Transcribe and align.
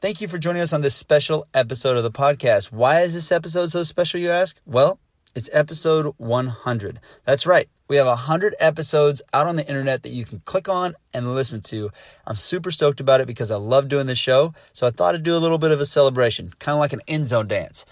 Thank 0.00 0.22
you 0.22 0.28
for 0.28 0.38
joining 0.38 0.62
us 0.62 0.72
on 0.72 0.80
this 0.80 0.94
special 0.94 1.46
episode 1.52 1.98
of 1.98 2.02
the 2.02 2.10
podcast. 2.10 2.72
Why 2.72 3.02
is 3.02 3.12
this 3.12 3.30
episode 3.30 3.70
so 3.70 3.82
special, 3.82 4.18
you 4.18 4.30
ask? 4.30 4.58
Well, 4.64 4.98
it's 5.34 5.50
episode 5.52 6.14
100. 6.16 7.00
That's 7.26 7.44
right. 7.44 7.68
We 7.86 7.96
have 7.96 8.06
100 8.06 8.54
episodes 8.60 9.20
out 9.34 9.46
on 9.46 9.56
the 9.56 9.68
internet 9.68 10.02
that 10.04 10.12
you 10.12 10.24
can 10.24 10.40
click 10.46 10.70
on 10.70 10.94
and 11.12 11.34
listen 11.34 11.60
to. 11.64 11.90
I'm 12.26 12.36
super 12.36 12.70
stoked 12.70 12.98
about 12.98 13.20
it 13.20 13.26
because 13.26 13.50
I 13.50 13.56
love 13.56 13.88
doing 13.88 14.06
this 14.06 14.16
show. 14.16 14.54
So 14.72 14.86
I 14.86 14.90
thought 14.90 15.14
I'd 15.14 15.22
do 15.22 15.36
a 15.36 15.38
little 15.38 15.58
bit 15.58 15.70
of 15.70 15.82
a 15.82 15.84
celebration, 15.86 16.54
kind 16.58 16.76
of 16.76 16.80
like 16.80 16.94
an 16.94 17.02
end 17.06 17.28
zone 17.28 17.48
dance. 17.48 17.84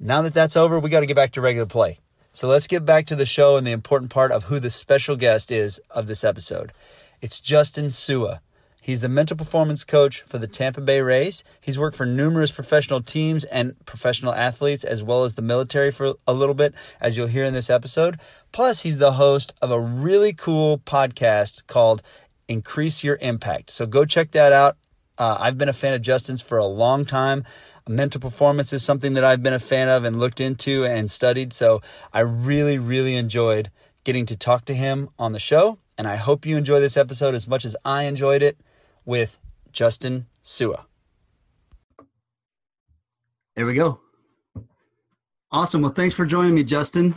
Now 0.00 0.22
that 0.22 0.32
that's 0.32 0.56
over, 0.56 0.80
we 0.80 0.88
got 0.88 1.00
to 1.00 1.06
get 1.06 1.16
back 1.16 1.32
to 1.32 1.42
regular 1.42 1.66
play. 1.66 1.98
So 2.32 2.48
let's 2.48 2.66
get 2.66 2.86
back 2.86 3.04
to 3.08 3.14
the 3.14 3.26
show 3.26 3.58
and 3.58 3.66
the 3.66 3.72
important 3.72 4.10
part 4.10 4.32
of 4.32 4.44
who 4.44 4.58
the 4.58 4.70
special 4.70 5.16
guest 5.16 5.52
is 5.52 5.82
of 5.90 6.06
this 6.06 6.24
episode. 6.24 6.72
It's 7.20 7.42
Justin 7.42 7.90
Sua. 7.90 8.40
He's 8.82 9.00
the 9.00 9.08
mental 9.08 9.36
performance 9.36 9.84
coach 9.84 10.22
for 10.22 10.38
the 10.38 10.48
Tampa 10.48 10.80
Bay 10.80 11.00
Rays. 11.00 11.44
He's 11.60 11.78
worked 11.78 11.96
for 11.96 12.04
numerous 12.04 12.50
professional 12.50 13.00
teams 13.00 13.44
and 13.44 13.76
professional 13.86 14.34
athletes, 14.34 14.82
as 14.82 15.04
well 15.04 15.22
as 15.22 15.36
the 15.36 15.40
military 15.40 15.92
for 15.92 16.14
a 16.26 16.32
little 16.32 16.56
bit, 16.56 16.74
as 17.00 17.16
you'll 17.16 17.28
hear 17.28 17.44
in 17.44 17.54
this 17.54 17.70
episode. 17.70 18.18
Plus, 18.50 18.82
he's 18.82 18.98
the 18.98 19.12
host 19.12 19.54
of 19.62 19.70
a 19.70 19.78
really 19.78 20.32
cool 20.32 20.78
podcast 20.78 21.68
called 21.68 22.02
Increase 22.48 23.04
Your 23.04 23.18
Impact. 23.20 23.70
So 23.70 23.86
go 23.86 24.04
check 24.04 24.32
that 24.32 24.52
out. 24.52 24.76
Uh, 25.16 25.36
I've 25.38 25.56
been 25.56 25.68
a 25.68 25.72
fan 25.72 25.94
of 25.94 26.02
Justin's 26.02 26.42
for 26.42 26.58
a 26.58 26.66
long 26.66 27.04
time. 27.04 27.44
Mental 27.88 28.20
performance 28.20 28.72
is 28.72 28.82
something 28.82 29.14
that 29.14 29.22
I've 29.22 29.44
been 29.44 29.54
a 29.54 29.60
fan 29.60 29.88
of 29.88 30.02
and 30.02 30.18
looked 30.18 30.40
into 30.40 30.84
and 30.84 31.08
studied. 31.08 31.52
So 31.52 31.82
I 32.12 32.18
really, 32.20 32.78
really 32.78 33.14
enjoyed 33.14 33.70
getting 34.02 34.26
to 34.26 34.36
talk 34.36 34.64
to 34.64 34.74
him 34.74 35.08
on 35.20 35.30
the 35.30 35.38
show. 35.38 35.78
And 35.96 36.08
I 36.08 36.16
hope 36.16 36.44
you 36.44 36.56
enjoy 36.56 36.80
this 36.80 36.96
episode 36.96 37.36
as 37.36 37.46
much 37.46 37.64
as 37.64 37.76
I 37.84 38.04
enjoyed 38.04 38.42
it 38.42 38.58
with 39.04 39.38
Justin 39.72 40.26
Sua. 40.42 40.86
There 43.54 43.66
we 43.66 43.74
go. 43.74 44.00
Awesome. 45.50 45.82
Well, 45.82 45.92
thanks 45.92 46.14
for 46.14 46.24
joining 46.24 46.54
me, 46.54 46.64
Justin. 46.64 47.14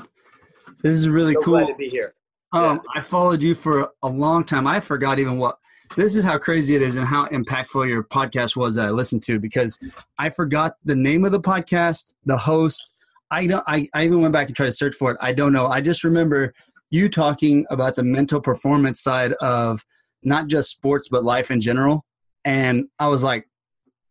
This 0.82 0.94
is 0.94 1.08
really 1.08 1.34
so 1.36 1.42
cool. 1.42 1.54
Glad 1.54 1.68
to 1.68 1.76
be 1.76 1.90
here. 1.90 2.14
Um, 2.52 2.82
yeah. 2.84 3.00
I 3.00 3.02
followed 3.02 3.42
you 3.42 3.56
for 3.56 3.92
a 4.04 4.08
long 4.08 4.44
time. 4.44 4.68
I 4.68 4.80
forgot 4.80 5.20
even 5.20 5.38
what. 5.38 5.58
This 5.96 6.16
is 6.16 6.26
how 6.26 6.38
crazy 6.38 6.76
it 6.76 6.82
is 6.82 6.96
and 6.96 7.06
how 7.06 7.28
impactful 7.28 7.88
your 7.88 8.04
podcast 8.04 8.56
was 8.56 8.76
that 8.76 8.88
I 8.88 8.90
listened 8.90 9.24
to 9.24 9.40
because 9.40 9.80
I 10.18 10.30
forgot 10.30 10.76
the 10.84 10.96
name 10.96 11.24
of 11.26 11.32
the 11.32 11.40
podcast, 11.40 12.16
the 12.26 12.38
host. 12.38 12.94
I 13.32 13.48
don't. 13.48 13.64
I, 13.68 13.88
I 13.94 14.04
even 14.04 14.22
went 14.22 14.34
back 14.34 14.48
and 14.48 14.56
tried 14.56 14.68
to 14.68 14.72
search 14.72 14.96
for 14.96 15.12
it. 15.12 15.18
I 15.22 15.32
don't 15.32 15.54
know. 15.54 15.68
I 15.68 15.82
just 15.82 16.04
remember 16.04 16.54
you 16.90 17.08
talking 17.08 17.66
about 17.70 17.96
the 17.96 18.04
mental 18.04 18.42
performance 18.42 19.00
side 19.00 19.34
of 19.34 19.86
not 20.26 20.48
just 20.48 20.70
sports 20.70 21.08
but 21.10 21.24
life 21.24 21.52
in 21.52 21.62
general. 21.62 22.06
And 22.44 22.86
i 23.00 23.08
was 23.08 23.24
like 23.24 23.48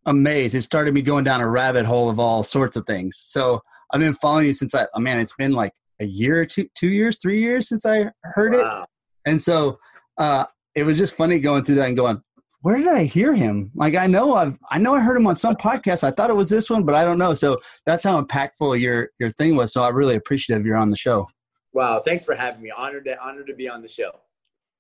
amazed. 0.07 0.55
It 0.55 0.63
started 0.63 0.93
me 0.93 1.03
going 1.03 1.25
down 1.25 1.41
a 1.41 1.49
rabbit 1.49 1.87
hole 1.87 2.11
of 2.11 2.19
all 2.19 2.43
sorts 2.43 2.77
of 2.77 2.87
things. 2.87 3.17
So 3.19 3.61
i've 3.93 4.01
been 4.01 4.15
following 4.15 4.47
you 4.47 4.53
since 4.53 4.75
i 4.75 4.87
oh 4.95 5.01
man 5.01 5.19
it's 5.19 5.35
been 5.35 5.53
like 5.53 5.73
a 6.01 6.05
year 6.05 6.41
or 6.41 6.47
two 6.47 6.69
two 6.75 6.89
years 6.89 7.21
three 7.21 7.41
years 7.41 7.69
since 7.69 7.87
i 7.87 8.11
heard 8.23 8.53
wow. 8.53 8.83
it 8.83 8.89
and 9.31 9.41
so 9.41 9.79
uh 10.19 10.45
it 10.75 10.83
was 10.83 10.99
just 10.99 11.15
funny 11.15 11.39
going 11.39 11.65
through 11.65 11.77
that 11.77 11.87
and 11.87 11.97
going 11.97 12.21
where 12.63 12.79
did 12.79 12.89
i 12.89 13.05
hear 13.05 13.35
him? 13.35 13.71
Like 13.75 13.95
i 13.95 14.07
know 14.07 14.35
i've 14.35 14.59
i 14.71 14.79
know 14.79 14.95
i 14.95 15.01
heard 15.01 15.17
him 15.17 15.27
on 15.27 15.37
some 15.37 15.55
podcast. 15.55 16.03
I 16.03 16.11
thought 16.11 16.31
it 16.31 16.37
was 16.37 16.51
this 16.51 16.71
one 16.71 16.85
but 16.85 16.95
i 16.95 17.05
don't 17.05 17.19
know. 17.19 17.35
So 17.35 17.61
that's 17.87 18.03
how 18.05 18.21
impactful 18.21 18.81
your 18.81 19.11
your 19.19 19.31
thing 19.33 19.55
was. 19.55 19.73
So 19.73 19.83
i'm 19.83 19.95
really 19.95 20.17
appreciative 20.17 20.67
you're 20.67 20.77
on 20.77 20.91
the 20.91 20.97
show. 20.97 21.29
Wow. 21.73 22.01
Thanks 22.05 22.25
for 22.25 22.35
having 22.35 22.63
me. 22.63 22.73
Honored 22.77 23.05
to 23.05 23.21
honored 23.23 23.47
to 23.49 23.55
be 23.55 23.69
on 23.69 23.83
the 23.83 23.89
show 23.89 24.13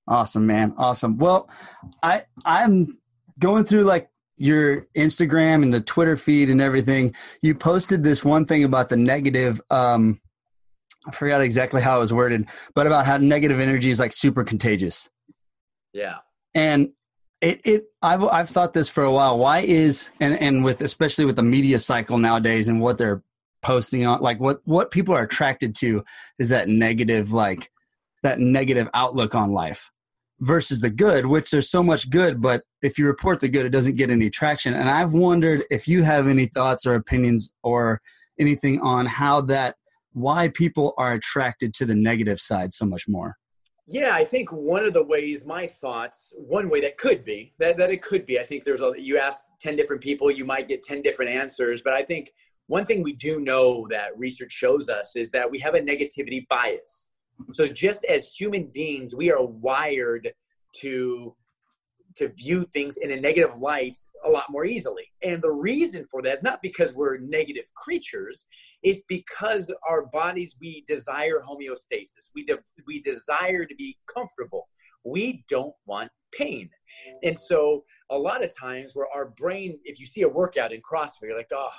Awesome, 0.07 0.47
man. 0.47 0.75
Awesome. 0.77 1.17
Well, 1.19 1.49
I 2.03 2.25
I'm 2.45 2.99
going 3.39 3.65
through 3.65 3.85
like 3.85 4.11
your 4.37 4.87
Instagram 4.97 5.63
and 5.63 5.73
the 5.73 5.81
Twitter 5.81 6.17
feed 6.17 6.51
and 6.51 6.61
everything. 6.61 7.15
You 7.41 7.55
posted 7.55 8.03
this 8.03 8.25
one 8.25 8.45
thing 8.45 8.65
about 8.65 8.89
the 8.89 8.97
negative 8.97 9.61
um 9.71 10.21
I 11.07 11.13
forgot 11.13 11.43
exactly 11.43 11.83
how 11.83 11.99
it 11.99 12.01
was 12.01 12.15
worded, 12.15 12.47
but 12.75 12.87
about 12.87 13.05
how 13.05 13.19
negative 13.19 13.61
energy 13.61 13.91
is 13.91 14.01
like 14.01 14.15
super 14.15 14.43
contagious. 14.43 15.11
Yeah. 15.93 16.19
And 16.55 16.93
it, 17.41 17.61
it 17.65 17.85
I've 18.03 18.25
I've 18.25 18.51
thought 18.51 18.73
this 18.73 18.89
for 18.89 19.05
a 19.05 19.13
while. 19.13 19.39
Why 19.39 19.61
is 19.61 20.11
and 20.21 20.41
and 20.41 20.65
with 20.65 20.81
especially 20.81 21.25
with 21.25 21.37
the 21.37 21.43
media 21.43 21.79
cycle 21.79 22.19
nowadays 22.19 22.69
and 22.69 22.81
what 22.81 22.99
they're 22.99 23.23
posting 23.63 24.07
on 24.07 24.21
like 24.21 24.41
what 24.41 24.61
what 24.65 24.91
people 24.91 25.15
are 25.15 25.23
attracted 25.23 25.75
to 25.77 26.05
is 26.39 26.51
that 26.51 26.69
negative 26.69 27.33
like 27.33 27.71
that 28.23 28.39
negative 28.39 28.89
outlook 28.95 29.35
on 29.35 29.53
life 29.53 29.91
versus 30.41 30.81
the 30.81 30.91
good, 30.91 31.27
which 31.27 31.51
there's 31.51 31.71
so 31.71 31.83
much 31.83 32.11
good, 32.11 32.41
but 32.41 32.63
if 32.83 32.99
you 32.99 33.07
report 33.07 33.41
the 33.41 33.49
good, 33.49 33.67
it 33.67 33.71
doesn't 33.71 33.97
get 33.97 34.11
any 34.11 34.31
traction. 34.31 34.75
And 34.75 34.89
I've 34.89 35.13
wondered 35.13 35.65
if 35.71 35.87
you 35.87 36.03
have 36.03 36.29
any 36.29 36.47
thoughts 36.47 36.87
or 36.87 36.95
opinions 36.95 37.53
or 37.63 38.01
anything 38.39 38.81
on 38.81 39.07
how 39.07 39.41
that, 39.43 39.77
why 40.13 40.49
people 40.49 40.95
are 40.99 41.13
attracted 41.13 41.75
to 41.75 41.87
the 41.87 41.95
negative 41.95 42.41
side 42.41 42.73
so 42.73 42.85
much 42.85 43.07
more. 43.09 43.37
Yeah, 43.87 44.11
I 44.15 44.25
think 44.25 44.51
one 44.51 44.85
of 44.85 44.95
the 44.95 45.03
ways, 45.03 45.47
my 45.47 45.67
thoughts, 45.67 46.35
one 46.39 46.71
way 46.71 46.81
that 46.81 46.97
could 46.97 47.25
be, 47.25 47.53
that, 47.59 47.77
that 47.77 47.91
it 47.91 48.01
could 48.01 48.25
be, 48.25 48.41
I 48.41 48.45
think 48.45 48.65
there's 48.65 48.81
a, 48.81 48.93
you 48.97 49.19
ask 49.19 49.45
10 49.61 49.77
different 49.77 50.03
people, 50.03 50.31
you 50.31 50.45
might 50.45 50.69
get 50.69 50.83
10 50.83 51.03
different 51.03 51.31
answers, 51.31 51.83
but 51.83 51.93
I 51.93 52.03
think 52.03 52.33
one 52.67 52.87
thing 52.87 53.03
we 53.03 53.13
do 53.13 53.41
know 53.41 53.87
that 53.91 54.17
research 54.17 54.53
shows 54.53 54.89
us 54.89 55.17
is 55.17 55.31
that 55.33 55.51
we 55.51 55.59
have 55.59 55.75
a 55.75 55.81
negativity 55.81 56.49
bias 56.49 57.11
so 57.53 57.67
just 57.69 58.05
as 58.05 58.29
human 58.29 58.67
beings, 58.67 59.15
we 59.15 59.31
are 59.31 59.43
wired 59.43 60.33
to 60.81 61.35
to 62.17 62.29
view 62.29 62.65
things 62.73 62.99
in 62.99 63.11
a 63.11 63.21
negative 63.21 63.57
light 63.59 63.99
a 64.25 64.31
lot 64.31 64.45
more 64.49 64.65
easily. 64.65 65.05
And 65.23 65.43
the 65.43 65.51
reason 65.51 66.07
for 66.11 66.23
that 66.23 66.33
is 66.33 66.43
not 66.43 66.63
because 66.63 66.95
we're 66.95 67.19
negative 67.19 67.65
creatures, 67.75 68.47
it's 68.83 69.03
because 69.09 69.73
our 69.89 70.07
bodies, 70.07 70.57
we 70.61 70.85
desire 70.87 71.43
homeostasis. 71.45 72.29
We, 72.35 72.45
de- 72.45 72.59
we 72.87 73.01
desire 73.01 73.65
to 73.65 73.75
be 73.75 73.99
comfortable. 74.13 74.69
We 75.05 75.45
don't 75.49 75.75
want 75.87 76.11
pain. 76.33 76.71
And 77.23 77.37
so 77.39 77.83
a 78.11 78.17
lot 78.17 78.45
of 78.45 78.57
times 78.57 78.95
where 78.95 79.09
our 79.15 79.27
brain, 79.37 79.79
if 79.85 79.99
you 79.99 80.07
see 80.07 80.23
a 80.23 80.29
workout 80.29 80.73
in 80.73 80.81
CrossFit, 80.83 81.23
you're 81.23 81.37
like, 81.37 81.51
oh, 81.53 81.71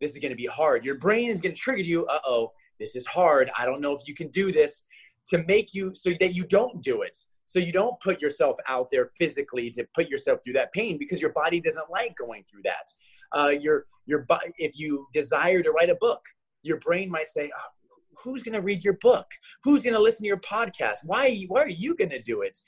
this 0.00 0.12
is 0.12 0.18
going 0.18 0.32
to 0.32 0.36
be 0.36 0.46
hard. 0.46 0.84
Your 0.84 0.96
brain 0.96 1.28
is 1.28 1.40
going 1.40 1.54
to 1.54 1.60
trigger 1.60 1.82
you, 1.82 2.06
uh 2.06 2.20
oh, 2.26 2.52
this 2.80 2.96
is 2.96 3.06
hard. 3.06 3.50
I 3.58 3.66
don't 3.66 3.80
know 3.80 3.94
if 3.94 4.08
you 4.08 4.14
can 4.14 4.28
do 4.28 4.50
this 4.50 4.84
to 5.28 5.44
make 5.44 5.74
you 5.74 5.92
so 5.94 6.10
that 6.20 6.34
you 6.34 6.44
don't 6.44 6.82
do 6.82 7.02
it. 7.02 7.16
So 7.46 7.58
you 7.58 7.72
don't 7.72 8.00
put 8.00 8.22
yourself 8.22 8.56
out 8.66 8.88
there 8.90 9.10
physically 9.18 9.70
to 9.72 9.86
put 9.94 10.08
yourself 10.08 10.40
through 10.42 10.54
that 10.54 10.72
pain 10.72 10.96
because 10.98 11.20
your 11.20 11.32
body 11.32 11.60
doesn't 11.60 11.90
like 11.90 12.16
going 12.16 12.44
through 12.50 12.62
that. 12.64 12.92
Uh, 13.32 13.50
your 13.50 13.84
your 14.06 14.26
if 14.56 14.78
you 14.78 15.06
desire 15.12 15.62
to 15.62 15.70
write 15.70 15.90
a 15.90 15.96
book 15.96 16.22
your 16.62 16.78
brain 16.78 17.10
might 17.10 17.28
say 17.28 17.50
oh, 17.54 17.96
who's 18.22 18.42
going 18.42 18.54
to 18.54 18.60
read 18.60 18.84
your 18.84 18.96
book? 19.00 19.26
Who's 19.64 19.82
going 19.82 19.94
to 19.94 20.00
listen 20.00 20.22
to 20.22 20.28
your 20.28 20.40
podcast? 20.40 20.98
Why 21.04 21.44
why 21.48 21.62
are 21.62 21.68
you 21.68 21.94
going 21.94 22.10
to 22.10 22.22
do 22.22 22.42
it 22.42 22.58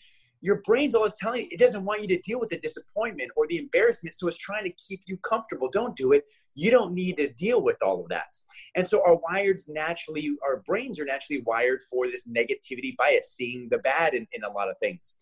your 0.44 0.60
brain's 0.66 0.94
always 0.94 1.16
telling 1.19 1.41
you 1.41 1.49
it 1.50 1.59
doesn't 1.59 1.84
want 1.84 2.03
you 2.03 2.09
to 2.09 2.21
deal 2.21 2.38
with 2.38 2.50
the 2.50 2.59
disappointment 2.59 3.31
or 3.37 3.47
the 3.47 3.56
embarrassment 3.59 4.15
so 4.15 4.28
it's 4.28 4.37
trying 4.37 4.65
to 4.65 4.72
keep 4.72 5.00
you 5.06 5.16
comfortable 5.19 5.69
don't 5.72 5.97
do 5.97 6.12
it 6.12 6.25
you 6.55 6.71
don't 6.71 6.93
need 6.93 7.16
to 7.16 7.32
deal 7.32 7.62
with 7.62 7.77
all 7.82 8.03
of 8.03 8.09
that 8.09 8.37
and 8.75 8.87
so 8.87 9.03
our 9.06 9.16
wires 9.16 9.69
naturally, 9.69 10.31
our 10.43 10.62
brains 10.66 10.99
are 10.99 11.05
naturally 11.05 11.43
wired 11.43 11.81
for 11.88 12.06
this 12.06 12.28
negativity 12.28 12.97
bias, 12.97 13.32
seeing 13.32 13.69
the 13.71 13.78
bad 13.78 14.15
in, 14.15 14.27
in 14.32 14.43
a 14.43 14.50
lot 14.50 14.69
of 14.69 14.77
things. 14.78 15.15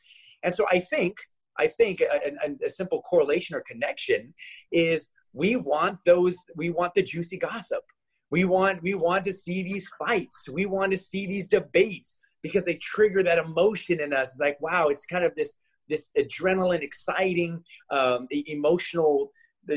And 0.42 0.54
so 0.54 0.66
I 0.70 0.80
think, 0.80 1.18
I 1.58 1.66
think 1.66 2.00
a, 2.00 2.32
a, 2.46 2.66
a 2.66 2.70
simple 2.70 3.02
correlation 3.02 3.54
or 3.54 3.60
connection 3.60 4.32
is 4.70 5.08
we 5.34 5.56
want 5.56 5.98
those, 6.06 6.38
we 6.56 6.70
want 6.70 6.94
the 6.94 7.02
juicy 7.02 7.38
gossip. 7.38 7.82
We 8.30 8.44
want, 8.44 8.82
we 8.82 8.94
want 8.94 9.24
to 9.24 9.32
see 9.32 9.62
these 9.62 9.86
fights. 9.98 10.48
We 10.50 10.64
want 10.64 10.92
to 10.92 10.98
see 10.98 11.26
these 11.26 11.48
debates 11.48 12.18
because 12.42 12.64
they 12.64 12.74
trigger 12.74 13.22
that 13.22 13.38
emotion 13.38 14.00
in 14.00 14.12
us. 14.12 14.32
It's 14.32 14.40
like, 14.40 14.60
wow, 14.60 14.88
it's 14.88 15.04
kind 15.04 15.24
of 15.24 15.34
this, 15.34 15.56
this 15.88 16.10
adrenaline, 16.18 16.82
exciting, 16.82 17.62
um, 17.90 18.26
emotional, 18.30 19.32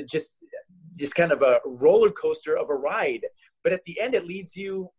just 0.05 0.37
this 0.95 1.13
kind 1.13 1.31
of 1.31 1.41
a 1.41 1.59
roller 1.65 2.11
coaster 2.11 2.57
of 2.57 2.69
a 2.69 2.75
ride. 2.75 3.25
But 3.63 3.73
at 3.73 3.83
the 3.83 3.99
end 3.99 4.15
it 4.15 4.25
leads 4.25 4.55
you 4.55 4.89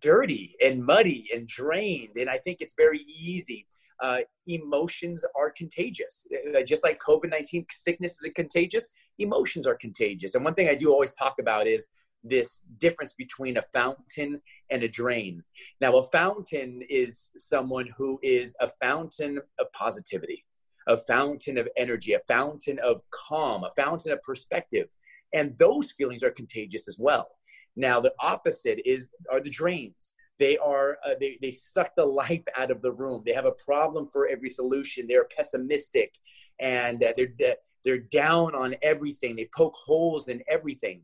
dirty 0.00 0.54
and 0.64 0.84
muddy 0.84 1.28
and 1.34 1.46
drained. 1.46 2.16
And 2.16 2.30
i 2.30 2.38
think 2.38 2.60
it's 2.60 2.74
very 2.76 3.00
easy. 3.00 3.66
Uh, 4.00 4.18
emotions 4.46 5.24
are 5.36 5.50
contagious. 5.50 6.24
Uh, 6.56 6.62
just 6.62 6.84
like 6.84 7.00
covid-19 7.00 7.66
sickness 7.70 8.22
is 8.22 8.30
contagious 8.34 8.88
emotions 9.18 9.66
are 9.66 9.74
contagious. 9.74 10.34
And 10.34 10.44
one 10.44 10.54
thing 10.54 10.68
i 10.68 10.74
do 10.74 10.90
always 10.92 11.16
talk 11.16 11.36
about 11.40 11.66
is 11.66 11.86
this 12.24 12.66
difference 12.78 13.12
between 13.12 13.56
a 13.56 13.64
fountain 13.72 14.40
and 14.70 14.82
a 14.82 14.88
drain. 14.88 15.42
Now 15.80 15.96
a 15.96 16.02
fountain 16.04 16.82
is 16.88 17.30
someone 17.36 17.88
who 17.96 18.18
is 18.22 18.54
a 18.60 18.70
fountain 18.80 19.38
of 19.58 19.72
positivity 19.72 20.44
a 20.88 20.96
fountain 20.96 21.58
of 21.58 21.68
energy 21.76 22.14
a 22.14 22.20
fountain 22.26 22.78
of 22.80 23.00
calm 23.10 23.62
a 23.62 23.70
fountain 23.80 24.12
of 24.12 24.22
perspective. 24.22 24.88
And 25.34 25.56
those 25.58 25.92
feelings 25.92 26.22
are 26.22 26.30
contagious 26.30 26.88
as 26.88 26.96
well. 26.98 27.28
Now 27.76 28.00
the 28.00 28.14
opposite 28.20 28.80
is 28.84 29.10
are 29.30 29.40
the 29.40 29.50
drains. 29.50 30.14
They 30.38 30.56
are 30.58 30.98
uh, 31.04 31.14
they, 31.20 31.38
they 31.42 31.50
suck 31.50 31.94
the 31.96 32.06
life 32.06 32.44
out 32.56 32.70
of 32.70 32.80
the 32.80 32.92
room. 32.92 33.22
They 33.24 33.32
have 33.32 33.44
a 33.44 33.52
problem 33.52 34.08
for 34.08 34.28
every 34.28 34.48
solution. 34.48 35.06
They're 35.06 35.28
pessimistic 35.36 36.14
and 36.58 37.02
uh, 37.02 37.12
they're 37.16 37.56
they're 37.84 37.98
down 37.98 38.54
on 38.54 38.74
everything. 38.82 39.36
They 39.36 39.48
poke 39.54 39.74
holes 39.86 40.28
in 40.28 40.42
everything. 40.48 41.02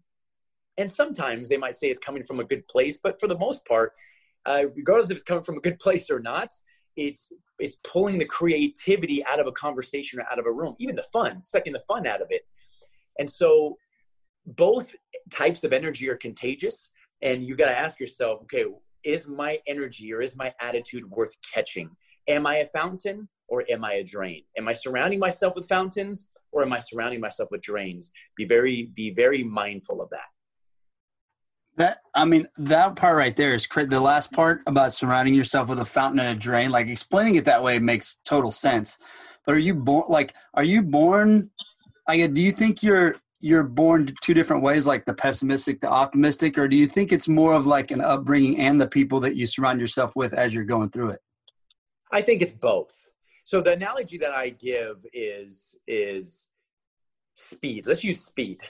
And 0.78 0.90
sometimes 0.90 1.48
they 1.48 1.56
might 1.56 1.76
say 1.76 1.88
it's 1.88 1.98
coming 1.98 2.24
from 2.24 2.40
a 2.40 2.44
good 2.44 2.66
place, 2.68 2.98
but 3.02 3.20
for 3.20 3.28
the 3.28 3.38
most 3.38 3.64
part, 3.66 3.92
uh, 4.46 4.64
regardless 4.74 5.10
if 5.10 5.16
it's 5.16 5.22
coming 5.22 5.44
from 5.44 5.58
a 5.58 5.60
good 5.60 5.78
place 5.84 6.10
or 6.10 6.20
not, 6.20 6.52
it's 6.96 7.32
it's 7.58 7.76
pulling 7.84 8.18
the 8.18 8.24
creativity 8.24 9.24
out 9.26 9.40
of 9.40 9.46
a 9.46 9.52
conversation 9.52 10.20
or 10.20 10.24
out 10.30 10.38
of 10.38 10.46
a 10.46 10.52
room, 10.52 10.74
even 10.78 10.96
the 10.96 11.04
fun, 11.12 11.42
sucking 11.42 11.72
the 11.72 11.82
fun 11.86 12.06
out 12.06 12.20
of 12.20 12.28
it. 12.30 12.48
And 13.18 13.30
so 13.30 13.78
both 14.46 14.94
types 15.30 15.64
of 15.64 15.72
energy 15.72 16.08
are 16.08 16.16
contagious. 16.16 16.90
And 17.22 17.44
you 17.44 17.56
got 17.56 17.68
to 17.68 17.78
ask 17.78 18.00
yourself, 18.00 18.42
okay, 18.42 18.64
is 19.04 19.28
my 19.28 19.58
energy 19.66 20.12
or 20.12 20.20
is 20.20 20.36
my 20.36 20.52
attitude 20.60 21.08
worth 21.10 21.34
catching? 21.42 21.90
Am 22.28 22.46
I 22.46 22.56
a 22.56 22.68
fountain 22.68 23.28
or 23.48 23.64
am 23.70 23.84
I 23.84 23.94
a 23.94 24.04
drain? 24.04 24.42
Am 24.56 24.68
I 24.68 24.72
surrounding 24.72 25.18
myself 25.18 25.54
with 25.54 25.68
fountains 25.68 26.26
or 26.52 26.62
am 26.62 26.72
I 26.72 26.80
surrounding 26.80 27.20
myself 27.20 27.50
with 27.50 27.62
drains? 27.62 28.10
Be 28.36 28.44
very, 28.44 28.90
be 28.94 29.10
very 29.10 29.44
mindful 29.44 30.02
of 30.02 30.10
that. 30.10 30.26
That 31.76 31.98
I 32.14 32.24
mean, 32.24 32.46
that 32.56 32.96
part 32.96 33.16
right 33.16 33.34
there 33.34 33.54
is 33.54 33.66
the 33.66 34.00
last 34.00 34.32
part 34.32 34.62
about 34.66 34.92
surrounding 34.92 35.34
yourself 35.34 35.68
with 35.68 35.80
a 35.80 35.84
fountain 35.84 36.20
and 36.20 36.36
a 36.36 36.40
drain. 36.40 36.70
Like 36.70 36.88
explaining 36.88 37.34
it 37.34 37.44
that 37.46 37.62
way 37.62 37.78
makes 37.78 38.18
total 38.24 38.52
sense. 38.52 38.98
But 39.44 39.56
are 39.56 39.58
you 39.58 39.74
born 39.74 40.04
like? 40.08 40.34
Are 40.54 40.64
you 40.64 40.82
born? 40.82 41.50
Like, 42.06 42.34
do 42.34 42.42
you 42.42 42.52
think 42.52 42.82
you're 42.82 43.16
you're 43.40 43.64
born 43.64 44.14
two 44.22 44.32
different 44.32 44.62
ways, 44.62 44.86
like 44.86 45.04
the 45.04 45.12
pessimistic, 45.12 45.80
the 45.80 45.90
optimistic, 45.90 46.56
or 46.56 46.66
do 46.66 46.76
you 46.76 46.86
think 46.86 47.12
it's 47.12 47.28
more 47.28 47.52
of 47.52 47.66
like 47.66 47.90
an 47.90 48.00
upbringing 48.00 48.58
and 48.58 48.80
the 48.80 48.86
people 48.86 49.20
that 49.20 49.36
you 49.36 49.46
surround 49.46 49.80
yourself 49.80 50.16
with 50.16 50.32
as 50.32 50.54
you're 50.54 50.64
going 50.64 50.88
through 50.88 51.10
it? 51.10 51.20
I 52.12 52.22
think 52.22 52.40
it's 52.40 52.52
both. 52.52 53.10
So 53.44 53.60
the 53.60 53.72
analogy 53.72 54.16
that 54.18 54.30
I 54.30 54.50
give 54.50 55.04
is 55.12 55.76
is 55.86 56.46
speed. 57.34 57.86
Let's 57.86 58.04
use 58.04 58.22
speed 58.22 58.60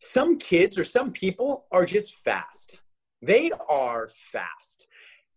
some 0.00 0.38
kids 0.38 0.78
or 0.78 0.84
some 0.84 1.12
people 1.12 1.66
are 1.72 1.84
just 1.84 2.14
fast. 2.16 2.80
They 3.22 3.50
are 3.68 4.08
fast. 4.08 4.86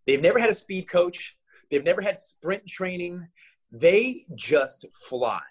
They've 0.05 0.21
never 0.21 0.39
had 0.39 0.49
a 0.49 0.55
speed 0.55 0.87
coach, 0.89 1.35
they've 1.69 1.83
never 1.83 2.01
had 2.01 2.17
sprint 2.17 2.65
training. 2.67 3.27
They 3.71 4.23
just 4.35 4.85
fly. 5.07 5.41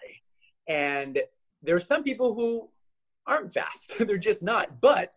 And 0.67 1.19
there 1.63 1.75
are 1.75 1.79
some 1.79 2.03
people 2.03 2.33
who 2.33 2.69
aren't 3.25 3.53
fast. 3.53 3.93
They're 3.99 4.17
just 4.17 4.43
not. 4.43 4.81
But 4.81 5.15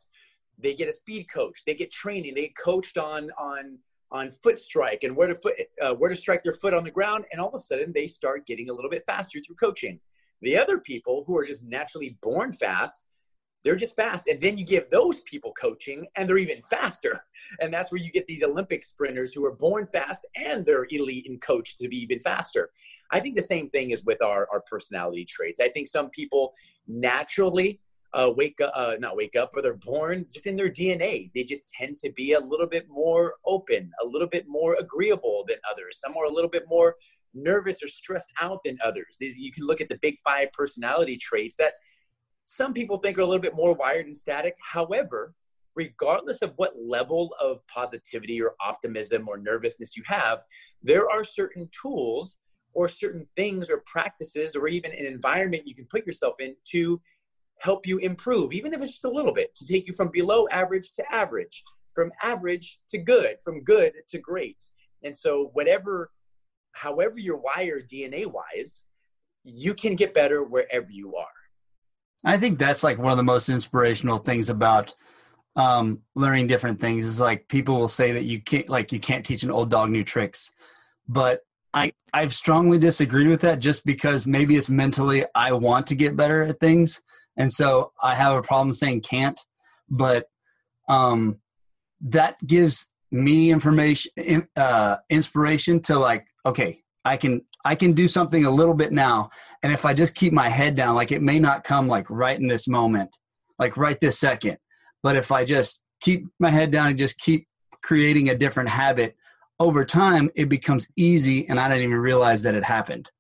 they 0.59 0.75
get 0.75 0.89
a 0.89 0.93
speed 0.93 1.27
coach. 1.33 1.63
They 1.67 1.75
get 1.75 1.91
training. 1.91 2.35
They 2.35 2.43
get 2.43 2.57
coached 2.57 2.99
on 2.99 3.31
on 3.39 3.79
on 4.13 4.31
foot 4.31 4.59
strike 4.59 5.05
and 5.05 5.17
where 5.17 5.29
to 5.29 5.35
foot 5.35 5.55
uh, 5.81 5.95
where 5.95 6.11
to 6.11 6.17
strike 6.17 6.45
their 6.45 6.53
foot 6.53 6.75
on 6.75 6.85
the 6.85 6.91
ground. 6.91 7.25
And 7.33 7.41
all 7.41 7.49
of 7.49 7.55
a 7.55 7.59
sudden, 7.59 7.93
they 7.93 8.07
start 8.07 8.47
getting 8.47 8.69
a 8.69 8.73
little 8.73 8.91
bit 8.91 9.05
faster 9.07 9.41
through 9.45 9.57
coaching. 9.57 9.99
The 10.43 10.57
other 10.59 10.79
people 10.79 11.25
who 11.27 11.37
are 11.37 11.47
just 11.47 11.65
naturally 11.65 12.19
born 12.23 12.53
fast, 12.53 13.05
they're 13.65 13.77
just 13.77 13.97
fast. 13.97 14.27
And 14.29 14.41
then 14.41 14.59
you 14.59 14.65
give 14.65 14.91
those 14.91 15.21
people 15.21 15.53
coaching 15.53 16.07
and 16.17 16.29
they're 16.29 16.39
even 16.39 16.63
faster. 16.63 17.25
And 17.61 17.75
that's 17.75 17.91
where 17.91 18.01
you 18.01 18.11
get 18.11 18.27
these 18.29 18.43
Olympic 18.43 18.85
sprinters 18.85 19.35
who 19.35 19.45
are 19.45 19.57
born 19.57 19.89
fast 19.93 20.25
and 20.37 20.65
they're 20.65 20.87
elite 20.91 21.27
and 21.29 21.41
coached 21.41 21.77
to 21.79 21.89
be 21.89 21.97
even 21.97 22.21
faster. 22.21 22.71
I 23.11 23.21
think 23.21 23.35
the 23.35 23.43
same 23.43 23.69
thing 23.71 23.91
is 23.91 24.05
with 24.05 24.23
our, 24.23 24.49
our 24.51 24.61
personality 24.63 25.25
traits. 25.25 25.61
I 25.61 25.69
think 25.69 25.89
some 25.89 26.09
people 26.11 26.55
naturally 26.87 27.81
uh, 28.15 28.31
wake 28.35 28.61
up, 28.61 28.73
uh, 28.75 28.95
not 28.99 29.17
wake 29.17 29.37
up, 29.37 29.51
but 29.53 29.63
they're 29.63 29.75
born 29.75 30.25
just 30.33 30.47
in 30.47 30.57
their 30.57 30.71
DNA. 30.71 31.31
They 31.35 31.45
just 31.45 31.69
tend 31.69 31.97
to 31.99 32.13
be 32.13 32.33
a 32.33 32.41
little 32.41 32.67
bit 32.67 32.87
more 32.89 33.35
open, 33.45 33.91
a 34.03 34.07
little 34.07 34.29
bit 34.29 34.47
more 34.49 34.77
agreeable 34.79 35.45
than 35.49 35.57
others. 35.71 35.99
Some 35.99 36.17
are 36.17 36.25
a 36.25 36.33
little 36.33 36.51
bit 36.51 36.65
more 36.69 36.95
nervous 37.35 37.83
or 37.83 37.89
stressed 37.89 38.33
out 38.41 38.61
than 38.65 38.79
others. 38.85 39.17
You 39.21 39.51
can 39.53 39.67
look 39.67 39.81
at 39.81 39.89
the 39.89 39.99
big 40.03 40.17
five 40.25 40.53
personality 40.53 41.17
traits 41.17 41.57
that 41.57 41.75
some 42.53 42.75
people 42.75 42.99
think 42.99 43.17
are 43.17 43.23
a 43.23 43.27
little 43.27 43.41
bit 43.41 43.57
more 43.57 43.73
wired 43.73 44.05
and 44.05 44.17
static. 44.17 44.55
However, 44.61 45.33
regardless 45.75 46.43
of 46.43 46.53
what 46.57 46.75
level 46.79 47.35
of 47.41 47.67
positivity 47.67 48.43
or 48.43 48.55
optimism 48.61 49.27
or 49.27 49.39
nervousness 49.39 49.97
you 49.97 50.03
have, 50.07 50.41
there 50.83 51.09
are 51.09 51.25
certain 51.25 51.67
tools 51.73 52.39
or 52.75 52.89
certain 52.89 53.27
things 53.37 53.71
or 53.71 53.83
practices 53.87 54.55
or 54.55 54.69
even 54.69 54.93
an 54.93 55.07
environment 55.07 55.67
you 55.67 55.75
can 55.75 55.87
put 55.87 56.05
yourself 56.07 56.35
in 56.41 56.55
to 56.65 57.01
help 57.61 57.87
you 57.87 57.97
improve, 57.99 58.53
even 58.53 58.75
if 58.75 58.83
it's 58.83 58.93
just 58.93 59.05
a 59.07 59.11
little 59.11 59.33
bit, 59.33 59.55
to 59.55 59.67
take 59.67 59.87
you 59.87 59.95
from 59.95 60.11
below 60.11 60.47
average 60.51 60.93
to 60.93 61.15
average, 61.15 61.63
from 61.95 62.13
average 62.23 62.81
to 62.91 62.99
good, 62.99 63.37
from 63.43 63.65
good 63.65 63.95
to 64.09 64.19
great. 64.19 64.63
And 65.03 65.17
so, 65.17 65.51
whatever, 65.55 66.11
however 66.73 67.19
you're 67.19 67.39
wired 67.39 67.89
DNA 67.89 68.27
wise, 68.27 68.85
you 69.43 69.73
can 69.73 69.97
get 69.97 70.13
better 70.13 70.45
wherever 70.45 70.91
you 70.91 71.17
are. 71.17 71.42
I 72.25 72.39
think 72.39 72.59
that's 72.59 72.85
like 72.85 72.99
one 72.99 73.11
of 73.11 73.17
the 73.17 73.25
most 73.25 73.49
inspirational 73.49 74.19
things 74.19 74.49
about 74.49 74.95
um, 75.57 76.01
learning 76.15 76.47
different 76.47 76.81
things 76.81 77.05
is 77.05 77.21
like 77.21 77.49
people 77.49 77.79
will 77.79 77.89
say 77.89 78.13
that 78.13 78.25
you 78.25 78.41
can't 78.41 78.69
like 78.69 78.93
you 78.93 79.01
can't 79.01 79.25
teach 79.25 79.43
an 79.43 79.51
old 79.51 79.71
dog 79.71 79.91
new 79.91 80.05
tricks, 80.05 80.53
but 81.09 81.41
I 81.75 81.93
I've 82.13 82.35
strongly 82.35 82.79
disagreed 82.79 83.29
with 83.29 83.43
that 83.43 83.59
just 83.59 83.85
because 83.85 84.27
maybe 84.27 84.57
it's 84.57 84.71
mentally 84.71 85.25
I 85.35 85.53
want 85.53 85.89
to 85.89 85.95
get 85.95 86.17
better 86.17 86.43
at 86.43 86.61
things, 86.61 87.03
and 87.37 87.53
so 87.53 87.93
I 88.03 88.15
have 88.15 88.37
a 88.37 88.43
problem 88.43 88.73
saying 88.73 89.01
can't, 89.01 89.39
but 89.91 90.27
um, 90.89 91.39
that 92.03 92.37
gives 92.47 92.87
me 93.11 93.51
information 93.51 94.49
uh, 94.57 94.97
inspiration 95.11 95.81
to 95.81 95.99
like 95.99 96.27
okay 96.47 96.83
I 97.05 97.17
can 97.17 97.43
I 97.65 97.75
can 97.75 97.93
do 97.93 98.09
something 98.09 98.45
a 98.45 98.51
little 98.51 98.75
bit 98.75 98.93
now. 98.93 99.31
And 99.63 99.73
if 99.73 99.85
I 99.85 99.95
just 99.95 100.15
keep 100.15 100.33
my 100.33 100.49
head 100.49 100.75
down, 100.75 100.95
like 100.95 101.13
it 101.13 101.23
may 101.23 101.39
not 101.39 101.65
come 101.65 101.87
like 101.87 102.11
right 102.11 102.39
in 102.39 102.49
this 102.49 102.67
moment, 102.67 103.17
like 103.59 103.77
right 103.77 103.99
this 104.01 104.19
second. 104.19 104.59
But 105.03 105.17
if 105.17 105.31
I 105.31 105.45
just 105.45 105.83
keep 106.01 106.27
my 106.39 106.51
head 106.51 106.71
down 106.71 106.89
and 106.89 106.99
just 106.99 107.19
keep 107.19 107.47
creating 107.83 108.29
a 108.29 108.35
different 108.35 108.69
habit 108.69 109.17
over 109.61 109.85
time, 109.85 110.31
it 110.35 110.49
becomes 110.49 110.89
easy 110.97 111.49
and 111.49 111.61
I 111.61 111.69
didn't 111.69 111.85
even 111.85 111.99
realize 111.99 112.43
that 112.43 112.55
it 112.55 112.65
happened. 112.65 113.11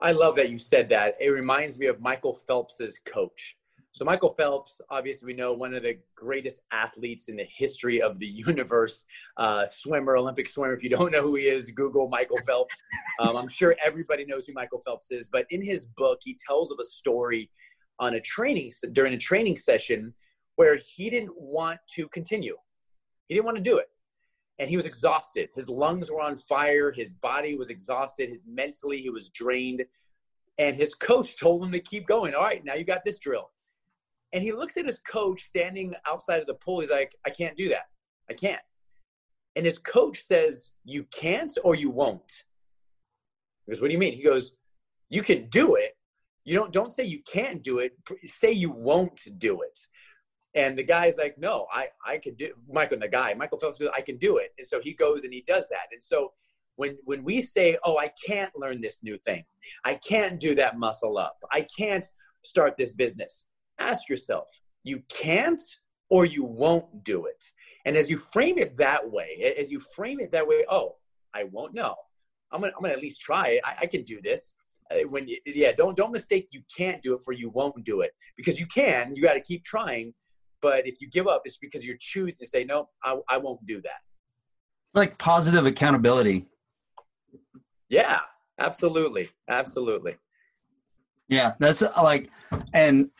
I 0.00 0.12
love 0.12 0.34
that 0.36 0.50
you 0.50 0.58
said 0.58 0.88
that. 0.90 1.16
It 1.20 1.30
reminds 1.30 1.78
me 1.78 1.86
of 1.86 2.00
Michael 2.00 2.34
Phelps's 2.34 2.98
coach. 3.04 3.56
So 3.94 4.04
Michael 4.04 4.30
Phelps, 4.30 4.80
obviously 4.90 5.26
we 5.26 5.34
know 5.34 5.52
one 5.52 5.72
of 5.72 5.84
the 5.84 5.96
greatest 6.16 6.62
athletes 6.72 7.28
in 7.28 7.36
the 7.36 7.46
history 7.48 8.02
of 8.02 8.18
the 8.18 8.26
universe, 8.48 9.04
uh, 9.36 9.68
swimmer, 9.68 10.16
Olympic 10.16 10.48
swimmer. 10.48 10.74
If 10.74 10.82
you 10.82 10.90
don't 10.90 11.12
know 11.12 11.22
who 11.22 11.36
he 11.36 11.44
is, 11.44 11.70
Google 11.70 12.08
Michael 12.08 12.38
Phelps. 12.44 12.82
Um, 13.20 13.36
I'm 13.36 13.48
sure 13.48 13.76
everybody 13.84 14.24
knows 14.24 14.44
who 14.44 14.52
Michael 14.54 14.80
Phelps 14.80 15.12
is. 15.12 15.28
But 15.28 15.46
in 15.50 15.62
his 15.62 15.86
book, 15.86 16.18
he 16.24 16.36
tells 16.44 16.72
of 16.72 16.80
a 16.80 16.84
story 16.84 17.48
on 18.00 18.14
a 18.14 18.20
training 18.20 18.72
during 18.90 19.14
a 19.14 19.16
training 19.16 19.56
session 19.56 20.12
where 20.56 20.76
he 20.76 21.08
didn't 21.08 21.32
want 21.36 21.78
to 21.94 22.08
continue. 22.08 22.56
He 23.28 23.36
didn't 23.36 23.46
want 23.46 23.56
to 23.56 23.62
do 23.62 23.76
it. 23.76 23.86
And 24.58 24.68
he 24.68 24.74
was 24.74 24.84
exhausted. 24.84 25.48
His 25.54 25.68
lungs 25.68 26.10
were 26.10 26.20
on 26.20 26.36
fire. 26.36 26.90
His 26.90 27.12
body 27.12 27.54
was 27.54 27.70
exhausted. 27.70 28.30
His 28.30 28.44
mentally, 28.48 29.00
he 29.00 29.10
was 29.10 29.28
drained. 29.28 29.84
And 30.58 30.76
his 30.76 30.92
coach 30.96 31.36
told 31.40 31.62
him 31.62 31.70
to 31.70 31.78
keep 31.78 32.08
going. 32.08 32.34
All 32.34 32.42
right, 32.42 32.64
now 32.64 32.74
you 32.74 32.82
got 32.82 33.04
this 33.04 33.20
drill 33.20 33.50
and 34.34 34.42
he 34.42 34.50
looks 34.50 34.76
at 34.76 34.84
his 34.84 34.98
coach 34.98 35.42
standing 35.42 35.94
outside 36.06 36.40
of 36.40 36.46
the 36.46 36.54
pool. 36.54 36.80
He's 36.80 36.90
like, 36.90 37.14
I 37.24 37.30
can't 37.30 37.56
do 37.56 37.68
that. 37.68 37.84
I 38.28 38.34
can't. 38.34 38.60
And 39.54 39.64
his 39.64 39.78
coach 39.78 40.20
says, 40.20 40.72
You 40.84 41.06
can't 41.16 41.52
or 41.62 41.76
you 41.76 41.88
won't. 41.88 42.44
He 43.64 43.72
goes, 43.72 43.80
What 43.80 43.88
do 43.88 43.92
you 43.92 43.98
mean? 43.98 44.14
He 44.14 44.24
goes, 44.24 44.56
You 45.08 45.22
can 45.22 45.48
do 45.50 45.76
it. 45.76 45.92
You 46.44 46.58
don't 46.58 46.72
don't 46.72 46.92
say 46.92 47.04
you 47.04 47.20
can't 47.32 47.62
do 47.62 47.78
it. 47.78 47.92
Say 48.24 48.50
you 48.50 48.72
won't 48.72 49.20
do 49.38 49.62
it. 49.62 49.78
And 50.56 50.76
the 50.76 50.82
guy's 50.82 51.16
like, 51.16 51.38
No, 51.38 51.68
I, 51.72 51.86
I 52.04 52.18
can 52.18 52.34
do 52.34 52.52
Michael, 52.68 52.94
and 52.94 53.02
the 53.02 53.08
guy, 53.08 53.34
Michael 53.34 53.60
Phelps 53.60 53.78
goes, 53.78 53.90
I 53.96 54.00
can 54.00 54.18
do 54.18 54.38
it. 54.38 54.52
And 54.58 54.66
so 54.66 54.80
he 54.80 54.94
goes 54.94 55.22
and 55.22 55.32
he 55.32 55.44
does 55.46 55.68
that. 55.68 55.86
And 55.92 56.02
so 56.02 56.32
when 56.74 56.98
when 57.04 57.22
we 57.22 57.40
say, 57.40 57.78
Oh, 57.84 57.98
I 57.98 58.10
can't 58.26 58.50
learn 58.56 58.80
this 58.80 59.04
new 59.04 59.16
thing, 59.18 59.44
I 59.84 59.94
can't 59.94 60.40
do 60.40 60.56
that 60.56 60.76
muscle 60.76 61.18
up, 61.18 61.36
I 61.52 61.64
can't 61.78 62.04
start 62.42 62.76
this 62.76 62.92
business 62.92 63.46
ask 63.78 64.08
yourself, 64.08 64.46
you 64.82 65.02
can't 65.08 65.60
or 66.10 66.26
you 66.26 66.44
won't 66.44 67.04
do 67.04 67.26
it. 67.26 67.44
And 67.84 67.96
as 67.96 68.08
you 68.08 68.18
frame 68.18 68.58
it 68.58 68.76
that 68.78 69.10
way, 69.10 69.54
as 69.58 69.70
you 69.70 69.80
frame 69.80 70.20
it 70.20 70.32
that 70.32 70.46
way, 70.46 70.64
oh, 70.70 70.96
I 71.34 71.44
won't 71.44 71.74
know. 71.74 71.94
I'm 72.52 72.60
gonna, 72.60 72.72
I'm 72.76 72.82
gonna 72.82 72.94
at 72.94 73.02
least 73.02 73.20
try 73.20 73.48
it. 73.48 73.60
I, 73.64 73.76
I 73.82 73.86
can 73.86 74.02
do 74.02 74.20
this. 74.22 74.54
Uh, 74.90 75.08
when 75.08 75.26
yeah, 75.46 75.72
don't 75.72 75.96
don't 75.96 76.12
mistake 76.12 76.48
you 76.50 76.60
can't 76.74 77.02
do 77.02 77.14
it 77.14 77.20
for 77.24 77.32
you 77.32 77.48
won't 77.50 77.84
do 77.84 78.02
it 78.02 78.12
because 78.36 78.60
you 78.60 78.66
can. 78.66 79.14
You 79.16 79.22
got 79.22 79.34
to 79.34 79.40
keep 79.40 79.64
trying. 79.64 80.12
But 80.60 80.86
if 80.86 81.00
you 81.00 81.08
give 81.10 81.26
up, 81.26 81.42
it's 81.44 81.58
because 81.58 81.84
you're 81.84 81.96
choosing 82.00 82.36
to 82.40 82.46
say 82.46 82.64
no. 82.64 82.88
I, 83.02 83.18
I 83.28 83.36
won't 83.38 83.64
do 83.66 83.82
that. 83.82 84.00
It's 84.86 84.94
like 84.94 85.18
positive 85.18 85.66
accountability. 85.66 86.46
Yeah, 87.88 88.20
absolutely, 88.58 89.30
absolutely. 89.48 90.16
Yeah, 91.28 91.52
that's 91.58 91.82
uh, 91.82 91.92
like, 92.02 92.30
and 92.72 93.10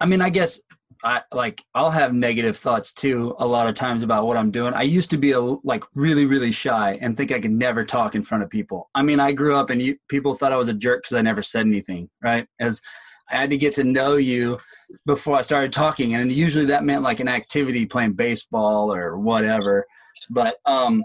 I 0.00 0.06
mean, 0.06 0.20
I 0.20 0.30
guess 0.30 0.60
I 1.02 1.22
like 1.32 1.62
I'll 1.74 1.90
have 1.90 2.14
negative 2.14 2.56
thoughts 2.56 2.92
too 2.92 3.34
a 3.38 3.46
lot 3.46 3.68
of 3.68 3.74
times 3.74 4.02
about 4.02 4.26
what 4.26 4.36
I'm 4.36 4.50
doing. 4.50 4.74
I 4.74 4.82
used 4.82 5.10
to 5.10 5.18
be 5.18 5.32
a 5.32 5.40
like 5.40 5.84
really 5.94 6.24
really 6.24 6.52
shy 6.52 6.98
and 7.00 7.16
think 7.16 7.30
I 7.30 7.40
could 7.40 7.52
never 7.52 7.84
talk 7.84 8.14
in 8.14 8.22
front 8.22 8.42
of 8.42 8.50
people. 8.50 8.90
I 8.94 9.02
mean, 9.02 9.20
I 9.20 9.32
grew 9.32 9.54
up 9.54 9.70
and 9.70 9.82
you, 9.82 9.96
people 10.08 10.34
thought 10.34 10.52
I 10.52 10.56
was 10.56 10.68
a 10.68 10.74
jerk 10.74 11.02
because 11.02 11.16
I 11.16 11.22
never 11.22 11.42
said 11.42 11.66
anything, 11.66 12.08
right? 12.22 12.46
As 12.58 12.80
I 13.30 13.36
had 13.36 13.50
to 13.50 13.56
get 13.56 13.74
to 13.74 13.84
know 13.84 14.16
you 14.16 14.58
before 15.06 15.36
I 15.36 15.42
started 15.42 15.72
talking. 15.72 16.14
And 16.14 16.30
usually 16.30 16.66
that 16.66 16.84
meant 16.84 17.02
like 17.02 17.20
an 17.20 17.28
activity 17.28 17.86
playing 17.86 18.14
baseball 18.14 18.92
or 18.92 19.18
whatever. 19.18 19.86
But 20.30 20.56
um, 20.66 21.02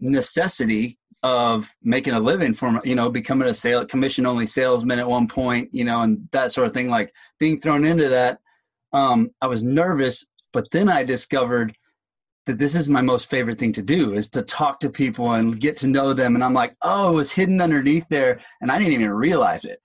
necessity 0.00 0.98
of 1.22 1.74
making 1.82 2.14
a 2.14 2.20
living 2.20 2.54
from 2.54 2.80
you 2.84 2.94
know 2.94 3.10
becoming 3.10 3.48
a 3.48 3.54
sale 3.54 3.84
commission 3.84 4.24
only 4.24 4.46
salesman 4.46 5.00
at 5.00 5.08
one 5.08 5.26
point 5.26 5.72
you 5.74 5.84
know 5.84 6.02
and 6.02 6.28
that 6.30 6.52
sort 6.52 6.66
of 6.66 6.72
thing 6.72 6.88
like 6.88 7.12
being 7.38 7.58
thrown 7.58 7.84
into 7.84 8.08
that. 8.08 8.38
Um, 8.92 9.30
i 9.42 9.46
was 9.46 9.62
nervous 9.62 10.26
but 10.52 10.70
then 10.70 10.88
i 10.88 11.04
discovered 11.04 11.76
that 12.46 12.58
this 12.58 12.74
is 12.74 12.88
my 12.88 13.02
most 13.02 13.28
favorite 13.28 13.58
thing 13.58 13.72
to 13.74 13.82
do 13.82 14.14
is 14.14 14.30
to 14.30 14.42
talk 14.42 14.80
to 14.80 14.88
people 14.88 15.32
and 15.32 15.60
get 15.60 15.76
to 15.78 15.86
know 15.86 16.14
them. 16.14 16.34
And 16.34 16.44
i'm 16.44 16.54
like 16.54 16.76
oh 16.82 17.12
it 17.12 17.16
was 17.16 17.32
hidden 17.32 17.60
underneath 17.60 18.06
there 18.08 18.40
and 18.60 18.70
i 18.70 18.78
didn't 18.78 18.94
even 18.94 19.10
realize 19.10 19.64
it. 19.64 19.80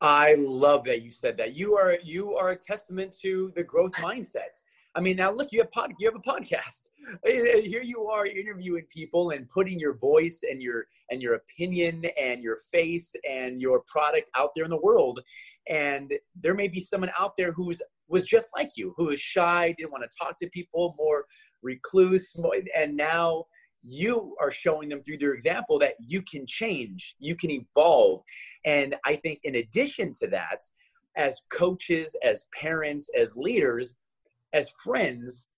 I 0.00 0.36
love 0.38 0.84
that 0.84 1.02
you 1.02 1.10
said 1.10 1.36
that. 1.38 1.56
You 1.56 1.74
are 1.76 1.98
you 2.04 2.36
are 2.36 2.50
a 2.50 2.56
testament 2.56 3.16
to 3.20 3.52
the 3.56 3.64
growth 3.64 3.92
mindset 3.94 4.62
I 4.98 5.00
mean, 5.00 5.16
now 5.16 5.30
look, 5.30 5.52
you 5.52 5.60
have 5.60 5.70
pod, 5.70 5.92
you 6.00 6.10
have 6.10 6.16
a 6.16 6.28
podcast. 6.28 6.88
Here 7.24 7.82
you 7.84 8.06
are 8.08 8.26
interviewing 8.26 8.84
people 8.92 9.30
and 9.30 9.48
putting 9.48 9.78
your 9.78 9.94
voice 9.96 10.40
and 10.50 10.60
your 10.60 10.86
and 11.08 11.22
your 11.22 11.34
opinion 11.34 12.04
and 12.20 12.42
your 12.42 12.56
face 12.72 13.14
and 13.30 13.62
your 13.62 13.84
product 13.86 14.28
out 14.36 14.50
there 14.56 14.64
in 14.64 14.70
the 14.70 14.80
world. 14.82 15.20
And 15.68 16.12
there 16.42 16.54
may 16.54 16.66
be 16.66 16.80
someone 16.80 17.12
out 17.16 17.34
there 17.38 17.52
who's 17.52 17.80
was 18.08 18.24
just 18.24 18.48
like 18.56 18.70
you, 18.76 18.92
who 18.96 19.04
was 19.04 19.20
shy, 19.20 19.72
didn't 19.78 19.92
want 19.92 20.02
to 20.02 20.10
talk 20.20 20.36
to 20.38 20.50
people, 20.50 20.96
more 20.98 21.26
recluse, 21.62 22.34
and 22.76 22.96
now 22.96 23.44
you 23.84 24.34
are 24.40 24.50
showing 24.50 24.88
them 24.88 25.04
through 25.04 25.18
their 25.18 25.32
example 25.32 25.78
that 25.78 25.94
you 26.04 26.22
can 26.22 26.44
change, 26.44 27.14
you 27.20 27.36
can 27.36 27.52
evolve. 27.52 28.22
And 28.64 28.96
I 29.06 29.14
think 29.14 29.38
in 29.44 29.54
addition 29.56 30.12
to 30.14 30.26
that, 30.30 30.60
as 31.16 31.40
coaches, 31.52 32.16
as 32.24 32.46
parents, 32.58 33.08
as 33.16 33.36
leaders, 33.36 33.96
as 34.52 34.70
friends 34.82 35.48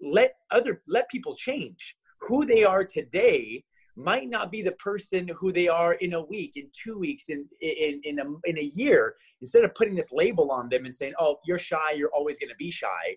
let 0.00 0.34
other 0.50 0.82
let 0.86 1.08
people 1.08 1.34
change. 1.34 1.96
Who 2.20 2.44
they 2.44 2.64
are 2.64 2.84
today 2.84 3.64
might 3.96 4.28
not 4.28 4.50
be 4.50 4.60
the 4.62 4.72
person 4.72 5.28
who 5.38 5.52
they 5.52 5.68
are 5.68 5.94
in 5.94 6.14
a 6.14 6.24
week 6.24 6.52
in 6.56 6.68
two 6.72 6.98
weeks 6.98 7.28
in 7.28 7.46
in 7.60 8.00
in 8.04 8.18
a, 8.18 8.24
in 8.44 8.58
a 8.58 8.70
year. 8.74 9.14
Instead 9.40 9.64
of 9.64 9.74
putting 9.74 9.94
this 9.94 10.12
label 10.12 10.50
on 10.50 10.68
them 10.68 10.84
and 10.84 10.94
saying 10.94 11.14
oh 11.18 11.36
you're 11.46 11.58
shy 11.58 11.92
you're 11.92 12.14
always 12.14 12.38
going 12.38 12.50
to 12.50 12.56
be 12.56 12.70
shy 12.70 13.16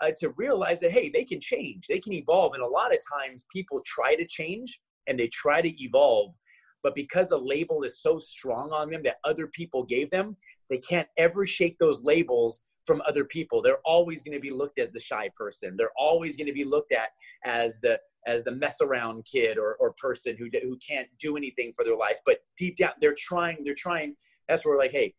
uh, 0.00 0.10
to 0.18 0.30
realize 0.36 0.80
that 0.80 0.92
hey 0.92 1.10
they 1.12 1.24
can 1.24 1.40
change. 1.40 1.86
They 1.88 1.98
can 1.98 2.12
evolve 2.12 2.54
and 2.54 2.62
a 2.62 2.66
lot 2.66 2.92
of 2.92 3.00
times 3.20 3.46
people 3.52 3.80
try 3.84 4.14
to 4.14 4.26
change 4.26 4.80
and 5.06 5.18
they 5.18 5.28
try 5.28 5.62
to 5.62 5.82
evolve. 5.82 6.34
But 6.82 6.94
because 6.94 7.28
the 7.28 7.38
label 7.38 7.82
is 7.82 8.00
so 8.00 8.20
strong 8.20 8.70
on 8.70 8.90
them 8.90 9.02
that 9.02 9.16
other 9.24 9.48
people 9.48 9.82
gave 9.82 10.10
them 10.10 10.36
they 10.70 10.78
can't 10.78 11.08
ever 11.16 11.46
shake 11.46 11.78
those 11.78 12.02
labels 12.02 12.62
from 12.88 13.02
other 13.06 13.24
people. 13.24 13.60
They're 13.60 13.84
always 13.84 14.22
going 14.22 14.34
to 14.34 14.40
be 14.40 14.50
looked 14.50 14.78
as 14.80 14.90
the 14.90 14.98
shy 14.98 15.28
person. 15.36 15.76
They're 15.76 15.92
always 15.98 16.36
going 16.38 16.46
to 16.46 16.54
be 16.54 16.64
looked 16.64 16.90
at 16.90 17.10
as 17.44 17.78
the 17.80 18.00
as 18.26 18.44
the 18.44 18.50
mess 18.50 18.78
around 18.80 19.26
kid 19.30 19.58
or, 19.58 19.76
or 19.78 19.92
person 19.98 20.36
who 20.38 20.48
who 20.62 20.76
can't 20.78 21.06
do 21.20 21.36
anything 21.36 21.72
for 21.76 21.84
their 21.84 21.96
lives. 21.96 22.20
But 22.24 22.38
deep 22.56 22.78
down, 22.78 22.92
they're 23.00 23.14
trying. 23.16 23.58
They're 23.62 23.74
trying. 23.74 24.16
That's 24.48 24.64
where 24.64 24.78
like, 24.78 24.90
hey, 24.90 25.14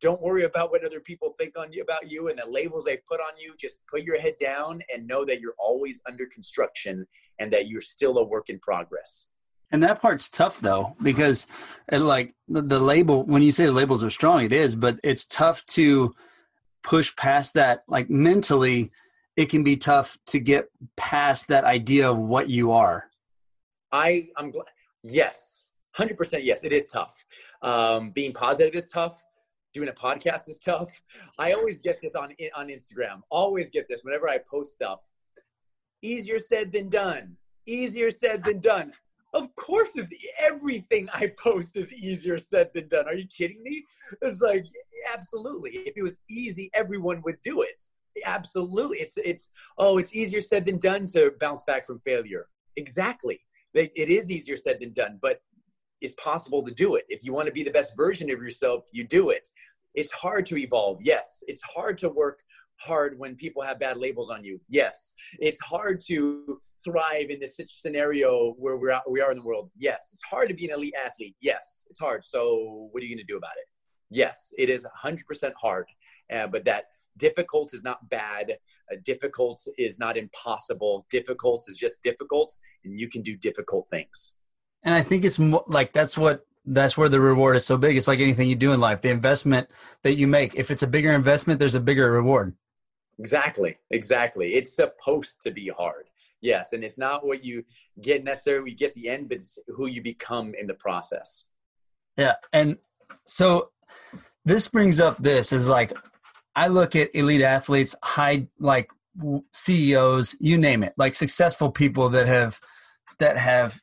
don't 0.00 0.22
worry 0.22 0.44
about 0.44 0.70
what 0.70 0.84
other 0.84 1.00
people 1.00 1.34
think 1.40 1.58
on 1.58 1.72
you 1.72 1.82
about 1.82 2.08
you 2.08 2.28
and 2.28 2.38
the 2.38 2.48
labels 2.48 2.84
they 2.84 2.98
put 3.08 3.18
on 3.20 3.32
you. 3.36 3.52
Just 3.58 3.80
put 3.90 4.04
your 4.04 4.20
head 4.20 4.34
down 4.40 4.80
and 4.94 5.08
know 5.08 5.24
that 5.24 5.40
you're 5.40 5.58
always 5.58 6.00
under 6.06 6.26
construction 6.26 7.04
and 7.40 7.52
that 7.52 7.66
you're 7.66 7.80
still 7.80 8.18
a 8.18 8.24
work 8.24 8.48
in 8.48 8.60
progress. 8.60 9.26
And 9.72 9.82
that 9.82 10.00
part's 10.00 10.28
tough 10.28 10.60
though, 10.60 10.96
because 11.02 11.48
it, 11.90 11.98
like 11.98 12.34
the, 12.46 12.62
the 12.62 12.78
label, 12.78 13.24
when 13.24 13.42
you 13.42 13.52
say 13.52 13.66
the 13.66 13.72
labels 13.72 14.04
are 14.04 14.10
strong, 14.10 14.44
it 14.44 14.52
is, 14.52 14.76
but 14.76 15.00
it's 15.02 15.26
tough 15.26 15.66
to 15.66 16.14
push 16.82 17.14
past 17.16 17.54
that 17.54 17.82
like 17.88 18.08
mentally 18.10 18.90
it 19.36 19.48
can 19.48 19.62
be 19.62 19.76
tough 19.76 20.18
to 20.26 20.40
get 20.40 20.68
past 20.96 21.48
that 21.48 21.64
idea 21.64 22.10
of 22.10 22.18
what 22.18 22.48
you 22.48 22.72
are. 22.72 23.10
I 23.92 24.28
i'm 24.36 24.50
glad 24.50 24.66
yes 25.02 25.70
100% 25.96 26.44
yes 26.44 26.64
it 26.64 26.72
is 26.72 26.86
tough. 26.86 27.24
Um, 27.62 28.12
being 28.12 28.32
positive 28.32 28.74
is 28.74 28.86
tough 28.86 29.24
doing 29.74 29.88
a 29.88 29.92
podcast 29.92 30.48
is 30.48 30.58
tough. 30.58 31.00
I 31.38 31.52
always 31.52 31.78
get 31.78 31.98
this 32.02 32.14
on 32.14 32.34
on 32.54 32.68
instagram 32.68 33.20
always 33.30 33.70
get 33.70 33.86
this 33.88 34.02
whenever 34.04 34.28
i 34.28 34.38
post 34.38 34.72
stuff. 34.72 35.12
Easier 36.02 36.38
said 36.38 36.72
than 36.72 36.88
done 36.88 37.36
easier 37.68 38.10
said 38.10 38.42
than 38.42 38.60
done 38.60 38.92
of 39.34 39.54
course, 39.56 39.96
is 39.96 40.12
everything 40.38 41.08
I 41.12 41.32
post 41.38 41.76
is 41.76 41.92
easier 41.92 42.38
said 42.38 42.70
than 42.74 42.88
done. 42.88 43.06
Are 43.06 43.14
you 43.14 43.26
kidding 43.26 43.62
me? 43.62 43.84
It's 44.22 44.40
like 44.40 44.66
absolutely. 45.14 45.70
If 45.70 45.96
it 45.96 46.02
was 46.02 46.18
easy, 46.30 46.70
everyone 46.74 47.22
would 47.24 47.40
do 47.42 47.62
it. 47.62 47.80
Absolutely. 48.24 48.98
It's 48.98 49.16
it's 49.18 49.50
oh, 49.76 49.98
it's 49.98 50.14
easier 50.14 50.40
said 50.40 50.66
than 50.66 50.78
done 50.78 51.06
to 51.08 51.32
bounce 51.40 51.62
back 51.64 51.86
from 51.86 52.00
failure. 52.00 52.46
Exactly. 52.76 53.40
It 53.74 54.08
is 54.08 54.30
easier 54.30 54.56
said 54.56 54.78
than 54.80 54.92
done, 54.92 55.18
but 55.20 55.40
it's 56.00 56.14
possible 56.14 56.64
to 56.64 56.72
do 56.72 56.94
it. 56.94 57.04
If 57.08 57.24
you 57.24 57.32
want 57.32 57.46
to 57.46 57.52
be 57.52 57.62
the 57.62 57.70
best 57.70 57.96
version 57.96 58.30
of 58.30 58.40
yourself, 58.40 58.84
you 58.92 59.04
do 59.04 59.30
it. 59.30 59.48
It's 59.94 60.10
hard 60.12 60.46
to 60.46 60.56
evolve. 60.56 60.98
Yes, 61.02 61.42
it's 61.48 61.62
hard 61.62 61.98
to 61.98 62.08
work 62.08 62.40
hard 62.78 63.18
when 63.18 63.34
people 63.36 63.62
have 63.62 63.78
bad 63.78 63.96
labels 63.96 64.30
on 64.30 64.44
you. 64.44 64.60
Yes. 64.68 65.12
It's 65.38 65.60
hard 65.60 66.00
to 66.06 66.58
thrive 66.84 67.30
in 67.30 67.40
this 67.40 67.60
scenario 67.68 68.54
where 68.58 68.76
we're 68.76 68.90
out, 68.90 69.10
we 69.10 69.20
are 69.20 69.30
in 69.32 69.38
the 69.38 69.44
world. 69.44 69.70
Yes. 69.76 70.08
It's 70.12 70.22
hard 70.28 70.48
to 70.48 70.54
be 70.54 70.66
an 70.66 70.74
elite 70.74 70.94
athlete. 71.04 71.36
Yes. 71.40 71.84
It's 71.90 71.98
hard. 71.98 72.24
So 72.24 72.88
what 72.92 73.02
are 73.02 73.06
you 73.06 73.14
going 73.14 73.24
to 73.26 73.32
do 73.32 73.36
about 73.36 73.52
it? 73.56 73.66
Yes, 74.10 74.52
it 74.56 74.70
is 74.70 74.86
100% 75.04 75.52
hard. 75.60 75.86
Uh, 76.32 76.46
but 76.46 76.64
that 76.64 76.84
difficult 77.16 77.74
is 77.74 77.82
not 77.82 78.08
bad. 78.08 78.56
Uh, 78.90 78.96
difficult 79.04 79.60
is 79.76 79.98
not 79.98 80.16
impossible. 80.16 81.06
Difficult 81.10 81.64
is 81.68 81.76
just 81.76 82.02
difficult, 82.02 82.56
and 82.84 82.98
you 82.98 83.08
can 83.08 83.22
do 83.22 83.36
difficult 83.36 83.88
things. 83.90 84.34
And 84.82 84.94
I 84.94 85.02
think 85.02 85.24
it's 85.24 85.38
more, 85.38 85.64
like 85.66 85.92
that's 85.92 86.16
what 86.16 86.46
that's 86.64 86.98
where 86.98 87.08
the 87.08 87.20
reward 87.20 87.56
is 87.56 87.64
so 87.64 87.78
big. 87.78 87.96
It's 87.96 88.08
like 88.08 88.20
anything 88.20 88.48
you 88.48 88.54
do 88.54 88.72
in 88.72 88.80
life. 88.80 89.00
The 89.00 89.08
investment 89.08 89.70
that 90.02 90.14
you 90.14 90.26
make, 90.26 90.54
if 90.54 90.70
it's 90.70 90.82
a 90.82 90.86
bigger 90.86 91.12
investment, 91.12 91.58
there's 91.58 91.74
a 91.74 91.80
bigger 91.80 92.12
reward. 92.12 92.54
Exactly, 93.18 93.76
exactly. 93.90 94.54
It's 94.54 94.74
supposed 94.74 95.42
to 95.42 95.50
be 95.50 95.68
hard. 95.68 96.08
Yes, 96.40 96.72
and 96.72 96.84
it's 96.84 96.98
not 96.98 97.26
what 97.26 97.44
you 97.44 97.64
get 98.00 98.22
necessarily 98.22 98.70
you 98.70 98.76
get 98.76 98.94
the 98.94 99.08
end, 99.08 99.28
but 99.28 99.38
it's 99.38 99.58
who 99.68 99.86
you 99.86 100.02
become 100.02 100.54
in 100.58 100.68
the 100.68 100.74
process. 100.74 101.46
Yeah, 102.16 102.34
and 102.52 102.78
so 103.24 103.70
this 104.44 104.68
brings 104.68 105.00
up 105.00 105.20
this 105.20 105.52
is 105.52 105.68
like 105.68 105.92
I 106.54 106.68
look 106.68 106.94
at 106.94 107.10
elite 107.14 107.42
athletes, 107.42 107.94
high 108.04 108.46
like 108.60 108.90
CEOs, 109.52 110.36
you 110.38 110.56
name 110.56 110.84
it, 110.84 110.94
like 110.96 111.16
successful 111.16 111.72
people 111.72 112.08
that 112.10 112.28
have 112.28 112.60
that 113.18 113.36
have 113.36 113.80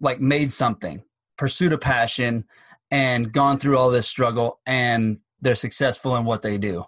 like 0.00 0.20
made 0.20 0.52
something, 0.52 1.02
pursued 1.36 1.72
a 1.72 1.78
passion, 1.78 2.44
and 2.92 3.32
gone 3.32 3.58
through 3.58 3.78
all 3.78 3.90
this 3.90 4.06
struggle, 4.06 4.60
and 4.64 5.18
they're 5.40 5.56
successful 5.56 6.14
in 6.14 6.24
what 6.24 6.42
they 6.42 6.56
do 6.56 6.84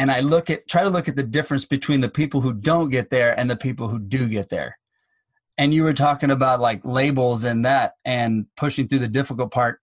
and 0.00 0.10
I 0.10 0.20
look 0.20 0.48
at 0.48 0.66
try 0.66 0.82
to 0.82 0.88
look 0.88 1.08
at 1.08 1.16
the 1.16 1.22
difference 1.22 1.66
between 1.66 2.00
the 2.00 2.08
people 2.08 2.40
who 2.40 2.54
don't 2.54 2.88
get 2.88 3.10
there 3.10 3.38
and 3.38 3.50
the 3.50 3.56
people 3.56 3.86
who 3.88 3.98
do 3.98 4.28
get 4.28 4.48
there. 4.48 4.78
And 5.58 5.74
you 5.74 5.82
were 5.82 5.92
talking 5.92 6.30
about 6.30 6.58
like 6.58 6.80
labels 6.86 7.44
and 7.44 7.66
that 7.66 7.96
and 8.06 8.46
pushing 8.56 8.88
through 8.88 9.00
the 9.00 9.08
difficult 9.08 9.50
part. 9.50 9.78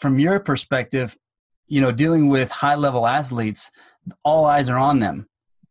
From 0.00 0.18
your 0.18 0.40
perspective, 0.40 1.16
you 1.68 1.80
know, 1.80 1.92
dealing 1.92 2.28
with 2.28 2.50
high 2.50 2.74
level 2.74 3.06
athletes, 3.06 3.70
all 4.24 4.46
eyes 4.46 4.68
are 4.68 4.78
on 4.78 4.98
them. 4.98 5.28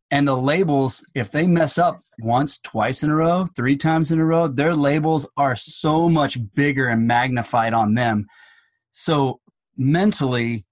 And 0.09 0.25
the 0.25 0.37
labels, 0.37 1.03
if 1.13 1.29
they 1.29 1.45
mess 1.45 1.77
up 1.77 1.99
once, 2.17 2.59
twice 2.59 3.03
in 3.03 3.09
a 3.09 3.15
row, 3.15 3.45
three 3.57 3.75
times 3.75 4.09
in 4.09 4.19
a 4.19 4.25
row, 4.25 4.47
their 4.47 4.73
labels 4.73 5.27
are 5.35 5.57
so 5.57 6.07
much 6.07 6.37
bigger 6.55 6.87
and 6.87 7.05
magnified 7.05 7.73
on 7.73 7.95
them. 7.95 8.25
So 8.91 9.41
mentally, 9.75 10.65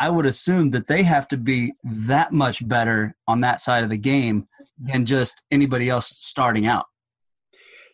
I 0.00 0.10
would 0.10 0.26
assume 0.26 0.70
that 0.70 0.86
they 0.86 1.02
have 1.02 1.26
to 1.28 1.36
be 1.36 1.72
that 1.82 2.32
much 2.32 2.66
better 2.68 3.16
on 3.26 3.40
that 3.40 3.60
side 3.60 3.82
of 3.82 3.90
the 3.90 3.98
game 3.98 4.46
than 4.78 5.04
just 5.04 5.42
anybody 5.50 5.88
else 5.88 6.08
starting 6.08 6.66
out. 6.66 6.86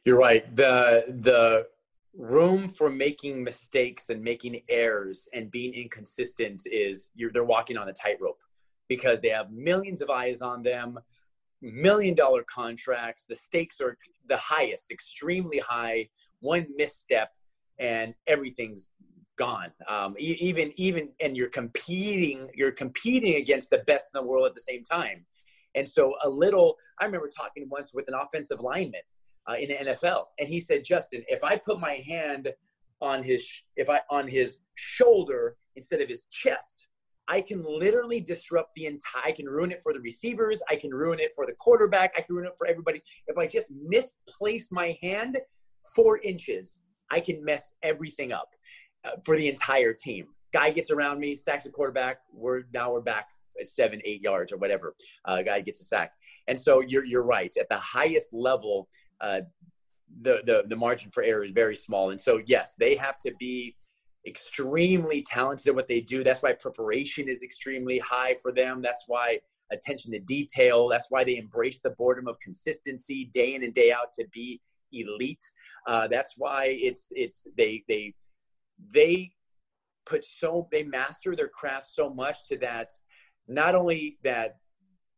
You're 0.05 0.19
right. 0.19 0.55
The 0.55 1.05
the 1.09 1.67
room 2.17 2.69
for 2.69 2.91
making 2.91 3.43
mistakes 3.43 4.11
and 4.11 4.23
making 4.23 4.61
errors 4.69 5.29
and 5.33 5.51
being 5.51 5.75
inconsistent 5.75 6.63
is 6.71 7.11
they're 7.17 7.45
walking 7.45 7.77
on 7.77 7.89
a 7.89 7.93
tightrope 7.93 8.41
because 8.89 9.21
they 9.21 9.31
have 9.31 9.51
millions 9.51 10.01
of 10.01 10.11
eyes 10.11 10.41
on 10.41 10.63
them, 10.63 10.99
million 11.63 12.15
dollar 12.15 12.45
contracts. 12.45 13.25
The 13.29 13.35
stakes 13.35 13.81
are 13.81 13.97
the 14.29 14.37
highest, 14.37 14.91
extremely 14.91 15.59
high. 15.59 16.09
One 16.41 16.67
misstep 16.77 17.33
and 17.79 18.15
everything's 18.27 18.91
gone. 19.37 19.71
Um, 19.89 20.15
even 20.19 20.73
even 20.77 21.09
and 21.21 21.37
you're 21.37 21.49
competing 21.49 22.49
you're 22.55 22.73
competing 22.73 23.37
against 23.37 23.71
the 23.71 23.79
best 23.87 24.11
in 24.15 24.21
the 24.21 24.27
world 24.27 24.47
at 24.47 24.55
the 24.55 24.61
same 24.61 24.83
time. 24.83 25.25
And 25.75 25.89
so 25.89 26.15
a 26.23 26.29
little 26.29 26.77
I 27.01 27.05
remember 27.05 27.29
talking 27.29 27.67
once 27.69 27.93
with 27.95 28.07
an 28.09 28.15
offensive 28.15 28.61
lineman 28.61 29.01
uh, 29.49 29.55
in 29.55 29.69
the 29.69 29.93
NFL, 29.93 30.25
and 30.39 30.49
he 30.49 30.61
said, 30.61 30.85
Justin, 30.85 31.23
if 31.29 31.45
I 31.45 31.57
put 31.57 31.81
my 31.81 32.03
hand 32.07 32.53
on 33.01 33.23
his 33.23 33.47
if 33.77 33.91
I 33.91 34.01
on 34.11 34.29
his 34.29 34.61
shoulder 34.75 35.57
instead 35.77 36.01
of 36.01 36.09
his 36.09 36.27
chest, 36.27 36.89
I 37.29 37.41
can 37.41 37.65
literally 37.67 38.21
disrupt 38.21 38.71
the 38.77 38.87
entire, 38.87 39.23
I 39.25 39.33
can 39.33 39.47
ruin 39.47 39.73
it 39.73 39.83
for 39.83 39.93
the 39.93 40.01
receivers. 40.01 40.63
I 40.71 40.77
can 40.77 40.91
ruin 40.91 41.19
it 41.19 41.33
for 41.35 41.47
the 41.47 41.55
quarterback. 41.55 42.13
I 42.17 42.23
can 42.23 42.37
ruin 42.37 42.49
it 42.49 42.55
for 42.57 42.67
everybody. 42.67 43.03
If 43.27 43.37
I 43.39 43.47
just 43.47 43.69
misplace 43.71 44.71
my 44.71 44.97
hand 45.03 45.39
four 45.95 46.19
inches, 46.19 46.81
I 47.11 47.21
can 47.21 47.45
mess 47.45 47.73
everything 47.83 48.33
up 48.33 48.49
for 49.25 49.37
the 49.37 49.49
entire 49.49 49.93
team. 49.93 50.27
Guy 50.53 50.71
gets 50.71 50.91
around 50.91 51.19
me, 51.19 51.35
sacks 51.35 51.65
the 51.65 51.71
quarterback. 51.71 52.19
We're 52.33 52.63
now 52.73 52.93
we're 52.93 53.01
back 53.01 53.29
at 53.61 53.69
seven, 53.69 54.01
eight 54.05 54.23
yards 54.23 54.53
or 54.53 54.57
whatever. 54.57 54.95
Uh, 55.25 55.43
guy 55.43 55.61
gets 55.61 55.81
a 55.81 55.85
sack. 55.85 56.13
And 56.49 56.59
so 56.59 56.81
you're, 56.81 57.05
you're 57.05 57.23
right. 57.23 57.53
At 57.59 57.69
the 57.69 57.79
highest 57.79 58.33
level, 58.33 58.89
uh, 59.21 59.41
the, 60.23 60.43
the, 60.47 60.65
the 60.67 60.77
margin 60.77 61.11
for 61.11 61.23
error 61.23 61.45
is 61.45 61.51
very 61.51 61.77
small. 61.77 62.11
And 62.11 62.21
so, 62.21 62.41
yes, 62.47 62.75
they 62.79 62.95
have 62.97 63.19
to 63.21 63.33
be 63.39 63.77
extremely 64.27 65.23
talented 65.23 65.69
at 65.69 65.75
what 65.75 65.89
they 65.89 66.01
do. 66.01 66.25
That's 66.25 66.43
why 66.43 66.53
preparation 66.53 67.29
is 67.29 67.43
extremely 67.43 67.99
high 67.99 68.37
for 68.41 68.53
them. 68.53 68.81
That's 68.83 69.05
why 69.07 69.39
attention 69.73 70.13
to 70.13 70.21
detail. 70.21 70.89
That's 70.89 71.07
why 71.11 71.25
they 71.25 71.37
embrace 71.37 71.81
the 71.81 71.91
boredom 71.91 72.29
of 72.29 72.39
consistency 72.41 73.27
day 73.33 73.55
in 73.55 73.65
and 73.65 73.75
day 73.75 73.93
out 73.93 74.13
to 74.15 74.25
be 74.33 74.61
elite. 74.93 75.45
Uh, 75.87 76.07
that's 76.09 76.35
why 76.37 76.67
it's 76.81 77.09
it's 77.13 77.43
they 77.57 77.83
they 77.89 78.15
they 78.91 79.33
put 80.07 80.25
so 80.25 80.69
they 80.71 80.83
master 80.83 81.35
their 81.35 81.49
craft 81.49 81.87
so 81.87 82.11
much 82.11 82.45
to 82.45 82.59
that 82.59 82.91
not 83.49 83.75
only 83.75 84.19
that 84.23 84.57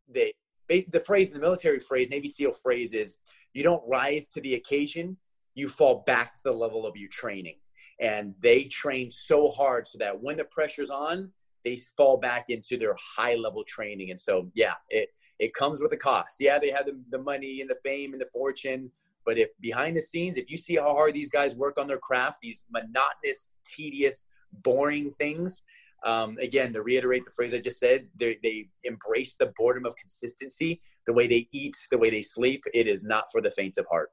they 0.08 0.32
the 0.68 1.00
phrase 1.00 1.30
the 1.30 1.38
military 1.38 1.80
phrase 1.80 2.08
navy 2.11 2.28
seal 2.28 2.52
phrase 2.52 2.92
is 2.92 3.16
you 3.52 3.62
don't 3.62 3.82
rise 3.88 4.26
to 4.26 4.40
the 4.40 4.54
occasion 4.54 5.16
you 5.56 5.66
fall 5.66 6.04
back 6.06 6.35
to 6.35 6.42
the 6.44 6.52
level 6.52 6.87
of 6.87 6.96
your 6.96 7.08
training. 7.08 7.56
And 7.99 8.35
they 8.40 8.64
train 8.64 9.11
so 9.11 9.49
hard 9.49 9.88
so 9.88 9.99
that 9.99 10.20
when 10.20 10.37
the 10.37 10.44
pressure's 10.44 10.90
on 10.90 11.32
they 11.64 11.76
fall 11.96 12.16
back 12.16 12.44
into 12.49 12.76
their 12.76 12.94
high 13.16 13.35
level 13.35 13.64
training. 13.64 14.11
And 14.11 14.20
so 14.20 14.50
yeah 14.54 14.75
it 14.90 15.08
it 15.40 15.54
comes 15.54 15.80
with 15.82 15.92
a 15.92 15.96
cost. 15.96 16.37
Yeah 16.38 16.58
they 16.58 16.70
have 16.70 16.87
the, 16.87 17.00
the 17.11 17.18
money 17.18 17.61
and 17.62 17.68
the 17.68 17.78
fame 17.82 18.12
and 18.12 18.20
the 18.20 18.26
fortune 18.26 18.92
but 19.26 19.37
if 19.37 19.49
behind 19.61 19.97
the 19.97 20.00
scenes 20.00 20.38
if 20.38 20.50
you 20.50 20.56
see 20.56 20.76
how 20.76 20.95
hard 20.95 21.12
these 21.12 21.28
guys 21.28 21.56
work 21.56 21.78
on 21.78 21.87
their 21.87 21.99
craft 21.99 22.38
these 22.40 22.62
monotonous 22.71 23.50
tedious 23.64 24.25
boring 24.62 25.11
things 25.12 25.62
um, 26.04 26.37
again, 26.40 26.73
to 26.73 26.83
reiterate 26.83 27.25
the 27.25 27.30
phrase 27.30 27.54
I 27.54 27.59
just 27.59 27.78
said, 27.78 28.06
they, 28.14 28.38
they 28.42 28.68
embrace 28.85 29.35
the 29.35 29.52
boredom 29.59 29.87
of 29.87 29.97
consistency, 29.97 30.80
the 31.06 31.12
way 31.12 31.26
they 31.26 31.49
eat, 31.52 31.76
the 31.90 31.99
way 31.99 32.11
they 32.11 32.23
sleep. 32.23 32.62
It 32.75 32.87
is 32.87 33.02
not 33.04 33.25
for 33.33 33.40
the 33.40 33.50
faint 33.50 33.76
of 33.78 33.87
heart. 33.90 34.11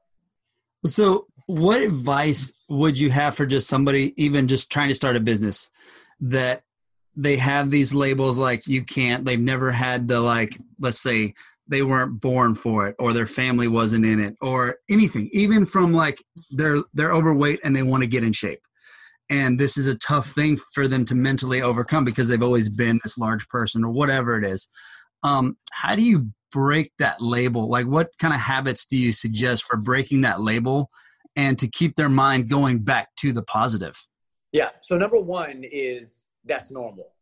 So, 0.86 1.28
what 1.46 1.80
advice 1.80 2.52
would 2.68 2.98
you 2.98 3.10
have 3.10 3.34
for 3.36 3.46
just 3.46 3.68
somebody, 3.68 4.12
even 4.22 4.48
just 4.48 4.70
trying 4.70 4.88
to 4.88 4.94
start 4.94 5.16
a 5.16 5.20
business, 5.20 5.70
that 6.20 6.64
they 7.16 7.36
have 7.36 7.70
these 7.70 7.94
labels 7.94 8.38
like 8.38 8.66
you 8.66 8.82
can't, 8.82 9.24
they've 9.24 9.40
never 9.40 9.70
had 9.70 10.08
the, 10.08 10.20
like, 10.20 10.58
let's 10.80 11.00
say, 11.00 11.34
they 11.68 11.82
weren't 11.82 12.20
born 12.20 12.54
for 12.54 12.86
it 12.86 12.96
or 12.98 13.12
their 13.12 13.26
family 13.26 13.68
wasn't 13.68 14.04
in 14.04 14.20
it 14.20 14.36
or 14.40 14.76
anything 14.90 15.30
even 15.32 15.64
from 15.64 15.92
like 15.92 16.22
they're 16.50 16.82
they're 16.92 17.12
overweight 17.12 17.60
and 17.64 17.74
they 17.74 17.82
want 17.82 18.02
to 18.02 18.08
get 18.08 18.24
in 18.24 18.32
shape. 18.32 18.60
And 19.30 19.58
this 19.58 19.78
is 19.78 19.86
a 19.86 19.94
tough 19.94 20.32
thing 20.32 20.58
for 20.74 20.86
them 20.86 21.06
to 21.06 21.14
mentally 21.14 21.62
overcome 21.62 22.04
because 22.04 22.28
they've 22.28 22.42
always 22.42 22.68
been 22.68 23.00
this 23.02 23.16
large 23.16 23.48
person 23.48 23.82
or 23.82 23.90
whatever 23.90 24.36
it 24.36 24.44
is. 24.44 24.68
Um, 25.22 25.56
how 25.72 25.94
do 25.94 26.02
you 26.02 26.30
break 26.52 26.92
that 26.98 27.22
label? 27.22 27.68
Like 27.68 27.86
what 27.86 28.10
kind 28.18 28.34
of 28.34 28.40
habits 28.40 28.84
do 28.86 28.98
you 28.98 29.12
suggest 29.12 29.64
for 29.64 29.78
breaking 29.78 30.20
that 30.20 30.42
label 30.42 30.90
and 31.36 31.58
to 31.58 31.66
keep 31.66 31.96
their 31.96 32.10
mind 32.10 32.50
going 32.50 32.80
back 32.80 33.08
to 33.16 33.32
the 33.32 33.42
positive? 33.42 33.96
Yeah 34.52 34.70
so 34.82 34.98
number 34.98 35.18
one 35.18 35.64
is 35.64 36.26
that's 36.44 36.70
normal 36.70 37.14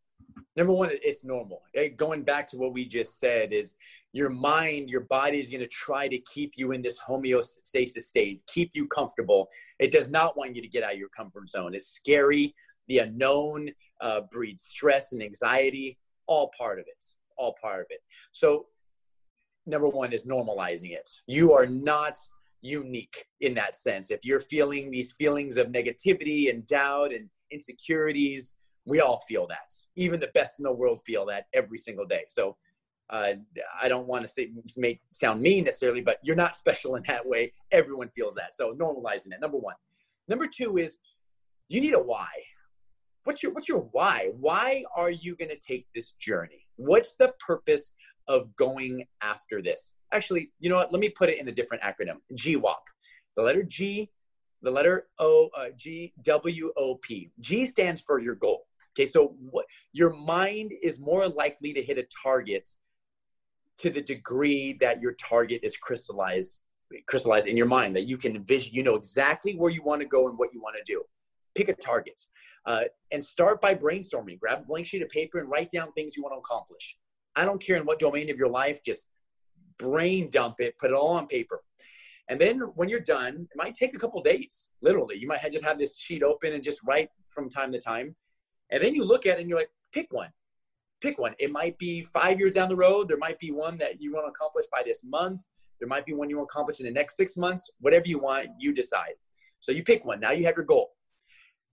number 0.56 0.72
one 0.72 0.90
it's 0.90 1.24
normal 1.24 1.62
going 1.96 2.22
back 2.22 2.46
to 2.46 2.56
what 2.56 2.72
we 2.72 2.84
just 2.86 3.18
said 3.18 3.52
is 3.52 3.76
your 4.12 4.28
mind, 4.28 4.90
your 4.90 5.02
body 5.02 5.38
is 5.38 5.48
going 5.48 5.60
to 5.60 5.68
try 5.68 6.06
to 6.06 6.18
keep 6.18 6.52
you 6.56 6.72
in 6.72 6.82
this 6.82 6.98
homeostasis 6.98 8.02
state, 8.02 8.42
keep 8.46 8.70
you 8.74 8.86
comfortable. 8.86 9.48
It 9.78 9.90
does 9.90 10.10
not 10.10 10.36
want 10.36 10.54
you 10.54 10.62
to 10.62 10.68
get 10.68 10.82
out 10.82 10.92
of 10.92 10.98
your 10.98 11.08
comfort 11.08 11.48
zone. 11.48 11.74
It's 11.74 11.88
scary. 11.88 12.54
The 12.88 12.98
unknown 12.98 13.70
uh, 14.00 14.22
breeds 14.30 14.64
stress 14.64 15.12
and 15.12 15.22
anxiety, 15.22 15.98
all 16.26 16.50
part 16.56 16.78
of 16.78 16.86
it, 16.86 17.04
all 17.38 17.56
part 17.60 17.80
of 17.80 17.86
it. 17.90 18.00
So, 18.32 18.66
number 19.64 19.88
one 19.88 20.12
is 20.12 20.24
normalizing 20.24 20.92
it. 20.92 21.08
You 21.26 21.52
are 21.54 21.66
not 21.66 22.18
unique 22.60 23.24
in 23.40 23.54
that 23.54 23.76
sense. 23.76 24.10
If 24.10 24.24
you're 24.24 24.40
feeling 24.40 24.90
these 24.90 25.12
feelings 25.12 25.56
of 25.56 25.68
negativity 25.68 26.50
and 26.50 26.66
doubt 26.66 27.12
and 27.12 27.30
insecurities, 27.50 28.54
we 28.84 29.00
all 29.00 29.20
feel 29.20 29.46
that. 29.48 29.72
Even 29.96 30.20
the 30.20 30.30
best 30.34 30.58
in 30.58 30.64
the 30.64 30.72
world 30.72 31.00
feel 31.06 31.26
that 31.26 31.46
every 31.52 31.78
single 31.78 32.06
day. 32.06 32.24
So, 32.28 32.56
uh, 33.10 33.34
I 33.80 33.88
don't 33.88 34.08
want 34.08 34.22
to 34.22 34.28
say 34.28 34.50
make 34.76 35.00
sound 35.10 35.42
mean 35.42 35.64
necessarily, 35.64 36.00
but 36.00 36.18
you're 36.22 36.36
not 36.36 36.54
special 36.54 36.96
in 36.96 37.02
that 37.08 37.26
way. 37.26 37.52
Everyone 37.70 38.08
feels 38.08 38.34
that. 38.36 38.54
So 38.54 38.72
normalizing 38.74 39.32
it. 39.32 39.40
Number 39.40 39.58
one. 39.58 39.74
Number 40.28 40.46
two 40.46 40.78
is 40.78 40.98
you 41.68 41.80
need 41.80 41.94
a 41.94 41.98
why. 41.98 42.28
What's 43.24 43.42
your 43.42 43.52
what's 43.52 43.68
your 43.68 43.88
why? 43.92 44.30
Why 44.38 44.84
are 44.96 45.10
you 45.10 45.36
going 45.36 45.50
to 45.50 45.58
take 45.58 45.86
this 45.94 46.12
journey? 46.12 46.66
What's 46.76 47.14
the 47.16 47.34
purpose 47.38 47.92
of 48.28 48.54
going 48.56 49.04
after 49.20 49.60
this? 49.60 49.92
Actually, 50.12 50.50
you 50.58 50.70
know 50.70 50.76
what? 50.76 50.92
Let 50.92 51.00
me 51.00 51.10
put 51.10 51.28
it 51.28 51.38
in 51.38 51.48
a 51.48 51.52
different 51.52 51.82
acronym. 51.82 52.16
GWOP. 52.34 52.76
The 53.36 53.42
letter 53.42 53.62
G, 53.62 54.10
the 54.62 54.70
letter 54.70 55.08
O, 55.18 55.50
uh, 55.56 55.66
G 55.76 56.12
W 56.22 56.72
O 56.76 56.96
P. 56.96 57.30
G 57.40 57.66
stands 57.66 58.00
for 58.00 58.20
your 58.20 58.34
goal. 58.34 58.66
Okay, 58.94 59.06
so 59.06 59.34
what 59.50 59.66
your 59.92 60.12
mind 60.12 60.72
is 60.82 61.00
more 61.00 61.28
likely 61.28 61.72
to 61.72 61.82
hit 61.82 61.98
a 61.98 62.06
target 62.22 62.68
to 63.78 63.90
the 63.90 64.02
degree 64.02 64.76
that 64.80 65.00
your 65.00 65.12
target 65.12 65.60
is 65.62 65.76
crystallized 65.76 66.60
crystallized 67.06 67.46
in 67.46 67.56
your 67.56 67.66
mind 67.66 67.96
that 67.96 68.02
you 68.02 68.18
can 68.18 68.36
envision 68.36 68.74
you 68.74 68.82
know 68.82 68.94
exactly 68.94 69.54
where 69.54 69.70
you 69.70 69.82
want 69.82 70.00
to 70.00 70.06
go 70.06 70.28
and 70.28 70.38
what 70.38 70.52
you 70.52 70.60
want 70.60 70.76
to 70.76 70.82
do. 70.84 71.02
Pick 71.54 71.68
a 71.68 71.74
target 71.74 72.20
uh, 72.66 72.82
and 73.10 73.24
start 73.24 73.60
by 73.60 73.74
brainstorming. 73.74 74.38
Grab 74.38 74.60
a 74.60 74.64
blank 74.64 74.86
sheet 74.86 75.02
of 75.02 75.08
paper 75.08 75.38
and 75.38 75.50
write 75.50 75.70
down 75.70 75.92
things 75.92 76.16
you 76.16 76.22
want 76.22 76.34
to 76.34 76.38
accomplish. 76.38 76.96
I 77.34 77.44
don't 77.44 77.62
care 77.62 77.76
in 77.76 77.84
what 77.84 77.98
domain 77.98 78.30
of 78.30 78.36
your 78.36 78.48
life 78.48 78.82
just 78.84 79.06
brain 79.78 80.28
dump 80.30 80.56
it 80.58 80.78
put 80.78 80.90
it 80.90 80.94
all 80.94 81.16
on 81.16 81.26
paper. 81.26 81.62
And 82.28 82.40
then 82.40 82.60
when 82.74 82.88
you're 82.88 83.00
done 83.00 83.48
it 83.50 83.56
might 83.56 83.74
take 83.74 83.94
a 83.94 83.98
couple 83.98 84.22
days 84.22 84.70
literally. 84.82 85.16
You 85.16 85.28
might 85.28 85.40
have 85.40 85.52
just 85.52 85.64
have 85.64 85.78
this 85.78 85.98
sheet 85.98 86.22
open 86.22 86.52
and 86.52 86.62
just 86.62 86.80
write 86.86 87.08
from 87.26 87.48
time 87.48 87.72
to 87.72 87.80
time 87.80 88.14
and 88.72 88.82
then 88.82 88.94
you 88.94 89.04
look 89.04 89.26
at 89.26 89.38
it 89.38 89.40
and 89.42 89.48
you're 89.48 89.58
like 89.58 89.70
pick 89.92 90.08
one 90.10 90.30
pick 91.02 91.18
one. 91.18 91.34
It 91.38 91.50
might 91.50 91.76
be 91.78 92.04
five 92.04 92.38
years 92.38 92.52
down 92.52 92.68
the 92.68 92.76
road. 92.76 93.08
There 93.08 93.18
might 93.18 93.38
be 93.38 93.50
one 93.50 93.76
that 93.78 94.00
you 94.00 94.14
want 94.14 94.26
to 94.26 94.30
accomplish 94.30 94.66
by 94.72 94.82
this 94.86 95.02
month. 95.04 95.42
There 95.80 95.88
might 95.88 96.06
be 96.06 96.14
one 96.14 96.30
you 96.30 96.38
want 96.38 96.48
to 96.48 96.52
accomplish 96.52 96.80
in 96.80 96.86
the 96.86 96.92
next 96.92 97.16
six 97.16 97.36
months. 97.36 97.68
Whatever 97.80 98.04
you 98.06 98.20
want, 98.20 98.48
you 98.58 98.72
decide. 98.72 99.14
So 99.60 99.72
you 99.72 99.82
pick 99.82 100.04
one. 100.04 100.20
Now 100.20 100.30
you 100.30 100.46
have 100.46 100.56
your 100.56 100.64
goal. 100.64 100.92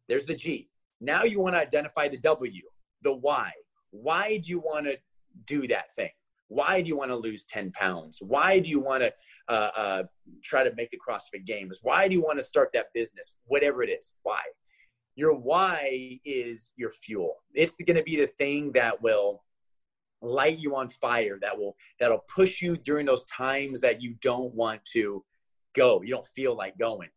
There's 0.10 0.26
the 0.26 0.34
G. 0.34 0.68
Now 1.00 1.24
you 1.24 1.40
want 1.40 1.56
to 1.56 1.62
identify 1.62 2.08
the 2.08 2.18
W, 2.18 2.64
the 3.04 3.14
why. 3.14 3.52
Why 3.92 4.38
do 4.38 4.50
you 4.50 4.60
want 4.60 4.88
to 4.88 4.98
do 5.46 5.68
that 5.68 5.94
thing? 5.94 6.10
Why 6.48 6.82
do 6.82 6.88
you 6.88 6.98
want 6.98 7.12
to 7.12 7.16
lose 7.16 7.46
10 7.46 7.72
pounds? 7.74 8.20
Why 8.22 8.58
do 8.58 8.70
you 8.70 8.80
want 8.80 9.04
to 9.04 9.14
uh, 9.48 9.70
uh, 9.78 10.04
try 10.44 10.64
to 10.64 10.74
make 10.76 10.90
the 10.90 10.98
CrossFit 10.98 11.46
Games? 11.46 11.80
Why 11.84 12.08
do 12.08 12.16
you 12.16 12.22
want 12.22 12.40
to 12.40 12.44
start 12.44 12.72
that 12.74 12.88
business? 12.96 13.36
Whatever 13.46 13.84
it 13.84 13.90
is, 13.90 14.14
why? 14.24 14.42
Your 15.20 15.34
why 15.34 16.18
is 16.24 16.72
your 16.78 16.92
fuel. 16.92 17.36
It's 17.54 17.76
going 17.76 17.98
to 17.98 18.04
be 18.04 18.16
the 18.16 18.32
thing 18.38 18.72
that 18.72 19.02
will 19.02 19.44
light 20.22 20.60
you 20.60 20.78
on 20.78 20.88
fire 20.88 21.38
that 21.42 21.58
will 21.58 21.76
that'll 22.00 22.24
push 22.34 22.62
you 22.62 22.78
during 22.78 23.06
those 23.06 23.26
times 23.26 23.82
that 23.82 24.02
you 24.02 24.16
don't 24.22 24.56
want 24.56 24.80
to 24.94 25.22
go. 25.76 26.02
You 26.02 26.14
don't 26.14 26.26
feel 26.26 26.56
like 26.56 26.78
going. 26.78 27.10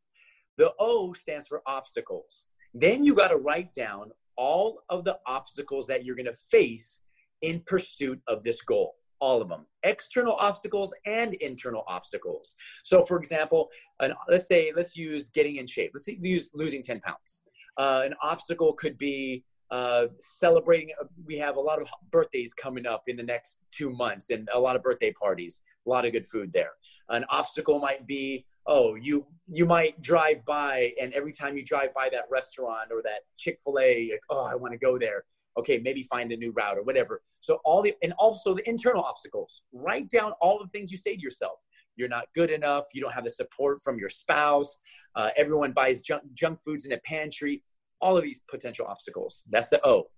The 0.59 0.73
o 0.81 1.12
stands 1.12 1.47
for 1.47 1.62
obstacles. 1.67 2.49
Then 2.75 3.05
you 3.05 3.15
got 3.15 3.29
to 3.29 3.37
write 3.37 3.73
down 3.73 4.11
all 4.37 4.83
of 4.88 5.05
the 5.05 5.19
obstacles 5.27 5.87
that 5.87 6.05
you're 6.05 6.17
going 6.17 6.27
to 6.27 6.35
face 6.35 7.03
in 7.43 7.62
pursuit 7.67 8.21
of 8.27 8.43
this 8.43 8.62
goal 8.62 8.95
all 9.21 9.41
of 9.41 9.49
them 9.49 9.65
external 9.85 10.35
obstacles 10.41 10.93
and 11.07 11.35
internal 11.35 11.85
obstacles. 11.87 12.57
So 12.83 13.05
for 13.05 13.19
example 13.19 13.71
an, 14.01 14.12
let's 14.29 14.49
say 14.49 14.73
let's 14.75 14.97
use 14.97 15.29
getting 15.29 15.57
in 15.57 15.67
shape. 15.69 15.93
Let's 15.95 16.09
use 16.09 16.51
losing 16.55 16.83
10 16.83 17.01
pounds 17.01 17.43
uh, 17.77 18.03
an 18.05 18.15
obstacle 18.23 18.73
could 18.73 18.99
be 18.99 19.45
uh, 19.71 20.07
celebrating. 20.19 20.91
Uh, 21.01 21.07
we 21.25 21.37
have 21.39 21.57
a 21.57 21.61
lot 21.61 21.81
of 21.81 21.89
birthdays 22.11 22.53
coming 22.53 22.87
up 22.87 23.05
in 23.07 23.17
the 23.17 23.23
next 23.23 23.59
two 23.71 23.91
months, 23.91 24.31
and 24.31 24.49
a 24.55 24.61
lot 24.61 24.77
of 24.77 24.83
birthday 24.83 25.13
parties. 25.13 25.63
A 25.87 25.91
lot 25.91 26.05
of 26.05 26.13
good 26.13 26.27
food 26.27 26.53
there. 26.53 26.73
An 27.09 27.25
obstacle 27.31 27.79
might 27.79 28.07
be 28.07 28.45
oh 28.67 28.95
you 28.95 29.27
you 29.49 29.67
might 29.67 30.01
drive 30.01 30.45
by 30.45 30.93
and 31.01 31.13
every 31.15 31.33
time 31.33 31.57
you 31.57 31.65
drive 31.65 31.93
by 31.95 32.09
that 32.09 32.25
restaurant 32.31 32.91
or 32.91 33.03
that 33.03 33.21
chick-fil-a 33.37 34.11
like, 34.13 34.21
oh 34.31 34.45
i 34.45 34.55
want 34.55 34.73
to 34.73 34.79
go 34.79 34.99
there 34.99 35.25
okay 35.59 35.79
maybe 35.79 36.03
find 36.05 36.33
a 36.33 36.37
new 36.37 36.53
route 36.53 36.79
or 36.79 36.83
whatever 36.83 37.21
so 37.41 37.59
all 37.65 37.83
the 37.83 37.95
and 38.03 38.13
also 38.19 38.55
the 38.55 38.69
internal 38.69 39.03
obstacles 39.03 39.65
write 39.73 40.09
down 40.11 40.33
all 40.41 40.59
the 40.59 40.69
things 40.69 40.91
you 40.91 40.97
say 40.97 41.17
to 41.17 41.21
yourself 41.21 41.59
you're 41.96 42.09
not 42.09 42.26
good 42.35 42.50
enough, 42.50 42.85
you 42.94 43.00
don't 43.00 43.12
have 43.12 43.24
the 43.24 43.31
support 43.31 43.81
from 43.83 43.98
your 43.98 44.09
spouse, 44.09 44.78
uh, 45.14 45.31
everyone 45.37 45.72
buys 45.72 46.00
junk, 46.00 46.22
junk 46.35 46.59
foods 46.64 46.85
in 46.85 46.92
a 46.92 46.98
pantry, 46.98 47.62
all 48.00 48.16
of 48.16 48.24
these 48.24 48.40
potential 48.50 48.87
obstacles. 48.87 49.44
That's 49.50 49.68
the 49.68 49.85
O. 49.87 50.09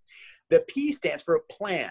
The 0.51 0.65
P 0.69 0.93
stands 0.93 1.23
for 1.23 1.41
plan. 1.51 1.91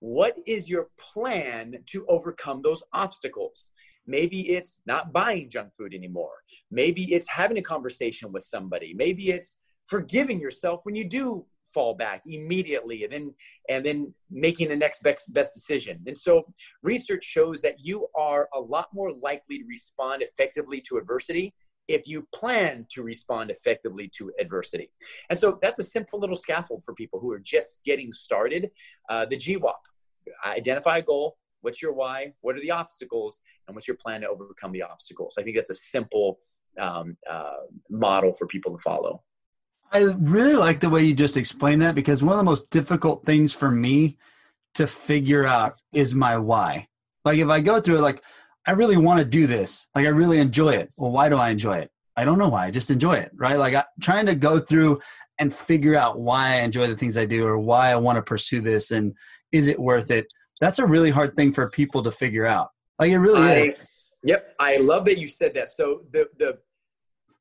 What 0.00 0.36
is 0.46 0.68
your 0.68 0.88
plan 0.98 1.74
to 1.86 2.06
overcome 2.06 2.62
those 2.62 2.82
obstacles? 2.92 3.70
Maybe 4.06 4.50
it's 4.50 4.80
not 4.86 5.12
buying 5.12 5.50
junk 5.50 5.74
food 5.76 5.92
anymore. 5.92 6.32
Maybe 6.70 7.12
it's 7.12 7.28
having 7.28 7.58
a 7.58 7.62
conversation 7.62 8.32
with 8.32 8.42
somebody. 8.42 8.94
Maybe 8.94 9.30
it's 9.30 9.58
forgiving 9.86 10.40
yourself 10.40 10.80
when 10.84 10.94
you 10.94 11.04
do 11.04 11.44
fall 11.72 11.94
back 11.94 12.22
immediately 12.26 13.04
and 13.04 13.12
then 13.12 13.34
and 13.68 13.84
then 13.84 14.14
making 14.30 14.68
the 14.68 14.76
next 14.76 15.02
best, 15.02 15.32
best 15.34 15.54
decision. 15.54 16.00
And 16.06 16.16
so 16.16 16.44
research 16.82 17.24
shows 17.24 17.60
that 17.62 17.76
you 17.78 18.06
are 18.16 18.48
a 18.54 18.60
lot 18.60 18.88
more 18.92 19.12
likely 19.12 19.58
to 19.58 19.64
respond 19.66 20.22
effectively 20.22 20.80
to 20.88 20.96
adversity 20.96 21.54
if 21.88 22.06
you 22.06 22.26
plan 22.34 22.86
to 22.90 23.02
respond 23.02 23.50
effectively 23.50 24.10
to 24.18 24.30
adversity. 24.38 24.90
And 25.30 25.38
so 25.38 25.58
that's 25.62 25.78
a 25.78 25.84
simple 25.84 26.20
little 26.20 26.36
scaffold 26.36 26.84
for 26.84 26.94
people 26.94 27.18
who 27.18 27.32
are 27.32 27.38
just 27.38 27.80
getting 27.84 28.12
started. 28.12 28.70
Uh, 29.08 29.24
the 29.24 29.36
gwop 29.36 29.72
identify 30.44 30.98
a 30.98 31.02
goal. 31.02 31.38
What's 31.62 31.82
your 31.82 31.92
why? 31.92 32.34
What 32.42 32.56
are 32.56 32.60
the 32.60 32.70
obstacles? 32.70 33.40
And 33.66 33.74
what's 33.74 33.88
your 33.88 33.96
plan 33.96 34.20
to 34.20 34.28
overcome 34.28 34.72
the 34.72 34.82
obstacles? 34.82 35.36
I 35.38 35.42
think 35.42 35.56
that's 35.56 35.70
a 35.70 35.74
simple 35.74 36.38
um, 36.78 37.16
uh, 37.28 37.56
model 37.90 38.32
for 38.34 38.46
people 38.46 38.76
to 38.76 38.82
follow 38.82 39.22
I 39.92 40.00
really 40.18 40.54
like 40.54 40.80
the 40.80 40.90
way 40.90 41.02
you 41.04 41.14
just 41.14 41.36
explained 41.36 41.82
that 41.82 41.94
because 41.94 42.22
one 42.22 42.34
of 42.34 42.38
the 42.38 42.44
most 42.44 42.70
difficult 42.70 43.24
things 43.24 43.52
for 43.52 43.70
me 43.70 44.18
to 44.74 44.86
figure 44.86 45.46
out 45.46 45.80
is 45.92 46.14
my 46.14 46.36
why. 46.36 46.88
Like 47.24 47.38
if 47.38 47.48
I 47.48 47.60
go 47.60 47.80
through 47.80 47.96
it, 47.98 48.02
like 48.02 48.22
I 48.66 48.72
really 48.72 48.96
want 48.96 49.20
to 49.20 49.24
do 49.24 49.46
this, 49.46 49.88
like 49.94 50.06
I 50.06 50.10
really 50.10 50.38
enjoy 50.38 50.70
it. 50.70 50.92
Well, 50.96 51.10
why 51.10 51.28
do 51.28 51.36
I 51.36 51.50
enjoy 51.50 51.78
it? 51.78 51.90
I 52.16 52.24
don't 52.24 52.38
know 52.38 52.48
why. 52.48 52.66
I 52.66 52.70
just 52.70 52.90
enjoy 52.90 53.14
it, 53.14 53.30
right? 53.34 53.58
Like 53.58 53.74
I, 53.74 53.84
trying 54.00 54.26
to 54.26 54.34
go 54.34 54.58
through 54.58 55.00
and 55.38 55.54
figure 55.54 55.96
out 55.96 56.20
why 56.20 56.54
I 56.54 56.60
enjoy 56.60 56.86
the 56.88 56.96
things 56.96 57.16
I 57.16 57.24
do 57.24 57.46
or 57.46 57.58
why 57.58 57.90
I 57.90 57.96
want 57.96 58.16
to 58.16 58.22
pursue 58.22 58.60
this 58.60 58.90
and 58.90 59.14
is 59.52 59.68
it 59.68 59.78
worth 59.78 60.10
it? 60.10 60.26
That's 60.60 60.80
a 60.80 60.86
really 60.86 61.10
hard 61.10 61.34
thing 61.36 61.52
for 61.52 61.70
people 61.70 62.02
to 62.02 62.10
figure 62.10 62.46
out. 62.46 62.68
Like 62.98 63.10
it 63.10 63.18
really 63.18 63.40
I, 63.40 63.54
is. 63.68 63.86
Yep, 64.24 64.54
I 64.58 64.78
love 64.78 65.04
that 65.04 65.18
you 65.18 65.28
said 65.28 65.54
that. 65.54 65.70
So 65.70 66.02
the 66.12 66.26
the 66.38 66.58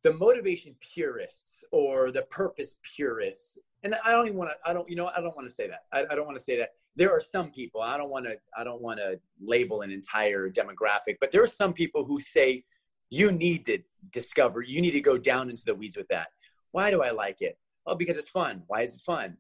the 0.04 0.14
motivation 0.14 0.76
purists 0.80 1.64
or 1.72 2.12
the 2.12 2.22
purpose 2.24 2.76
purists. 2.96 3.58
And 3.84 3.96
i 4.06 4.12
don't 4.12 4.26
even 4.26 4.38
want 4.38 4.52
to 4.52 4.70
i 4.70 4.74
don't 4.74 4.90
you 4.90 4.96
know 4.96 5.08
i 5.16 5.22
don't 5.22 5.36
want 5.36 5.48
to 5.48 5.54
say 5.54 5.68
that. 5.68 5.84
I, 5.94 6.06
I 6.12 6.16
don't 6.16 6.26
want 6.26 6.38
to 6.38 6.44
say 6.44 6.58
that. 6.58 6.70
There 6.96 7.12
are 7.12 7.22
some 7.22 7.52
people 7.52 7.82
i 7.82 7.98
don't 7.98 8.10
want 8.10 8.26
to 8.26 8.36
i 8.58 8.64
don't 8.64 8.82
want 8.82 9.00
to 9.00 9.20
label 9.42 9.82
an 9.82 9.92
entire 9.92 10.50
demographic 10.50 11.18
but 11.20 11.32
there 11.32 11.44
are 11.44 11.48
some 11.48 11.74
people 11.74 12.04
who 12.04 12.20
say 12.20 12.64
you 13.10 13.32
need 13.32 13.66
to 13.68 13.80
discover 14.12 14.62
you 14.62 14.82
need 14.82 14.92
to 14.92 15.02
go 15.02 15.18
down 15.18 15.50
into 15.50 15.64
the 15.66 15.76
weeds 15.76 15.98
with 15.98 16.08
that. 16.10 16.28
Why 16.72 16.92
do 16.92 17.02
i 17.02 17.12
like 17.12 17.42
it? 17.42 17.58
Oh 17.86 17.96
because 17.96 18.18
it's 18.18 18.30
fun. 18.30 18.64
Why 18.68 18.82
is 18.82 18.94
it 18.94 19.02
fun? 19.02 19.38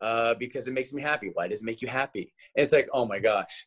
Uh, 0.00 0.34
because 0.34 0.66
it 0.66 0.72
makes 0.72 0.92
me 0.92 1.00
happy. 1.00 1.30
Why 1.32 1.46
does 1.46 1.62
it 1.62 1.64
make 1.64 1.80
you 1.80 1.88
happy? 1.88 2.32
And 2.56 2.62
it's 2.62 2.72
like 2.72 2.88
oh 2.92 3.06
my 3.06 3.18
gosh. 3.18 3.66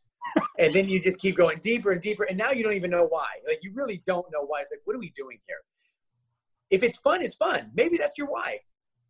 And 0.58 0.74
then 0.74 0.90
you 0.90 1.00
just 1.00 1.20
keep 1.20 1.38
going 1.38 1.60
deeper 1.60 1.92
and 1.92 2.02
deeper 2.02 2.24
and 2.24 2.38
now 2.38 2.52
you 2.52 2.64
don't 2.64 2.74
even 2.74 2.92
know 2.92 3.06
why. 3.06 3.28
Like 3.48 3.64
you 3.64 3.72
really 3.74 4.02
don't 4.06 4.26
know 4.32 4.46
why. 4.46 4.62
It's 4.62 4.72
like 4.72 4.82
what 4.86 4.96
are 4.96 5.00
we 5.00 5.12
doing 5.12 5.40
here 5.48 5.58
if 6.70 6.84
it's 6.84 6.98
fun, 6.98 7.22
it's 7.22 7.36
fun. 7.36 7.72
Maybe 7.76 7.98
that's 7.98 8.18
your 8.18 8.28
why. 8.28 8.60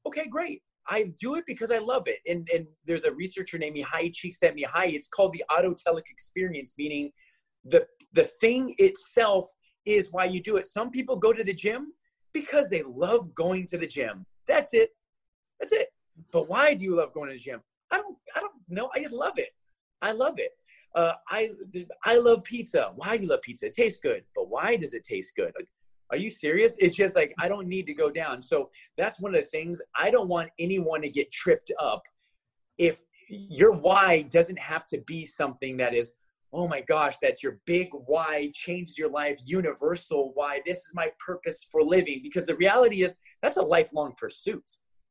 Okay, 0.06 0.28
great. 0.28 0.62
I 0.88 1.12
do 1.20 1.36
it 1.36 1.46
because 1.48 1.72
I 1.72 1.80
love 1.80 2.08
it. 2.08 2.20
And 2.28 2.48
and 2.54 2.68
there's 2.86 3.06
a 3.06 3.12
researcher 3.12 3.58
named 3.58 3.78
Mihai 3.78 4.14
Csikszentmihalyi. 4.14 4.94
It's 4.94 5.08
called 5.08 5.34
the 5.34 5.44
autotelic 5.50 6.10
experience, 6.10 6.76
meaning 6.78 7.12
the 7.64 7.86
the 8.14 8.26
thing 8.26 8.74
itself 8.78 9.50
is 9.86 10.12
why 10.12 10.26
you 10.26 10.42
do 10.42 10.58
it. 10.58 10.66
Some 10.66 10.92
people 10.92 11.16
go 11.16 11.34
to 11.34 11.44
the 11.44 11.54
gym 11.54 11.94
because 12.34 12.70
they 12.70 12.84
love 12.84 13.34
going 13.34 13.66
to 13.68 13.78
the 13.78 13.88
gym. 13.88 14.26
That's 14.48 14.74
it. 14.74 14.90
That's 15.60 15.72
it. 15.72 15.88
But 16.32 16.48
why 16.50 16.74
do 16.74 16.84
you 16.84 16.96
love 16.96 17.14
going 17.14 17.30
to 17.30 17.36
the 17.36 17.40
gym? 17.40 17.62
I 17.92 17.98
don't 17.98 18.18
I 18.36 18.40
don't 18.42 18.54
know. 18.70 18.90
I 18.94 19.00
just 19.00 19.14
love 19.14 19.38
it. 19.38 19.50
I 20.02 20.12
love 20.12 20.36
it. 20.38 20.52
Uh, 20.96 21.14
I 21.30 21.50
I 22.06 22.18
love 22.18 22.44
pizza. 22.44 22.92
Why 22.96 23.18
do 23.18 23.24
you 23.24 23.30
love 23.30 23.42
pizza? 23.42 23.68
It 23.68 23.74
tastes 23.74 24.00
good. 24.02 24.24
But 24.36 24.50
why 24.50 24.76
does 24.76 24.94
it 24.94 25.04
taste 25.04 25.34
good? 25.36 25.52
Like, 25.58 25.68
are 26.12 26.18
you 26.18 26.30
serious? 26.30 26.76
It's 26.80 26.96
just 26.96 27.16
like, 27.16 27.34
I 27.40 27.48
don't 27.48 27.68
need 27.68 27.88
to 27.88 27.94
go 27.94 28.10
down. 28.10 28.42
So 28.42 28.70
that's 28.98 29.20
one 29.20 29.34
of 29.34 29.44
the 29.44 29.50
things. 29.50 29.82
I 29.96 30.12
don't 30.12 30.28
want 30.28 30.50
anyone 30.60 31.02
to 31.02 31.10
get 31.10 31.32
tripped 31.32 31.72
up 31.80 32.04
if 32.78 33.02
your 33.28 33.72
why 33.72 34.24
doesn't 34.24 34.60
have 34.60 34.86
to 34.88 35.02
be 35.08 35.26
something 35.26 35.78
that 35.78 35.94
is, 35.96 36.14
oh 36.54 36.68
my 36.68 36.82
gosh, 36.82 37.16
that's 37.22 37.42
your 37.42 37.60
big 37.66 37.90
why, 38.06 38.52
changed 38.54 38.98
your 38.98 39.10
life, 39.10 39.40
universal 39.46 40.32
why. 40.36 40.62
This 40.66 40.78
is 40.78 40.92
my 40.94 41.10
purpose 41.26 41.66
for 41.72 41.82
living. 41.82 42.22
Because 42.22 42.46
the 42.46 42.56
reality 42.56 43.02
is, 43.04 43.18
that's 43.42 43.58
a 43.58 43.62
lifelong 43.62 44.14
pursuit. 44.18 44.64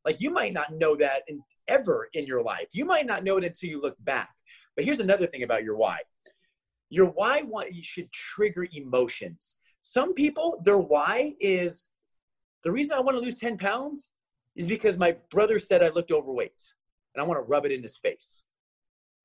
Like 0.04 0.20
you 0.20 0.30
might 0.30 0.52
not 0.52 0.72
know 0.74 0.96
that 0.96 1.22
in, 1.28 1.40
ever 1.68 2.09
in 2.12 2.26
your 2.26 2.42
life. 2.42 2.68
You 2.72 2.85
might 2.85 3.07
not 3.07 3.24
know 3.24 3.37
it 3.37 3.44
until 3.44 3.70
you 3.70 3.80
look 3.80 3.96
back. 4.04 4.30
But 4.76 4.85
here's 4.85 5.00
another 5.00 5.26
thing 5.26 5.42
about 5.42 5.64
your 5.64 5.76
why. 5.76 5.98
Your 6.90 7.07
why 7.07 7.42
you 7.70 7.83
should 7.83 8.12
trigger 8.12 8.66
emotions 8.72 9.57
some 9.86 10.14
people, 10.14 10.62
their 10.64 10.78
why 10.78 11.34
is 11.40 11.88
the 12.64 12.72
reason 12.72 12.96
I 12.96 13.00
want 13.00 13.18
to 13.18 13.22
lose 13.22 13.34
10 13.34 13.58
pounds 13.58 14.12
is 14.56 14.64
because 14.64 14.96
my 14.96 15.14
brother 15.30 15.58
said 15.58 15.82
I 15.82 15.90
looked 15.90 16.10
overweight 16.10 16.72
and 17.14 17.22
I 17.22 17.26
want 17.26 17.38
to 17.38 17.44
rub 17.44 17.66
it 17.66 17.70
in 17.70 17.82
his 17.82 17.98
face. 17.98 18.46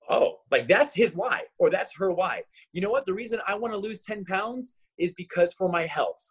Oh, 0.10 0.40
like 0.52 0.68
that's 0.68 0.94
his 0.94 1.16
why 1.16 1.44
or 1.60 1.70
that's 1.70 1.96
her 1.96 2.12
why. 2.12 2.44
You 2.74 2.82
know 2.82 2.90
what? 2.90 3.06
The 3.06 3.14
reason 3.14 3.40
I 3.48 3.56
want 3.56 3.74
to 3.74 3.80
lose 3.80 4.00
10 4.02 4.26
pounds 4.26 4.74
is 4.98 5.14
because 5.14 5.54
for 5.54 5.70
my 5.70 5.86
health. 5.86 6.22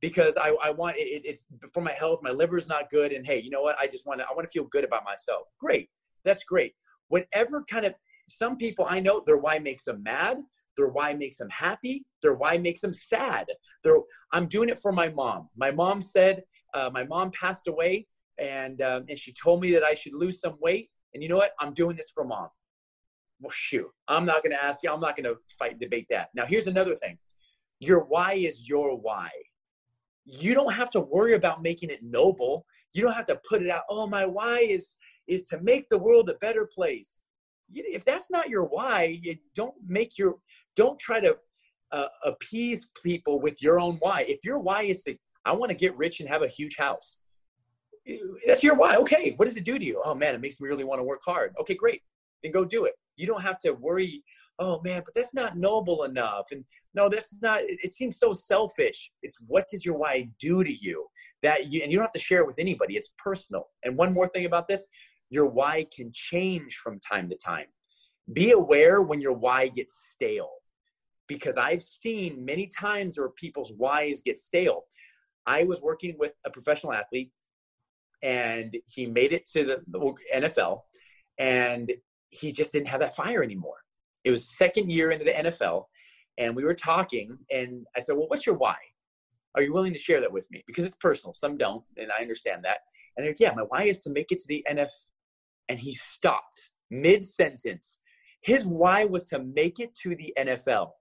Because 0.00 0.36
I, 0.36 0.56
I 0.64 0.70
want 0.70 0.96
it, 0.96 1.22
it's 1.24 1.44
for 1.72 1.80
my 1.80 1.92
health, 1.92 2.18
my 2.24 2.30
liver's 2.30 2.66
not 2.66 2.90
good. 2.90 3.12
And 3.12 3.24
hey, 3.24 3.40
you 3.40 3.50
know 3.50 3.62
what? 3.62 3.78
I 3.80 3.86
just 3.86 4.04
want 4.04 4.18
to 4.18 4.26
I 4.28 4.32
want 4.34 4.48
to 4.48 4.52
feel 4.52 4.64
good 4.64 4.82
about 4.82 5.04
myself. 5.04 5.46
Great. 5.60 5.90
That's 6.24 6.42
great. 6.42 6.74
Whatever 7.06 7.62
kind 7.70 7.86
of 7.86 7.94
some 8.28 8.56
people 8.56 8.84
I 8.88 8.98
know 8.98 9.22
their 9.24 9.36
why 9.36 9.60
makes 9.60 9.84
them 9.84 10.02
mad, 10.02 10.38
their 10.76 10.88
why 10.88 11.14
makes 11.14 11.38
them 11.38 11.48
happy. 11.50 12.04
Their 12.22 12.34
why 12.34 12.58
makes 12.58 12.80
them 12.80 12.94
sad. 12.94 13.46
Their, 13.82 13.96
I'm 14.32 14.46
doing 14.46 14.68
it 14.68 14.78
for 14.78 14.92
my 14.92 15.08
mom. 15.08 15.48
My 15.56 15.70
mom 15.70 16.00
said, 16.00 16.42
uh, 16.74 16.90
my 16.92 17.04
mom 17.04 17.30
passed 17.30 17.68
away 17.68 18.06
and, 18.38 18.82
um, 18.82 19.04
and 19.08 19.18
she 19.18 19.32
told 19.32 19.60
me 19.60 19.70
that 19.72 19.82
I 19.82 19.94
should 19.94 20.14
lose 20.14 20.40
some 20.40 20.56
weight. 20.60 20.90
And 21.14 21.22
you 21.22 21.28
know 21.28 21.36
what? 21.36 21.52
I'm 21.60 21.72
doing 21.72 21.96
this 21.96 22.10
for 22.10 22.24
mom. 22.24 22.48
Well, 23.40 23.50
shoot, 23.50 23.88
I'm 24.08 24.24
not 24.24 24.42
going 24.42 24.52
to 24.52 24.62
ask 24.62 24.82
you. 24.82 24.90
I'm 24.90 25.00
not 25.00 25.16
going 25.16 25.24
to 25.24 25.36
fight, 25.58 25.72
and 25.72 25.80
debate 25.80 26.06
that. 26.10 26.30
Now, 26.34 26.46
here's 26.46 26.66
another 26.66 26.94
thing. 26.94 27.18
Your 27.80 28.00
why 28.04 28.32
is 28.32 28.68
your 28.68 28.96
why. 28.96 29.28
You 30.24 30.54
don't 30.54 30.72
have 30.72 30.90
to 30.92 31.00
worry 31.00 31.34
about 31.34 31.62
making 31.62 31.90
it 31.90 32.00
noble. 32.02 32.64
You 32.94 33.02
don't 33.02 33.12
have 33.12 33.26
to 33.26 33.38
put 33.48 33.62
it 33.62 33.68
out. 33.68 33.82
Oh, 33.90 34.06
my 34.06 34.24
why 34.24 34.60
is 34.60 34.94
is 35.26 35.42
to 35.42 35.60
make 35.60 35.88
the 35.88 35.98
world 35.98 36.30
a 36.30 36.34
better 36.34 36.68
place 36.72 37.18
if 37.74 38.04
that's 38.04 38.30
not 38.30 38.48
your 38.48 38.64
why 38.64 39.18
you 39.22 39.36
don't 39.54 39.74
make 39.86 40.18
your 40.18 40.36
don't 40.76 40.98
try 40.98 41.20
to 41.20 41.36
uh, 41.92 42.06
appease 42.24 42.86
people 43.02 43.40
with 43.40 43.62
your 43.62 43.80
own 43.80 43.96
why. 43.96 44.24
If 44.28 44.44
your 44.44 44.58
why 44.58 44.82
is 44.82 45.02
to, 45.04 45.16
I 45.44 45.52
want 45.52 45.70
to 45.70 45.76
get 45.76 45.96
rich 45.96 46.20
and 46.20 46.28
have 46.28 46.42
a 46.42 46.48
huge 46.48 46.76
house, 46.76 47.18
that's 48.46 48.62
your 48.62 48.76
why. 48.76 48.96
Okay, 48.96 49.34
what 49.36 49.46
does 49.46 49.56
it 49.56 49.64
do 49.64 49.78
to 49.78 49.84
you? 49.84 50.00
Oh 50.04 50.14
man, 50.14 50.34
it 50.34 50.40
makes 50.40 50.60
me 50.60 50.68
really 50.68 50.84
want 50.84 51.00
to 51.00 51.04
work 51.04 51.20
hard. 51.24 51.54
Okay, 51.60 51.74
great. 51.74 52.02
Then 52.42 52.52
go 52.52 52.64
do 52.64 52.84
it. 52.84 52.94
You 53.16 53.26
don't 53.26 53.42
have 53.42 53.58
to 53.60 53.72
worry. 53.72 54.22
Oh 54.58 54.80
man, 54.82 55.02
but 55.04 55.14
that's 55.14 55.34
not 55.34 55.56
noble 55.56 56.04
enough. 56.04 56.46
And 56.52 56.64
no, 56.94 57.08
that's 57.08 57.42
not. 57.42 57.60
It, 57.62 57.78
it 57.82 57.92
seems 57.92 58.18
so 58.18 58.32
selfish. 58.32 59.10
It's 59.22 59.38
what 59.46 59.66
does 59.68 59.84
your 59.84 59.96
why 59.96 60.28
do 60.38 60.62
to 60.62 60.72
you? 60.72 61.06
That 61.42 61.70
you 61.70 61.82
and 61.82 61.90
you 61.90 61.98
don't 61.98 62.06
have 62.06 62.12
to 62.12 62.20
share 62.20 62.40
it 62.40 62.46
with 62.46 62.58
anybody. 62.58 62.96
It's 62.96 63.10
personal. 63.18 63.68
And 63.82 63.96
one 63.96 64.12
more 64.12 64.28
thing 64.28 64.46
about 64.46 64.68
this, 64.68 64.86
your 65.30 65.46
why 65.46 65.86
can 65.94 66.10
change 66.12 66.76
from 66.76 67.00
time 67.00 67.28
to 67.30 67.36
time. 67.36 67.66
Be 68.32 68.52
aware 68.52 69.02
when 69.02 69.20
your 69.20 69.32
why 69.32 69.68
gets 69.68 70.10
stale 70.10 70.50
because 71.28 71.56
I've 71.56 71.82
seen 71.82 72.44
many 72.44 72.66
times 72.66 73.18
where 73.18 73.30
people's 73.30 73.72
whys 73.76 74.22
get 74.22 74.38
stale. 74.38 74.84
I 75.46 75.64
was 75.64 75.80
working 75.80 76.16
with 76.18 76.32
a 76.44 76.50
professional 76.50 76.92
athlete 76.92 77.32
and 78.22 78.76
he 78.86 79.06
made 79.06 79.32
it 79.32 79.46
to 79.52 79.78
the 79.86 80.14
NFL 80.34 80.82
and 81.38 81.92
he 82.30 82.52
just 82.52 82.72
didn't 82.72 82.88
have 82.88 83.00
that 83.00 83.14
fire 83.14 83.42
anymore. 83.42 83.76
It 84.24 84.30
was 84.30 84.56
second 84.56 84.90
year 84.90 85.10
into 85.10 85.24
the 85.24 85.32
NFL 85.32 85.84
and 86.38 86.54
we 86.54 86.64
were 86.64 86.74
talking 86.74 87.38
and 87.50 87.86
I 87.96 88.00
said, 88.00 88.16
"Well, 88.16 88.28
what's 88.28 88.46
your 88.46 88.56
why? 88.56 88.76
Are 89.54 89.62
you 89.62 89.72
willing 89.72 89.92
to 89.92 89.98
share 89.98 90.20
that 90.20 90.32
with 90.32 90.50
me? 90.50 90.62
Because 90.66 90.84
it's 90.84 90.96
personal. 90.96 91.32
Some 91.32 91.56
don't, 91.56 91.84
and 91.96 92.10
I 92.16 92.20
understand 92.20 92.64
that." 92.64 92.78
And 93.16 93.24
they're 93.24 93.34
"Yeah, 93.38 93.54
my 93.54 93.62
why 93.62 93.84
is 93.84 93.98
to 94.00 94.10
make 94.10 94.32
it 94.32 94.38
to 94.38 94.48
the 94.48 94.64
NFL." 94.68 95.06
And 95.68 95.78
he 95.78 95.92
stopped 95.92 96.70
mid 96.90 97.24
sentence. 97.24 97.98
His 98.42 98.66
why 98.66 99.04
was 99.04 99.24
to 99.30 99.38
make 99.38 99.80
it 99.80 99.94
to 100.02 100.14
the 100.14 100.32
NFL. 100.38 100.92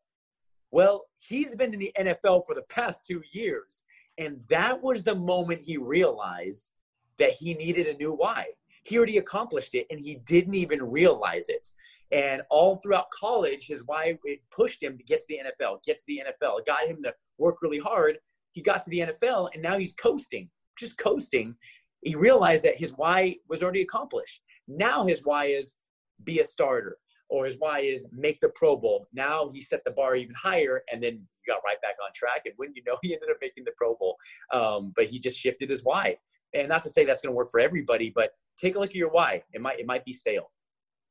Well, 0.75 1.05
he's 1.19 1.55
been 1.55 1.73
in 1.73 1.79
the 1.79 1.93
NFL 1.97 2.45
for 2.45 2.53
the 2.53 2.65
past 2.67 3.05
two 3.05 3.21
years. 3.31 3.83
And 4.17 4.41
that 4.49 4.83
was 4.83 5.03
the 5.03 5.15
moment 5.15 5.61
he 5.61 5.77
realized 5.77 6.71
that 7.17 7.31
he 7.31 7.53
needed 7.53 7.87
a 7.87 7.95
new 7.95 8.11
why. 8.11 8.47
He 8.83 8.97
already 8.97 9.17
accomplished 9.17 9.73
it 9.73 9.87
and 9.89 9.97
he 9.97 10.15
didn't 10.25 10.55
even 10.55 10.83
realize 10.83 11.47
it. 11.47 11.69
And 12.11 12.41
all 12.49 12.75
throughout 12.75 13.09
college, 13.11 13.67
his 13.67 13.85
why 13.85 14.17
it 14.25 14.41
pushed 14.51 14.83
him 14.83 14.97
to 14.97 15.03
get 15.05 15.19
to 15.19 15.25
the 15.29 15.39
NFL, 15.45 15.81
get 15.85 15.97
to 15.97 16.03
the 16.07 16.23
NFL, 16.27 16.65
got 16.65 16.85
him 16.85 17.01
to 17.03 17.13
work 17.37 17.61
really 17.61 17.79
hard. 17.79 18.17
He 18.51 18.61
got 18.61 18.83
to 18.83 18.89
the 18.89 18.99
NFL 18.99 19.51
and 19.53 19.63
now 19.63 19.77
he's 19.77 19.93
coasting, 19.93 20.49
just 20.77 20.97
coasting. 20.97 21.55
He 22.01 22.15
realized 22.15 22.65
that 22.65 22.77
his 22.77 22.91
why 22.97 23.37
was 23.47 23.63
already 23.63 23.81
accomplished. 23.81 24.41
Now 24.67 25.05
his 25.05 25.21
why 25.23 25.45
is 25.45 25.75
be 26.25 26.41
a 26.41 26.45
starter, 26.45 26.97
or 27.29 27.45
his 27.45 27.57
why 27.59 27.79
is 27.79 28.07
make 28.11 28.39
the 28.39 28.49
Pro 28.49 28.75
Bowl. 28.75 29.07
Now 29.13 29.49
he 29.51 29.61
set 29.61 29.83
the 29.83 29.91
bar 29.91 30.15
even 30.15 30.35
higher, 30.35 30.83
and 30.91 31.01
then 31.03 31.13
he 31.13 31.51
got 31.51 31.61
right 31.65 31.81
back 31.81 31.95
on 32.03 32.11
track. 32.13 32.41
And 32.45 32.53
when 32.57 32.73
you 32.75 32.83
know, 32.85 32.97
he 33.01 33.13
ended 33.13 33.29
up 33.29 33.37
making 33.41 33.63
the 33.63 33.71
Pro 33.77 33.95
Bowl. 33.95 34.17
Um, 34.53 34.93
but 34.95 35.05
he 35.05 35.19
just 35.19 35.37
shifted 35.37 35.69
his 35.69 35.83
why. 35.83 36.17
And 36.53 36.69
not 36.69 36.83
to 36.83 36.89
say 36.89 37.05
that's 37.05 37.21
going 37.21 37.33
to 37.33 37.35
work 37.35 37.49
for 37.51 37.59
everybody, 37.59 38.11
but 38.13 38.31
take 38.57 38.75
a 38.75 38.79
look 38.79 38.89
at 38.91 38.95
your 38.95 39.11
why. 39.11 39.43
It 39.53 39.61
might 39.61 39.79
it 39.79 39.85
might 39.85 40.05
be 40.05 40.13
stale. 40.13 40.51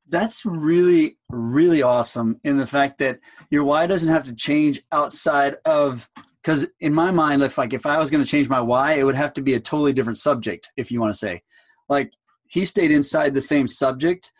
That's 0.07 0.45
really 0.45 1.17
really 1.29 1.81
awesome 1.81 2.39
in 2.43 2.57
the 2.57 2.67
fact 2.67 2.99
that 2.99 3.19
your 3.49 3.63
why 3.63 3.87
doesn't 3.87 4.09
have 4.09 4.23
to 4.25 4.35
change 4.35 4.83
outside 4.91 5.57
of 5.65 6.09
because 6.41 6.67
in 6.79 6.93
my 6.93 7.09
mind 7.09 7.41
if 7.41 7.57
like 7.57 7.73
if 7.73 7.87
i 7.87 7.97
was 7.97 8.11
going 8.11 8.23
to 8.23 8.29
change 8.29 8.47
my 8.47 8.61
why 8.61 8.93
it 8.93 9.03
would 9.03 9.15
have 9.15 9.33
to 9.33 9.41
be 9.41 9.55
a 9.55 9.59
totally 9.59 9.91
different 9.91 10.17
subject 10.17 10.69
if 10.77 10.91
you 10.91 11.01
want 11.01 11.11
to 11.11 11.17
say 11.17 11.41
like 11.89 12.13
he 12.47 12.65
stayed 12.65 12.91
inside 12.91 13.33
the 13.33 13.41
same 13.41 13.67
subject 13.67 14.31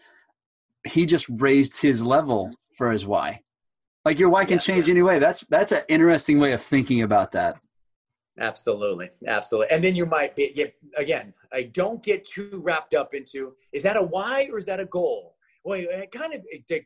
he 0.85 1.05
just 1.05 1.27
raised 1.29 1.81
his 1.81 2.03
level 2.03 2.51
for 2.77 2.91
his 2.91 3.05
why 3.05 3.39
like 4.03 4.19
your 4.19 4.29
why 4.29 4.45
can 4.45 4.55
yeah, 4.55 4.59
change 4.59 4.87
yeah. 4.87 4.91
anyway 4.91 5.19
that's 5.19 5.41
that's 5.49 5.71
an 5.71 5.83
interesting 5.87 6.39
way 6.39 6.53
of 6.53 6.61
thinking 6.61 7.01
about 7.01 7.31
that 7.31 7.57
absolutely 8.39 9.09
absolutely 9.27 9.73
and 9.73 9.83
then 9.83 9.95
you 9.95 10.05
might 10.05 10.35
be 10.35 10.51
get, 10.53 10.75
again 10.97 11.33
i 11.53 11.63
don't 11.63 12.03
get 12.03 12.25
too 12.25 12.61
wrapped 12.63 12.93
up 12.93 13.13
into 13.13 13.53
is 13.71 13.81
that 13.83 13.95
a 13.95 14.01
why 14.01 14.47
or 14.51 14.57
is 14.57 14.65
that 14.65 14.79
a 14.79 14.85
goal 14.85 15.35
well, 15.65 15.79
it 15.79 16.11
kind 16.11 16.31
of 16.35 16.41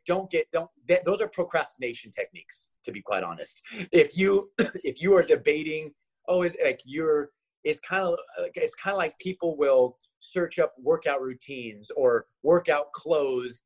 don't 0.06 0.32
get 0.32 0.50
don't. 0.52 0.70
Those 1.04 1.20
are 1.22 1.28
procrastination 1.28 2.12
techniques, 2.12 2.70
to 2.86 2.94
be 2.94 3.02
quite 3.02 3.24
honest. 3.24 3.62
If 3.92 4.18
you 4.18 4.52
if 4.58 5.02
you 5.02 5.16
are 5.18 5.22
debating, 5.22 5.92
oh, 6.30 6.44
is 6.44 6.56
like 6.64 6.80
you're 6.86 7.30
it's 7.66 7.82
kind 7.82 8.04
of 8.04 8.18
it's 8.56 8.76
kind 8.76 8.94
of 8.94 8.98
like 8.98 9.20
people 9.20 9.58
will 9.58 9.98
search 10.22 10.60
up 10.60 10.74
workout 10.82 11.22
routines 11.22 11.92
or 11.92 12.28
workout 12.42 12.94
clothes 12.94 13.64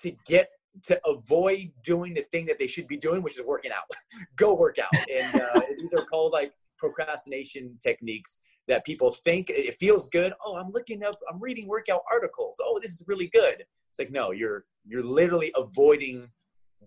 to 0.00 0.12
get 0.26 0.48
to 0.84 1.00
avoid 1.06 1.70
doing 1.82 2.14
the 2.14 2.22
thing 2.22 2.46
that 2.46 2.58
they 2.58 2.66
should 2.66 2.86
be 2.86 2.96
doing, 2.96 3.22
which 3.22 3.38
is 3.38 3.44
working 3.44 3.70
out. 3.72 3.84
Go 4.36 4.54
work 4.54 4.76
out, 4.78 4.92
and 5.10 5.42
uh, 5.42 5.60
these 5.78 5.92
are 5.94 6.04
called 6.04 6.32
like 6.32 6.52
procrastination 6.78 7.76
techniques 7.82 8.38
that 8.68 8.84
people 8.84 9.12
think 9.12 9.48
it 9.48 9.76
feels 9.78 10.08
good. 10.08 10.32
Oh, 10.44 10.56
I'm 10.56 10.70
looking 10.72 11.02
up, 11.04 11.14
I'm 11.30 11.40
reading 11.40 11.68
workout 11.68 12.02
articles. 12.12 12.60
Oh, 12.62 12.78
this 12.82 12.92
is 12.92 13.04
really 13.06 13.28
good. 13.28 13.64
It's 13.90 13.98
like 13.98 14.10
no, 14.10 14.32
you're 14.32 14.64
you're 14.86 15.04
literally 15.04 15.52
avoiding 15.56 16.28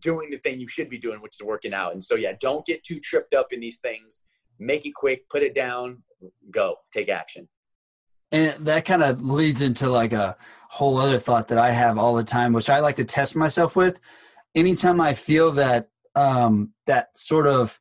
doing 0.02 0.30
the 0.30 0.38
thing 0.38 0.60
you 0.60 0.67
should 0.67 0.89
be 0.89 0.98
doing, 0.98 1.22
which 1.22 1.36
is 1.39 1.45
working 1.45 1.74
out. 1.74 1.93
And 1.93 2.04
so 2.04 2.15
yeah, 2.15 2.34
don't 2.39 2.65
get 2.65 2.84
too 2.84 3.00
tripped 3.00 3.34
up 3.34 3.48
in 3.52 3.60
these 3.60 3.80
things. 3.80 4.24
Make 4.60 4.86
it 4.86 4.93
quick, 4.93 5.28
put 5.30 5.41
it 5.41 5.56
down, 5.56 6.04
go, 6.52 6.76
take 6.93 7.10
action. 7.10 7.48
And 8.32 8.65
that 8.68 8.86
kind 8.86 9.04
of 9.04 9.22
leads 9.22 9.62
into 9.62 9.89
like 9.89 10.13
a 10.13 10.38
whole 10.70 10.98
other 10.98 11.18
thought 11.18 11.48
that 11.48 11.58
I 11.58 11.72
have 11.72 11.98
all 11.98 12.15
the 12.15 12.24
time, 12.24 12.54
which 12.54 12.70
I 12.70 12.80
like 12.80 12.98
to 12.98 13.06
test 13.06 13.36
myself 13.36 13.76
with. 13.76 14.00
Anytime 14.56 15.02
I 15.02 15.13
feel 15.13 15.52
that 15.54 15.89
um, 16.15 16.74
that 16.86 17.15
sort 17.18 17.48
of, 17.48 17.80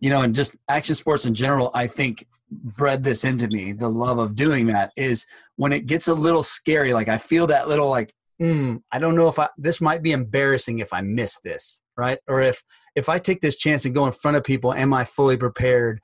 you 0.00 0.10
know, 0.10 0.22
and 0.22 0.34
just 0.34 0.56
action 0.68 0.94
sports 0.94 1.24
in 1.24 1.34
general, 1.34 1.70
I 1.74 1.86
think 1.86 2.26
bred 2.50 3.04
this 3.04 3.24
into 3.24 3.48
me. 3.48 3.72
The 3.72 3.88
love 3.88 4.18
of 4.18 4.34
doing 4.34 4.66
that 4.66 4.92
is 4.96 5.26
when 5.56 5.72
it 5.72 5.86
gets 5.86 6.08
a 6.08 6.14
little 6.14 6.42
scary. 6.42 6.92
Like 6.92 7.08
I 7.08 7.18
feel 7.18 7.46
that 7.48 7.68
little 7.68 7.88
like 7.88 8.14
mm, 8.40 8.82
I 8.90 8.98
don't 8.98 9.16
know 9.16 9.28
if 9.28 9.38
I 9.38 9.48
this 9.56 9.80
might 9.80 10.02
be 10.02 10.12
embarrassing 10.12 10.78
if 10.78 10.92
I 10.92 11.00
miss 11.00 11.38
this, 11.40 11.78
right? 11.96 12.18
Or 12.28 12.40
if 12.40 12.62
if 12.94 13.08
I 13.08 13.18
take 13.18 13.40
this 13.40 13.56
chance 13.56 13.84
and 13.84 13.94
go 13.94 14.06
in 14.06 14.12
front 14.12 14.36
of 14.36 14.44
people, 14.44 14.72
am 14.72 14.92
I 14.92 15.04
fully 15.04 15.36
prepared? 15.36 16.00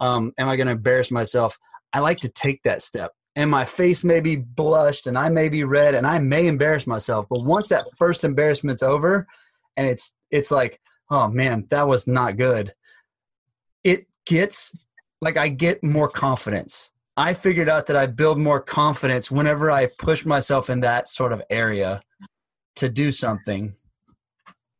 Um, 0.00 0.32
am 0.38 0.48
I 0.48 0.56
going 0.56 0.66
to 0.66 0.72
embarrass 0.72 1.10
myself? 1.10 1.58
I 1.92 2.00
like 2.00 2.20
to 2.20 2.28
take 2.28 2.62
that 2.64 2.82
step. 2.82 3.12
And 3.36 3.50
my 3.50 3.64
face 3.64 4.04
may 4.04 4.20
be 4.20 4.36
blushed 4.36 5.06
and 5.06 5.18
I 5.18 5.28
may 5.28 5.48
be 5.48 5.64
red 5.64 5.94
and 5.94 6.06
I 6.06 6.18
may 6.20 6.46
embarrass 6.46 6.86
myself. 6.86 7.26
But 7.28 7.44
once 7.44 7.68
that 7.68 7.86
first 7.98 8.24
embarrassment's 8.24 8.82
over 8.82 9.26
and 9.76 9.86
it's 9.86 10.14
it's 10.30 10.50
like, 10.50 10.80
oh 11.10 11.28
man, 11.28 11.66
that 11.70 11.88
was 11.88 12.06
not 12.06 12.36
good. 12.36 12.72
It 13.82 14.06
gets 14.24 14.72
like 15.20 15.36
I 15.36 15.48
get 15.48 15.82
more 15.82 16.08
confidence 16.08 16.92
I 17.16 17.34
figured 17.34 17.68
out 17.68 17.86
that 17.86 17.96
I 17.96 18.06
build 18.06 18.38
more 18.38 18.60
confidence 18.60 19.30
whenever 19.30 19.70
I 19.70 19.86
push 19.86 20.24
myself 20.24 20.68
in 20.68 20.80
that 20.80 21.08
sort 21.08 21.32
of 21.32 21.42
area 21.48 22.02
to 22.76 22.88
do 22.88 23.12
something. 23.12 23.72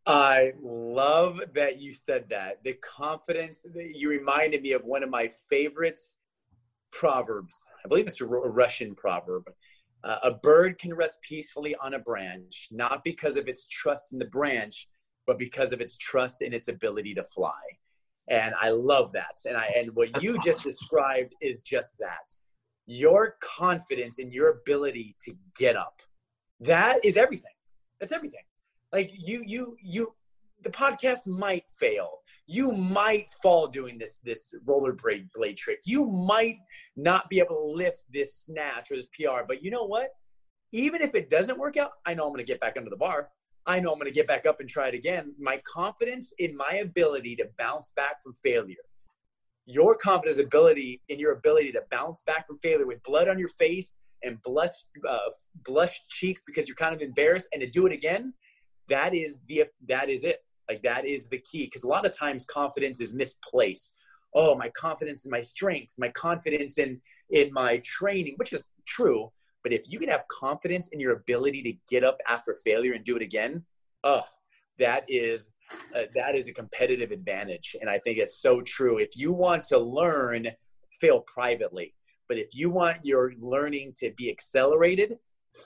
I 0.07 0.53
love 0.61 1.41
that 1.55 1.81
you 1.81 1.93
said 1.93 2.29
that. 2.31 2.63
The 2.65 2.73
confidence, 2.75 3.65
you 3.75 4.09
reminded 4.09 4.63
me 4.63 4.73
of 4.73 4.85
one 4.85 5.05
of 5.05 5.11
my 5.11 5.31
favorite 5.49 6.01
proverbs. 6.95 7.63
I 7.85 7.89
believe 7.89 8.07
it's 8.07 8.23
a 8.23 8.27
Russian 8.27 8.95
proverb. 8.95 9.51
Uh, 10.03 10.19
a 10.23 10.31
bird 10.31 10.79
can 10.79 10.95
rest 10.95 11.19
peacefully 11.23 11.75
on 11.83 11.95
a 11.95 11.99
branch, 11.99 12.69
not 12.71 13.05
because 13.05 13.37
of 13.37 13.49
its 13.49 13.67
trust 13.69 14.13
in 14.13 14.19
the 14.19 14.27
branch, 14.27 14.89
but 15.27 15.39
because 15.39 15.73
of 15.73 15.81
its 15.81 15.97
trust 15.97 16.43
in 16.43 16.53
its 16.53 16.69
ability 16.69 17.15
to 17.15 17.25
fly 17.25 17.53
and 18.29 18.55
I 18.61 18.71
love 18.71 19.13
that. 19.13 19.41
And 19.47 19.57
I 19.57 19.67
and 19.77 19.95
what 19.95 20.23
you 20.23 20.39
just 20.43 20.63
described 20.65 21.35
is 21.41 21.61
just 21.61 21.99
that. 21.99 22.33
Your 22.87 23.37
confidence 23.41 24.19
in 24.19 24.31
your 24.31 24.51
ability 24.51 25.17
to 25.21 25.35
get 25.59 25.77
up. 25.77 26.01
That 26.61 27.05
is 27.05 27.17
everything. 27.17 27.53
That's 28.01 28.13
everything. 28.13 28.45
Like 28.93 29.11
you 29.13 29.43
you 29.47 29.77
you 29.83 30.13
the 30.65 30.71
podcast 30.71 31.27
might 31.27 31.71
fail. 31.79 32.19
You 32.47 32.73
might 32.73 33.31
fall 33.43 33.69
doing 33.69 33.99
this 33.99 34.19
this 34.25 34.51
rollerblade 34.67 35.29
blade 35.35 35.57
trick. 35.57 35.81
You 35.85 36.07
might 36.07 36.57
not 36.97 37.29
be 37.31 37.39
able 37.39 37.57
to 37.57 37.77
lift 37.77 38.05
this 38.13 38.35
snatch 38.37 38.91
or 38.91 38.97
this 38.97 39.09
PR. 39.19 39.43
But 39.47 39.63
you 39.63 39.71
know 39.71 39.85
what? 39.85 40.09
Even 40.73 41.03
if 41.03 41.15
it 41.15 41.31
doesn't 41.31 41.59
work 41.59 41.77
out, 41.77 41.93
I 42.05 42.15
know 42.15 42.25
I'm 42.25 42.31
going 42.31 42.45
to 42.45 42.53
get 42.53 42.61
back 42.61 42.77
under 42.77 42.91
the 42.91 42.97
bar. 42.97 43.29
I 43.67 43.81
know 43.81 43.93
I'm 43.93 43.99
going 43.99 44.11
to 44.11 44.15
get 44.15 44.27
back 44.27 44.45
up 44.45 44.61
and 44.61 44.69
try 44.69 44.89
it 44.89 44.95
again. 44.95 45.35
My 45.39 45.61
confidence 45.65 46.33
in 46.39 46.57
my 46.57 46.81
ability 46.83 47.37
to 47.37 47.49
bounce 47.59 47.91
back 47.97 48.23
from 48.23 48.35
failure, 48.35 48.77
your 49.67 49.95
confidence 49.95 50.39
ability 50.39 51.01
in 51.09 51.19
your 51.19 51.33
ability 51.33 51.73
to 51.73 51.83
bounce 51.91 52.23
back 52.23 52.47
from 52.47 52.59
failure 52.59 52.87
with 52.87 53.03
blood 53.05 53.29
on 53.29 53.39
your 53.39 53.49
face 53.49 53.97
and 54.23 54.41
blush, 54.43 54.71
uh, 55.09 55.19
blush 55.65 56.01
cheeks 56.09 56.43
because 56.47 56.69
you're 56.69 56.77
kind 56.77 56.95
of 56.95 57.01
embarrassed 57.01 57.49
and 57.53 57.61
to 57.61 57.71
do 57.71 57.87
it 57.87 57.93
again, 57.93 58.35
that 58.89 59.15
is 59.15 59.39
the, 59.49 59.65
that 59.89 60.11
is 60.11 60.25
it. 60.25 60.44
Like 60.69 60.83
that 60.83 61.07
is 61.07 61.29
the 61.29 61.39
key. 61.39 61.69
Cause 61.69 61.83
a 61.83 61.89
lot 61.89 62.07
of 62.07 62.17
times 62.17 62.45
confidence 62.45 63.01
is 63.01 63.13
misplaced. 63.13 63.97
Oh, 64.35 64.55
my 64.55 64.69
confidence 64.71 65.25
in 65.25 65.31
my 65.31 65.41
strength, 65.41 65.95
my 65.99 66.09
confidence 66.09 66.79
in, 66.79 67.01
in 67.31 67.53
my 67.53 67.79
training, 67.85 68.35
which 68.37 68.53
is 68.53 68.65
true 68.87 69.31
but 69.65 69.73
if 69.73 69.91
you 69.91 69.99
can 69.99 70.11
have 70.11 70.29
confidence 70.29 70.89
in 70.89 71.01
your 71.01 71.15
ability 71.15 71.63
to 71.63 71.73
get 71.89 72.05
up 72.05 72.19
after 72.29 72.55
failure 72.55 72.93
and 72.93 73.03
do 73.03 73.17
it 73.17 73.23
again, 73.23 73.65
oh, 74.05 74.21
that 74.79 75.05
is 75.09 75.55
uh, 75.97 76.03
that 76.15 76.35
is 76.35 76.47
a 76.47 76.53
competitive 76.53 77.11
advantage. 77.11 77.75
And 77.81 77.89
I 77.89 77.99
think 77.99 78.19
it's 78.19 78.39
so 78.41 78.61
true. 78.61 78.99
If 78.99 79.17
you 79.17 79.33
want 79.33 79.65
to 79.65 79.79
learn, 79.79 80.49
fail 81.01 81.21
privately. 81.21 81.95
But 82.29 82.37
if 82.39 82.55
you 82.55 82.69
want 82.71 83.05
your 83.05 83.33
learning 83.41 83.95
to 83.97 84.13
be 84.17 84.31
accelerated, 84.31 85.17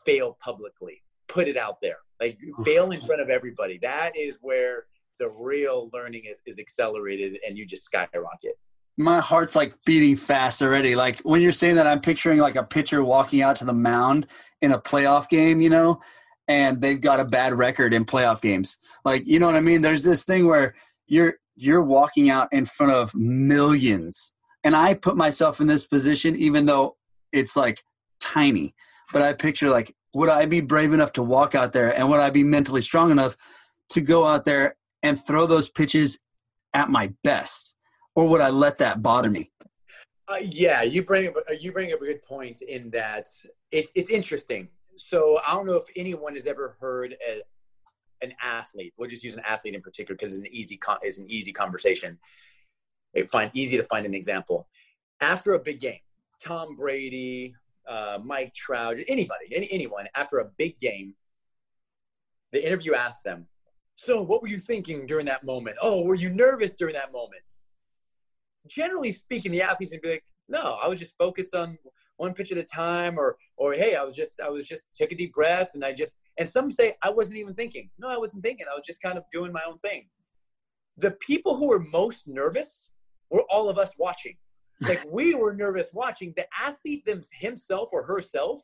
fail 0.04 0.38
publicly. 0.40 1.02
Put 1.26 1.48
it 1.48 1.56
out 1.56 1.80
there. 1.82 1.98
Like 2.20 2.38
fail 2.64 2.90
in 2.90 3.00
front 3.00 3.20
of 3.20 3.30
everybody. 3.30 3.78
That 3.82 4.16
is 4.16 4.38
where 4.40 4.86
the 5.18 5.28
real 5.30 5.90
learning 5.92 6.24
is, 6.30 6.40
is 6.46 6.58
accelerated 6.58 7.38
and 7.46 7.56
you 7.56 7.66
just 7.66 7.84
skyrocket 7.84 8.54
my 8.98 9.20
heart's 9.20 9.54
like 9.54 9.74
beating 9.84 10.16
fast 10.16 10.60
already. 10.60 10.96
Like 10.96 11.20
when 11.20 11.40
you're 11.40 11.52
saying 11.52 11.76
that, 11.76 11.86
I'm 11.86 12.00
picturing 12.00 12.40
like 12.40 12.56
a 12.56 12.64
pitcher 12.64 13.04
walking 13.04 13.42
out 13.42 13.54
to 13.56 13.64
the 13.64 13.72
mound 13.72 14.26
in 14.60 14.72
a 14.72 14.78
playoff 14.78 15.28
game, 15.28 15.60
you 15.60 15.70
know, 15.70 16.00
and 16.48 16.80
they've 16.80 17.00
got 17.00 17.20
a 17.20 17.24
bad 17.24 17.54
record 17.54 17.94
in 17.94 18.04
playoff 18.04 18.40
games. 18.40 18.76
Like, 19.04 19.24
you 19.24 19.38
know 19.38 19.46
what 19.46 19.54
I 19.54 19.60
mean? 19.60 19.82
There's 19.82 20.02
this 20.02 20.24
thing 20.24 20.46
where 20.46 20.74
you're 21.06 21.34
you're 21.54 21.82
walking 21.82 22.28
out 22.28 22.48
in 22.52 22.64
front 22.64 22.92
of 22.92 23.14
millions. 23.14 24.34
And 24.64 24.74
I 24.74 24.94
put 24.94 25.16
myself 25.16 25.60
in 25.60 25.68
this 25.68 25.86
position 25.86 26.34
even 26.36 26.66
though 26.66 26.96
it's 27.32 27.56
like 27.56 27.82
tiny. 28.20 28.74
But 29.12 29.22
I 29.22 29.32
picture 29.32 29.70
like 29.70 29.94
would 30.14 30.28
I 30.28 30.46
be 30.46 30.60
brave 30.60 30.92
enough 30.92 31.12
to 31.14 31.22
walk 31.22 31.54
out 31.54 31.72
there 31.72 31.96
and 31.96 32.08
would 32.10 32.20
I 32.20 32.30
be 32.30 32.44
mentally 32.44 32.80
strong 32.80 33.10
enough 33.10 33.36
to 33.90 34.00
go 34.00 34.26
out 34.26 34.44
there 34.44 34.76
and 35.02 35.22
throw 35.22 35.46
those 35.46 35.68
pitches 35.68 36.18
at 36.74 36.90
my 36.90 37.12
best? 37.24 37.74
or 38.18 38.26
would 38.26 38.40
I 38.40 38.50
let 38.50 38.78
that 38.78 39.00
bother 39.00 39.30
me? 39.30 39.52
Uh, 40.26 40.38
yeah, 40.42 40.82
you 40.82 41.04
bring 41.04 41.28
up 41.28 41.34
you 41.60 41.70
bring 41.70 41.92
up 41.92 42.02
a 42.02 42.04
good 42.04 42.22
point 42.24 42.62
in 42.62 42.90
that 42.90 43.28
it's 43.70 43.92
it's 43.94 44.10
interesting. 44.10 44.66
So 44.96 45.38
I 45.46 45.54
don't 45.54 45.66
know 45.66 45.76
if 45.76 45.84
anyone 45.94 46.34
has 46.34 46.48
ever 46.48 46.76
heard 46.80 47.14
a, 47.24 47.42
an 48.20 48.34
athlete. 48.42 48.92
We'll 48.98 49.08
just 49.08 49.22
use 49.22 49.36
an 49.36 49.42
athlete 49.48 49.76
in 49.76 49.82
particular 49.82 50.16
because 50.16 50.32
it's 50.32 50.40
an 50.40 50.52
easy 50.52 50.80
is 51.04 51.18
an 51.18 51.30
easy 51.30 51.52
conversation. 51.52 52.18
It 53.14 53.30
find 53.30 53.52
easy 53.54 53.76
to 53.76 53.84
find 53.84 54.04
an 54.04 54.14
example 54.14 54.68
after 55.20 55.54
a 55.54 55.60
big 55.60 55.78
game. 55.78 56.00
Tom 56.44 56.74
Brady, 56.74 57.54
uh, 57.88 58.18
Mike 58.24 58.54
Trout, 58.54 58.96
anybody, 59.08 59.46
any, 59.54 59.68
anyone 59.70 60.06
after 60.14 60.38
a 60.38 60.50
big 60.56 60.78
game. 60.78 61.14
The 62.52 62.64
interview 62.64 62.94
asked 62.94 63.24
them, 63.24 63.46
"So, 63.96 64.22
what 64.22 64.42
were 64.42 64.48
you 64.48 64.58
thinking 64.58 65.06
during 65.06 65.26
that 65.26 65.44
moment? 65.44 65.76
Oh, 65.82 66.02
were 66.02 66.14
you 66.14 66.30
nervous 66.30 66.74
during 66.74 66.94
that 66.94 67.12
moment?" 67.12 67.58
generally 68.68 69.12
speaking, 69.12 69.52
the 69.52 69.62
athletes 69.62 69.92
would 69.92 70.02
be 70.02 70.10
like, 70.10 70.24
no, 70.48 70.78
I 70.82 70.88
was 70.88 70.98
just 70.98 71.16
focused 71.18 71.54
on 71.54 71.78
one 72.16 72.34
pitch 72.34 72.52
at 72.52 72.58
a 72.58 72.64
time, 72.64 73.18
or 73.18 73.36
or 73.56 73.74
hey, 73.74 73.94
I 73.94 74.02
was 74.02 74.16
just 74.16 74.40
I 74.40 74.48
was 74.48 74.66
just 74.66 74.86
take 74.94 75.12
a 75.12 75.16
deep 75.16 75.32
breath 75.34 75.70
and 75.74 75.84
I 75.84 75.92
just 75.92 76.16
and 76.38 76.48
some 76.48 76.70
say 76.70 76.94
I 77.02 77.10
wasn't 77.10 77.38
even 77.38 77.54
thinking. 77.54 77.90
No, 77.98 78.08
I 78.08 78.16
wasn't 78.16 78.42
thinking. 78.42 78.66
I 78.70 78.74
was 78.74 78.86
just 78.86 79.02
kind 79.02 79.18
of 79.18 79.24
doing 79.30 79.52
my 79.52 79.62
own 79.66 79.76
thing. 79.76 80.08
The 80.96 81.12
people 81.12 81.56
who 81.56 81.68
were 81.68 81.78
most 81.78 82.26
nervous 82.26 82.90
were 83.30 83.44
all 83.50 83.68
of 83.68 83.78
us 83.78 83.92
watching. 83.98 84.36
Like 84.80 85.04
we 85.08 85.34
were 85.34 85.54
nervous 85.54 85.88
watching. 85.92 86.32
The 86.36 86.46
athlete 86.58 87.04
them, 87.04 87.22
himself 87.32 87.88
or 87.92 88.04
herself, 88.04 88.60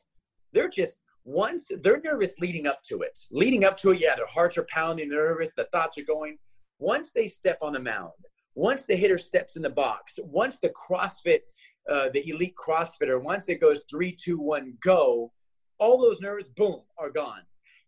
they're 0.53 0.69
just 0.69 0.97
once 1.25 1.69
they're 1.81 2.01
nervous 2.01 2.39
leading 2.39 2.67
up 2.67 2.81
to 2.83 3.01
it. 3.01 3.19
Leading 3.31 3.65
up 3.65 3.77
to 3.77 3.91
it, 3.91 3.99
yeah, 3.99 4.15
their 4.15 4.27
hearts 4.27 4.57
are 4.57 4.67
pounding, 4.69 5.09
nervous, 5.09 5.51
the 5.57 5.65
thoughts 5.65 5.97
are 5.97 6.03
going. 6.03 6.37
Once 6.79 7.11
they 7.11 7.27
step 7.27 7.57
on 7.61 7.73
the 7.73 7.79
mound, 7.79 8.11
once 8.53 8.85
the 8.85 8.95
hitter 8.95 9.17
steps 9.17 9.55
in 9.55 9.61
the 9.61 9.69
box, 9.69 10.19
once 10.23 10.57
the 10.57 10.69
CrossFit, 10.69 11.39
uh, 11.89 12.09
the 12.13 12.27
elite 12.29 12.55
CrossFitter, 12.55 13.21
once 13.21 13.49
it 13.49 13.59
goes 13.59 13.83
three, 13.89 14.11
two, 14.11 14.37
one, 14.37 14.75
go, 14.81 15.31
all 15.79 15.99
those 15.99 16.21
nerves, 16.21 16.47
boom, 16.47 16.81
are 16.97 17.09
gone. 17.09 17.41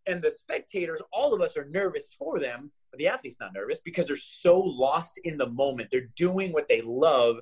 And 0.07 0.21
the 0.21 0.31
spectators, 0.31 1.01
all 1.11 1.33
of 1.33 1.41
us 1.41 1.57
are 1.57 1.69
nervous 1.69 2.15
for 2.17 2.39
them, 2.39 2.71
but 2.91 2.97
the 2.97 3.07
athlete's 3.07 3.39
not 3.39 3.53
nervous 3.53 3.79
because 3.79 4.05
they're 4.07 4.15
so 4.15 4.59
lost 4.59 5.19
in 5.23 5.37
the 5.37 5.49
moment. 5.49 5.89
They're 5.91 6.09
doing 6.15 6.53
what 6.53 6.67
they 6.67 6.81
love, 6.81 7.37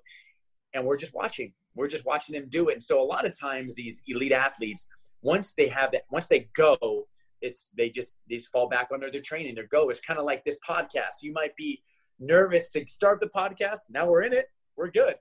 and 0.76 0.86
we're 0.86 0.98
just 0.98 1.14
watching. 1.16 1.54
We're 1.76 1.88
just 1.88 2.06
watching 2.06 2.36
them 2.36 2.48
do 2.50 2.70
it. 2.70 2.74
And 2.74 2.84
so 2.84 3.02
a 3.02 3.04
lot 3.04 3.26
of 3.26 3.38
times, 3.38 3.74
these 3.74 4.02
elite 4.08 4.32
athletes, 4.32 4.88
once 5.22 5.54
they 5.58 5.68
have 5.70 5.92
that, 5.94 6.04
once 6.12 6.28
they 6.28 6.50
go, 6.54 7.08
it's 7.42 7.68
they 7.76 7.90
just 7.90 8.18
they 8.30 8.36
just 8.36 8.50
fall 8.52 8.70
back 8.70 8.90
under 8.94 9.10
their 9.10 9.22
training. 9.22 9.56
Their 9.56 9.68
go. 9.68 9.90
It's 9.90 10.00
kind 10.00 10.20
of 10.20 10.26
like 10.26 10.44
this 10.44 10.58
podcast. 10.68 11.22
You 11.22 11.34
might 11.34 11.56
be 11.56 11.82
nervous 12.20 12.70
to 12.70 12.86
start 12.88 13.20
the 13.20 13.28
podcast. 13.28 13.80
Now 13.90 14.08
we're 14.08 14.24
in 14.24 14.34
it. 14.34 14.48
We're 14.78 14.92
good. 14.92 15.16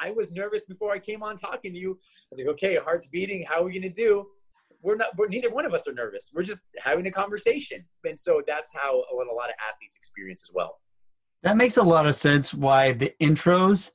I 0.00 0.10
was 0.10 0.30
nervous 0.32 0.62
before 0.62 0.92
I 0.92 0.98
came 0.98 1.22
on 1.22 1.36
talking 1.36 1.72
to 1.72 1.78
you. 1.78 1.92
I 1.92 2.26
was 2.30 2.40
like, 2.40 2.48
okay, 2.48 2.76
heart's 2.76 3.06
beating. 3.06 3.44
How 3.48 3.62
are 3.62 3.64
we 3.64 3.80
to 3.80 3.88
do? 3.88 4.26
We're 4.82 4.96
not. 4.96 5.16
We're, 5.16 5.28
neither 5.28 5.50
one 5.50 5.64
of 5.64 5.74
us 5.74 5.88
are 5.88 5.92
nervous. 5.92 6.30
We're 6.34 6.42
just 6.42 6.64
having 6.78 7.06
a 7.06 7.10
conversation, 7.10 7.84
and 8.04 8.18
so 8.18 8.42
that's 8.46 8.70
how 8.74 9.02
what 9.12 9.26
a 9.28 9.32
lot 9.32 9.48
of 9.48 9.54
athletes 9.66 9.96
experience 9.96 10.42
as 10.48 10.54
well. 10.54 10.80
That 11.42 11.56
makes 11.56 11.76
a 11.76 11.82
lot 11.82 12.06
of 12.06 12.14
sense. 12.14 12.52
Why 12.52 12.92
the 12.92 13.12
intros 13.20 13.90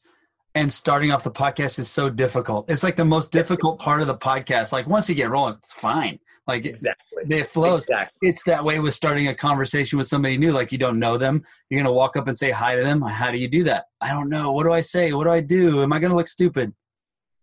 and 0.56 0.72
starting 0.72 1.12
off 1.12 1.24
the 1.24 1.32
podcast 1.32 1.80
is 1.80 1.90
so 1.90 2.10
difficult. 2.10 2.70
It's 2.70 2.84
like 2.84 2.96
the 2.96 3.06
most 3.06 3.32
difficult 3.32 3.80
part 3.80 4.02
of 4.02 4.08
the 4.08 4.18
podcast. 4.18 4.72
Like 4.72 4.88
once 4.88 5.08
you 5.08 5.16
get 5.16 5.30
rolling, 5.30 5.56
it's 5.56 5.74
fine. 5.74 6.20
Like 6.48 6.66
exactly. 6.66 7.24
it 7.30 7.48
flows. 7.48 7.84
Exactly. 7.84 8.30
It's 8.30 8.44
that 8.44 8.64
way 8.64 8.80
with 8.80 8.94
starting 8.94 9.28
a 9.28 9.36
conversation 9.36 9.98
with 9.98 10.08
somebody 10.08 10.38
new. 10.38 10.52
Like 10.52 10.72
you 10.72 10.78
don't 10.78 11.00
know 11.00 11.18
them. 11.18 11.44
You're 11.70 11.82
gonna 11.82 11.94
walk 11.94 12.18
up 12.18 12.28
and 12.28 12.38
say 12.38 12.52
hi 12.52 12.76
to 12.76 12.84
them. 12.84 13.02
How 13.02 13.32
do 13.32 13.38
you 13.38 13.48
do 13.48 13.64
that? 13.66 13.86
I 14.02 14.12
don't 14.12 14.30
know. 14.30 14.52
What 14.52 14.64
do 14.64 14.74
I 14.74 14.82
say? 14.82 15.14
What 15.14 15.26
do 15.26 15.32
I 15.32 15.40
do? 15.40 15.84
Am 15.84 15.94
I 15.94 16.00
gonna 16.00 16.16
look 16.16 16.28
stupid? 16.28 16.74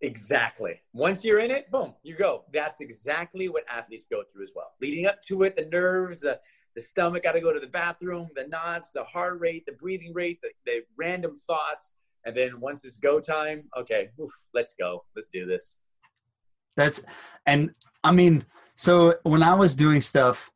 Exactly. 0.00 0.80
Once 0.92 1.24
you're 1.24 1.40
in 1.40 1.50
it, 1.50 1.70
boom, 1.70 1.94
you 2.02 2.14
go. 2.14 2.44
That's 2.52 2.80
exactly 2.80 3.48
what 3.48 3.64
athletes 3.68 4.06
go 4.10 4.22
through 4.22 4.44
as 4.44 4.52
well. 4.54 4.72
Leading 4.80 5.06
up 5.06 5.20
to 5.22 5.42
it, 5.44 5.56
the 5.56 5.66
nerves, 5.66 6.20
the 6.20 6.38
the 6.74 6.82
stomach 6.82 7.24
got 7.24 7.32
to 7.32 7.40
go 7.40 7.52
to 7.52 7.58
the 7.58 7.66
bathroom, 7.66 8.28
the 8.36 8.46
knots, 8.46 8.90
the 8.90 9.02
heart 9.04 9.40
rate, 9.40 9.66
the 9.66 9.72
breathing 9.72 10.12
rate, 10.12 10.38
the, 10.42 10.50
the 10.64 10.82
random 10.96 11.36
thoughts 11.36 11.94
and 12.24 12.36
then 12.36 12.60
once 12.60 12.84
it's 12.84 12.96
go 12.96 13.20
time, 13.20 13.64
okay, 13.76 14.10
oof, 14.20 14.30
let's 14.54 14.74
go. 14.78 15.04
Let's 15.14 15.28
do 15.28 15.46
this. 15.46 15.76
That's 16.76 17.00
and 17.46 17.70
I 18.04 18.12
mean, 18.12 18.44
so 18.76 19.16
when 19.22 19.42
I 19.42 19.54
was 19.54 19.74
doing 19.74 20.00
stuff, 20.00 20.50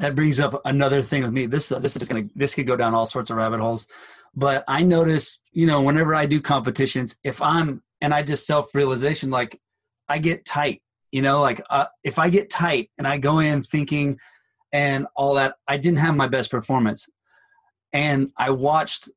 that 0.00 0.14
brings 0.14 0.40
up 0.40 0.60
another 0.64 1.02
thing 1.02 1.22
with 1.22 1.32
me. 1.32 1.46
This 1.46 1.68
this 1.68 1.96
is 1.96 2.00
just 2.00 2.10
gonna 2.10 2.24
this 2.34 2.54
could 2.54 2.66
go 2.66 2.76
down 2.76 2.94
all 2.94 3.06
sorts 3.06 3.30
of 3.30 3.36
rabbit 3.36 3.60
holes. 3.60 3.86
But 4.34 4.64
I 4.66 4.82
notice, 4.82 5.38
you 5.52 5.66
know, 5.66 5.80
whenever 5.80 6.14
I 6.14 6.26
do 6.26 6.40
competitions, 6.40 7.16
if 7.22 7.40
I'm 7.40 7.82
and 8.00 8.12
I 8.12 8.22
just 8.22 8.46
self 8.46 8.74
realization, 8.74 9.30
like 9.30 9.60
I 10.08 10.18
get 10.18 10.44
tight. 10.44 10.82
You 11.12 11.22
know, 11.22 11.40
like 11.40 11.62
uh, 11.70 11.86
if 12.02 12.18
I 12.18 12.28
get 12.28 12.50
tight 12.50 12.90
and 12.98 13.06
I 13.06 13.18
go 13.18 13.38
in 13.38 13.62
thinking 13.62 14.18
and 14.72 15.06
all 15.14 15.34
that, 15.34 15.54
I 15.68 15.76
didn't 15.76 16.00
have 16.00 16.16
my 16.16 16.26
best 16.26 16.50
performance. 16.50 17.08
And 17.92 18.32
I 18.36 18.50
watched 18.50 19.08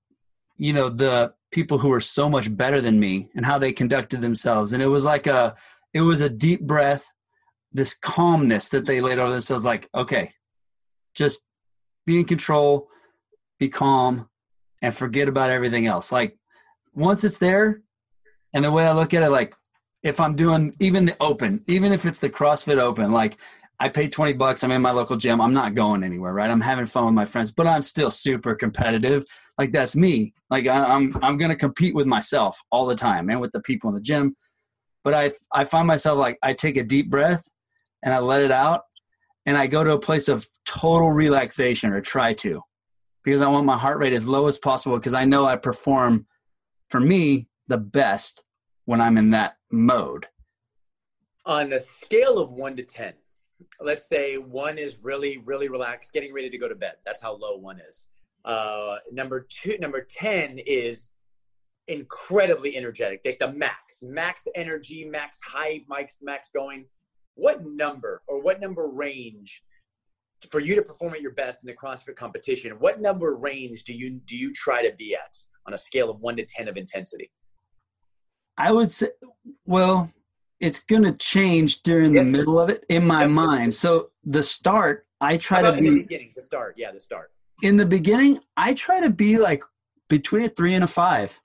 you 0.58 0.74
know 0.74 0.90
the 0.90 1.34
people 1.52 1.78
who 1.78 1.90
were 1.90 2.02
so 2.02 2.30
much 2.30 2.56
better 2.56 2.82
than 2.82 3.00
me 3.00 3.30
and 3.36 3.46
how 3.46 3.58
they 3.58 3.72
conducted 3.72 4.22
themselves. 4.22 4.74
And 4.74 4.84
it 4.84 4.88
was 4.88 5.06
like 5.06 5.28
a 5.28 5.56
it 5.94 6.02
was 6.02 6.22
a 6.22 6.30
deep 6.30 6.62
breath 6.62 7.14
this 7.72 7.94
calmness 7.94 8.70
that 8.70 8.86
they 8.86 9.02
laid 9.02 9.20
over 9.20 9.32
themselves 9.32 9.66
like 9.66 9.90
okay 9.94 10.32
just 11.14 11.46
be 12.06 12.20
in 12.20 12.26
control 12.26 12.88
be 13.60 13.70
calm 13.70 14.30
and 14.82 14.96
forget 14.96 15.28
about 15.28 15.50
everything 15.50 15.86
else. 15.86 16.12
Like 16.12 16.38
once 16.94 17.24
it's 17.24 17.38
there 17.38 17.82
and 18.54 18.66
the 18.66 18.72
way 18.72 18.86
i 18.86 18.92
look 18.92 19.14
at 19.14 19.24
it 19.24 19.30
like 19.30 19.56
if 20.02 20.20
i'm 20.20 20.36
doing 20.36 20.76
even 20.80 21.06
the 21.06 21.16
open 21.20 21.64
even 21.68 21.94
if 21.94 22.06
it's 22.06 22.20
the 22.20 22.30
crossfit 22.30 22.80
open 22.80 23.12
like 23.12 23.38
I 23.80 23.90
paid 23.90 24.12
20 24.12 24.34
bucks. 24.34 24.64
I'm 24.64 24.72
in 24.72 24.82
my 24.82 24.92
local 24.92 25.18
gym. 25.18 25.40
I'm 25.40 25.54
not 25.54 25.76
going 25.76 26.04
anywhere, 26.04 26.34
right? 26.34 26.50
I'm 26.50 26.62
having 26.62 26.88
fun 26.88 27.06
with 27.06 27.14
my 27.14 27.26
friends, 27.26 27.52
but 27.52 27.68
I'm 27.68 27.84
still 27.84 28.10
super 28.10 28.56
competitive. 28.56 29.24
Like 29.58 29.72
that's 29.72 29.96
me. 29.96 30.34
Like 30.50 30.68
I, 30.68 30.78
am 30.78 31.16
I'm, 31.16 31.24
I'm 31.24 31.38
going 31.38 31.50
to 31.50 31.56
compete 31.56 31.94
with 31.94 32.08
myself 32.08 32.60
all 32.72 32.88
the 32.88 32.96
time 32.96 33.30
and 33.30 33.40
with 33.40 33.52
the 33.52 33.62
people 33.62 33.90
in 33.90 33.96
the 33.96 34.02
gym. 34.02 34.36
But 35.04 35.14
I, 35.14 35.32
I 35.52 35.64
find 35.64 35.88
myself 35.88 36.18
like 36.18 36.40
I 36.42 36.54
take 36.54 36.78
a 36.78 36.84
deep 36.84 37.10
breath 37.10 37.48
and 38.04 38.14
I 38.14 38.20
let 38.20 38.42
it 38.42 38.52
out 38.52 38.82
and 39.46 39.56
I 39.56 39.68
go 39.68 39.84
to 39.84 39.94
a 39.94 40.00
place 40.00 40.28
of 40.28 40.48
total 40.66 41.12
relaxation 41.12 41.94
or 41.94 42.02
try 42.02 42.34
to 42.34 42.62
because 43.24 43.42
I 43.42 43.48
want 43.48 43.66
my 43.66 43.78
heart 43.78 44.00
rate 44.00 44.14
as 44.14 44.28
low 44.28 44.48
as 44.48 44.58
possible 44.58 44.98
because 44.98 45.14
I 45.14 45.26
know 45.26 45.46
I 45.46 45.56
perform 45.56 46.26
for 46.90 47.00
me 47.00 47.48
the 47.68 47.78
best 47.78 48.44
when 48.86 49.02
I'm 49.02 49.18
in 49.18 49.32
that 49.32 49.58
mode. 49.72 50.28
On 51.46 51.72
a 51.74 51.80
scale 51.80 52.40
of 52.40 52.52
one 52.52 52.76
to 52.78 52.84
10, 52.84 53.14
let's 53.82 54.08
say 54.08 54.38
one 54.38 54.78
is 54.78 55.00
really, 55.02 55.40
really 55.40 55.70
relaxed, 55.70 56.14
getting 56.14 56.34
ready 56.34 56.50
to 56.50 56.58
go 56.58 56.68
to 56.68 56.76
bed. 56.76 56.94
That's 57.06 57.22
how 57.22 57.36
low 57.36 57.58
one 57.58 57.80
is. 57.80 58.08
Uh, 58.46 58.96
number 59.12 59.46
two, 59.50 59.78
number 59.80 60.06
10 60.10 60.60
is 60.66 61.12
incredibly 61.88 62.76
energetic, 62.76 63.22
like 63.26 63.40
the 63.40 63.52
max, 63.52 64.00
max 64.02 64.48
energy, 64.56 65.06
max 65.06 65.40
hype, 65.46 65.84
max, 65.90 66.20
max 66.22 66.50
going. 66.54 66.86
What 67.36 67.66
number 67.66 68.24
or 68.28 68.42
what 68.42 68.60
number 68.60 68.88
range 68.88 69.64
for 70.50 70.60
you 70.60 70.76
to 70.76 70.82
perform 70.82 71.14
at 71.14 71.22
your 71.22 71.34
best 71.34 71.64
in 71.64 71.68
the 71.68 71.76
CrossFit 71.76 72.16
competition? 72.16 72.72
What 72.80 73.00
number 73.00 73.36
range 73.36 73.84
do 73.84 73.94
you 73.94 74.20
do 74.26 74.36
you 74.36 74.54
try 74.54 74.82
to 74.82 74.96
be 74.96 75.14
at 75.16 75.38
on 75.68 75.74
a 75.74 75.78
scale 75.78 76.10
of 76.10 76.20
one 76.20 76.36
to 76.38 76.46
ten 76.46 76.68
of 76.68 76.78
intensity? 76.78 77.32
I 78.58 78.72
would 78.72 78.92
say, 78.92 79.10
well, 79.66 80.12
it's 80.60 80.80
going 80.80 81.04
to 81.04 81.12
change 81.14 81.82
during 81.84 82.16
yes, 82.16 82.26
the 82.26 82.32
middle 82.32 82.60
of 82.60 82.70
it 82.70 82.86
in 82.90 83.06
my 83.06 83.26
mind. 83.28 83.74
So 83.74 84.10
the 84.24 84.44
start, 84.44 85.06
I 85.22 85.38
try 85.38 85.62
to 85.62 85.74
be 85.74 85.90
the 85.90 86.02
beginning. 86.02 86.32
The 86.36 86.42
start, 86.42 86.76
yeah, 86.78 86.92
the 86.92 87.00
start. 87.00 87.32
In 87.64 87.78
the 87.78 87.86
beginning, 87.86 88.40
I 88.56 88.74
try 88.74 89.00
to 89.02 89.10
be 89.10 89.38
like 89.38 89.64
between 90.10 90.46
a 90.46 90.50
three 90.50 90.74
and 90.74 90.84
a 90.84 90.88
five. 90.88 91.40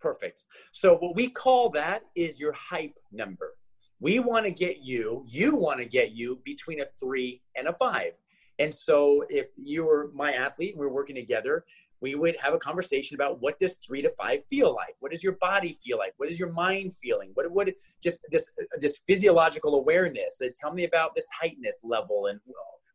Perfect. 0.00 0.44
So 0.72 0.96
what 0.96 1.16
we 1.16 1.28
call 1.28 1.70
that 1.70 2.02
is 2.14 2.38
your 2.38 2.52
hype 2.52 2.94
number. 3.12 3.54
We 3.98 4.18
want 4.18 4.44
to 4.44 4.50
get 4.50 4.78
you, 4.82 5.24
you 5.26 5.56
want 5.56 5.78
to 5.78 5.86
get 5.86 6.12
you 6.12 6.40
between 6.44 6.80
a 6.80 6.86
three 7.00 7.42
and 7.56 7.66
a 7.66 7.72
five. 7.72 8.12
And 8.58 8.74
so 8.74 9.24
if 9.28 9.46
you're 9.56 10.10
my 10.14 10.32
athlete, 10.32 10.74
we're 10.76 10.88
working 10.88 11.16
together, 11.16 11.64
we 12.00 12.14
would 12.14 12.36
have 12.38 12.54
a 12.54 12.58
conversation 12.58 13.14
about 13.14 13.40
what 13.40 13.58
does 13.58 13.78
three 13.86 14.02
to 14.02 14.10
five 14.18 14.40
feel 14.50 14.74
like? 14.74 14.94
What 15.00 15.12
does 15.12 15.22
your 15.22 15.36
body 15.40 15.78
feel 15.82 15.98
like? 15.98 16.12
What 16.16 16.28
is 16.28 16.38
your 16.38 16.52
mind 16.52 16.94
feeling? 16.94 17.30
What 17.34 17.50
what 17.50 17.70
just 18.02 18.20
this 18.30 18.48
just 18.80 19.00
physiological 19.06 19.74
awareness 19.76 20.40
uh, 20.44 20.48
tell 20.54 20.72
me 20.72 20.84
about 20.84 21.14
the 21.14 21.24
tightness 21.40 21.78
level 21.82 22.26
and 22.26 22.40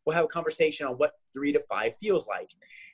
we'll 0.05 0.15
have 0.15 0.25
a 0.25 0.29
conversation 0.29 0.87
on 0.87 0.93
what 0.93 1.13
three 1.33 1.51
to 1.53 1.59
five 1.69 1.93
feels 1.99 2.27
like. 2.27 2.51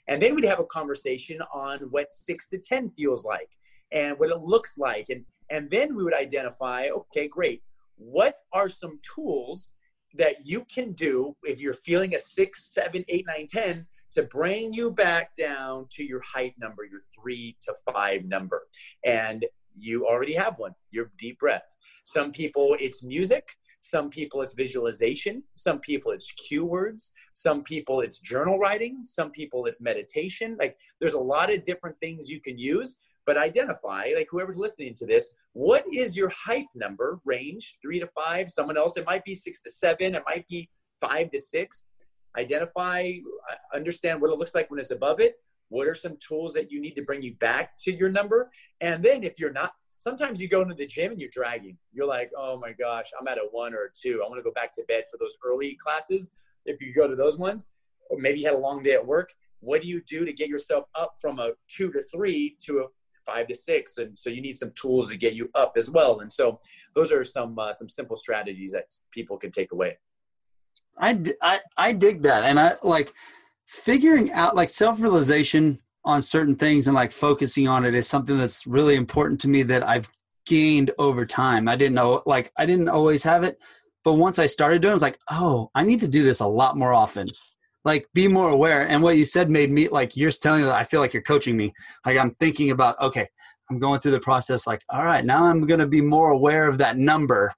And 0.07 0.21
then 0.21 0.35
we'd 0.35 0.45
have 0.45 0.59
a 0.59 0.65
conversation 0.65 1.39
on 1.53 1.79
what 1.91 2.09
six 2.09 2.47
to 2.49 2.57
ten 2.57 2.89
feels 2.91 3.25
like 3.25 3.49
and 3.91 4.17
what 4.17 4.29
it 4.29 4.39
looks 4.39 4.77
like. 4.77 5.07
And 5.09 5.25
and 5.49 5.69
then 5.69 5.95
we 5.95 6.03
would 6.03 6.15
identify 6.15 6.87
okay 6.87 7.27
great. 7.27 7.61
What 7.97 8.35
are 8.53 8.69
some 8.69 8.99
tools 9.01 9.73
that 10.17 10.45
you 10.45 10.65
can 10.73 10.93
do 10.93 11.35
if 11.43 11.59
you're 11.59 11.73
feeling 11.73 12.15
a 12.15 12.19
six, 12.19 12.73
seven, 12.73 13.03
eight, 13.09 13.25
nine, 13.27 13.47
ten 13.47 13.85
to 14.11 14.23
bring 14.23 14.73
you 14.73 14.91
back 14.91 15.35
down 15.35 15.87
to 15.91 16.03
your 16.03 16.21
hype 16.21 16.53
number, 16.57 16.83
your 16.83 17.01
three 17.15 17.55
to 17.61 17.73
five 17.91 18.25
number. 18.25 18.67
And 19.05 19.45
you 19.77 20.07
already 20.07 20.33
have 20.33 20.57
one, 20.57 20.73
your 20.91 21.11
deep 21.17 21.39
breath. 21.39 21.75
Some 22.05 22.31
people, 22.31 22.75
it's 22.79 23.03
music. 23.03 23.49
Some 23.81 24.09
people, 24.09 24.41
it's 24.41 24.53
visualization. 24.53 25.43
Some 25.53 25.79
people, 25.79 26.11
it's 26.11 26.31
cue 26.31 26.65
words. 26.65 27.13
Some 27.33 27.63
people, 27.63 28.01
it's 28.01 28.19
journal 28.19 28.57
writing. 28.57 29.01
Some 29.05 29.31
people, 29.31 29.65
it's 29.65 29.79
meditation. 29.79 30.57
Like 30.59 30.77
there's 30.99 31.13
a 31.13 31.19
lot 31.19 31.53
of 31.53 31.63
different 31.63 31.97
things 31.99 32.27
you 32.27 32.41
can 32.41 32.57
use 32.57 32.97
but 33.27 33.37
identify 33.37 34.09
like 34.15 34.27
whoever's 34.31 34.57
listening 34.57 34.93
to 34.95 35.05
this 35.05 35.35
what 35.53 35.83
is 35.93 36.17
your 36.17 36.29
hype 36.29 36.65
number 36.73 37.19
range 37.25 37.77
three 37.81 37.99
to 37.99 38.07
five 38.07 38.49
someone 38.49 38.77
else 38.77 38.97
it 38.97 39.05
might 39.05 39.23
be 39.23 39.35
six 39.35 39.61
to 39.61 39.69
seven 39.69 40.15
it 40.15 40.23
might 40.25 40.47
be 40.47 40.67
five 40.99 41.29
to 41.29 41.39
six 41.39 41.85
identify 42.37 43.11
uh, 43.51 43.75
understand 43.75 44.19
what 44.19 44.31
it 44.31 44.39
looks 44.39 44.55
like 44.55 44.71
when 44.71 44.79
it's 44.79 44.91
above 44.91 45.19
it 45.19 45.35
what 45.69 45.85
are 45.85 45.93
some 45.93 46.17
tools 46.25 46.53
that 46.53 46.71
you 46.71 46.81
need 46.81 46.95
to 46.95 47.03
bring 47.03 47.21
you 47.21 47.35
back 47.35 47.77
to 47.77 47.93
your 47.93 48.09
number 48.09 48.49
and 48.81 49.03
then 49.03 49.23
if 49.23 49.39
you're 49.39 49.51
not 49.51 49.73
sometimes 49.99 50.41
you 50.41 50.47
go 50.47 50.61
into 50.61 50.75
the 50.75 50.85
gym 50.85 51.11
and 51.11 51.19
you're 51.19 51.29
dragging. 51.31 51.77
You're 51.91 52.07
like, 52.07 52.31
oh 52.37 52.59
my 52.59 52.71
gosh, 52.71 53.11
I'm 53.19 53.27
at 53.27 53.37
a 53.37 53.47
one 53.51 53.73
or 53.73 53.85
a 53.85 53.89
two. 53.93 54.21
I 54.23 54.29
want 54.29 54.39
to 54.39 54.43
go 54.43 54.53
back 54.53 54.71
to 54.73 54.83
bed 54.87 55.05
for 55.11 55.17
those 55.17 55.37
early 55.43 55.75
classes. 55.75 56.31
If 56.65 56.81
you 56.81 56.93
go 56.93 57.07
to 57.07 57.15
those 57.15 57.37
ones, 57.37 57.73
or 58.09 58.17
maybe 58.19 58.39
you 58.39 58.45
had 58.45 58.55
a 58.55 58.59
long 58.59 58.83
day 58.83 58.93
at 58.93 59.05
work, 59.05 59.33
what 59.59 59.81
do 59.81 59.87
you 59.87 60.01
do 60.07 60.23
to 60.25 60.33
get 60.33 60.49
yourself 60.49 60.85
up 60.95 61.13
from 61.19 61.39
a 61.39 61.51
two 61.67 61.91
to 61.91 62.03
three 62.03 62.55
to 62.65 62.79
a 62.79 62.85
five 63.27 63.47
to 63.47 63.55
six? 63.55 63.97
And 63.97 64.17
so 64.17 64.29
you 64.29 64.41
need 64.41 64.57
some 64.57 64.71
tools 64.71 65.11
to 65.11 65.17
get 65.17 65.33
you 65.33 65.49
up 65.53 65.73
as 65.77 65.91
well. 65.91 66.21
And 66.21 66.31
so 66.31 66.59
those 66.95 67.11
are 67.11 67.23
some 67.23 67.59
uh, 67.59 67.73
some 67.73 67.89
simple 67.89 68.17
strategies 68.17 68.71
that 68.71 68.85
people 69.11 69.37
can 69.37 69.51
take 69.51 69.71
away. 69.71 69.97
I, 70.99 71.21
I, 71.41 71.59
I 71.77 71.93
dig 71.93 72.23
that. 72.23 72.43
And 72.43 72.59
I 72.59 72.75
like 72.81 73.13
figuring 73.65 74.31
out 74.31 74.55
like 74.55 74.69
self 74.69 74.99
realization 75.01 75.79
on 76.05 76.21
certain 76.21 76.55
things 76.55 76.87
and 76.87 76.95
like 76.95 77.11
focusing 77.11 77.67
on 77.67 77.85
it 77.85 77.93
is 77.93 78.07
something 78.07 78.37
that's 78.37 78.65
really 78.65 78.95
important 78.95 79.41
to 79.41 79.49
me 79.49 79.61
that 79.63 79.87
I've 79.87 80.09
gained 80.45 80.91
over 80.97 81.25
time. 81.25 81.67
I 81.67 81.75
didn't 81.75 81.95
know, 81.95 82.23
like, 82.25 82.51
I 82.57 82.65
didn't 82.65 82.89
always 82.89 83.23
have 83.23 83.43
it. 83.43 83.59
But 84.03 84.13
once 84.13 84.39
I 84.39 84.45
started 84.45 84.81
doing 84.81 84.91
it, 84.91 84.93
I 84.93 84.95
was 84.95 85.01
like, 85.01 85.19
oh, 85.29 85.69
I 85.75 85.83
need 85.83 85.99
to 85.99 86.07
do 86.07 86.23
this 86.23 86.39
a 86.39 86.47
lot 86.47 86.77
more 86.77 86.93
often. 86.93 87.27
Like, 87.87 88.05
be 88.13 88.27
more 88.27 88.49
aware. 88.49 88.85
And 88.85 89.01
what 89.01 89.15
you 89.15 89.23
said 89.23 89.49
made 89.49 89.71
me, 89.71 89.87
like, 89.87 90.17
you're 90.17 90.29
telling 90.29 90.59
me 90.59 90.67
that 90.67 90.75
I 90.75 90.83
feel 90.83 90.99
like 90.99 91.13
you're 91.13 91.23
coaching 91.23 91.55
me. 91.55 91.73
Like, 92.05 92.17
I'm 92.17 92.31
thinking 92.31 92.71
about, 92.71 92.99
okay, 92.99 93.29
I'm 93.69 93.79
going 93.79 94.01
through 94.01 94.11
the 94.11 94.19
process, 94.19 94.67
like, 94.67 94.81
all 94.89 95.05
right, 95.05 95.23
now 95.23 95.45
I'm 95.45 95.65
going 95.65 95.79
to 95.79 95.87
be 95.87 96.01
more 96.01 96.31
aware 96.31 96.67
of 96.67 96.79
that 96.79 96.97
number 96.97 97.49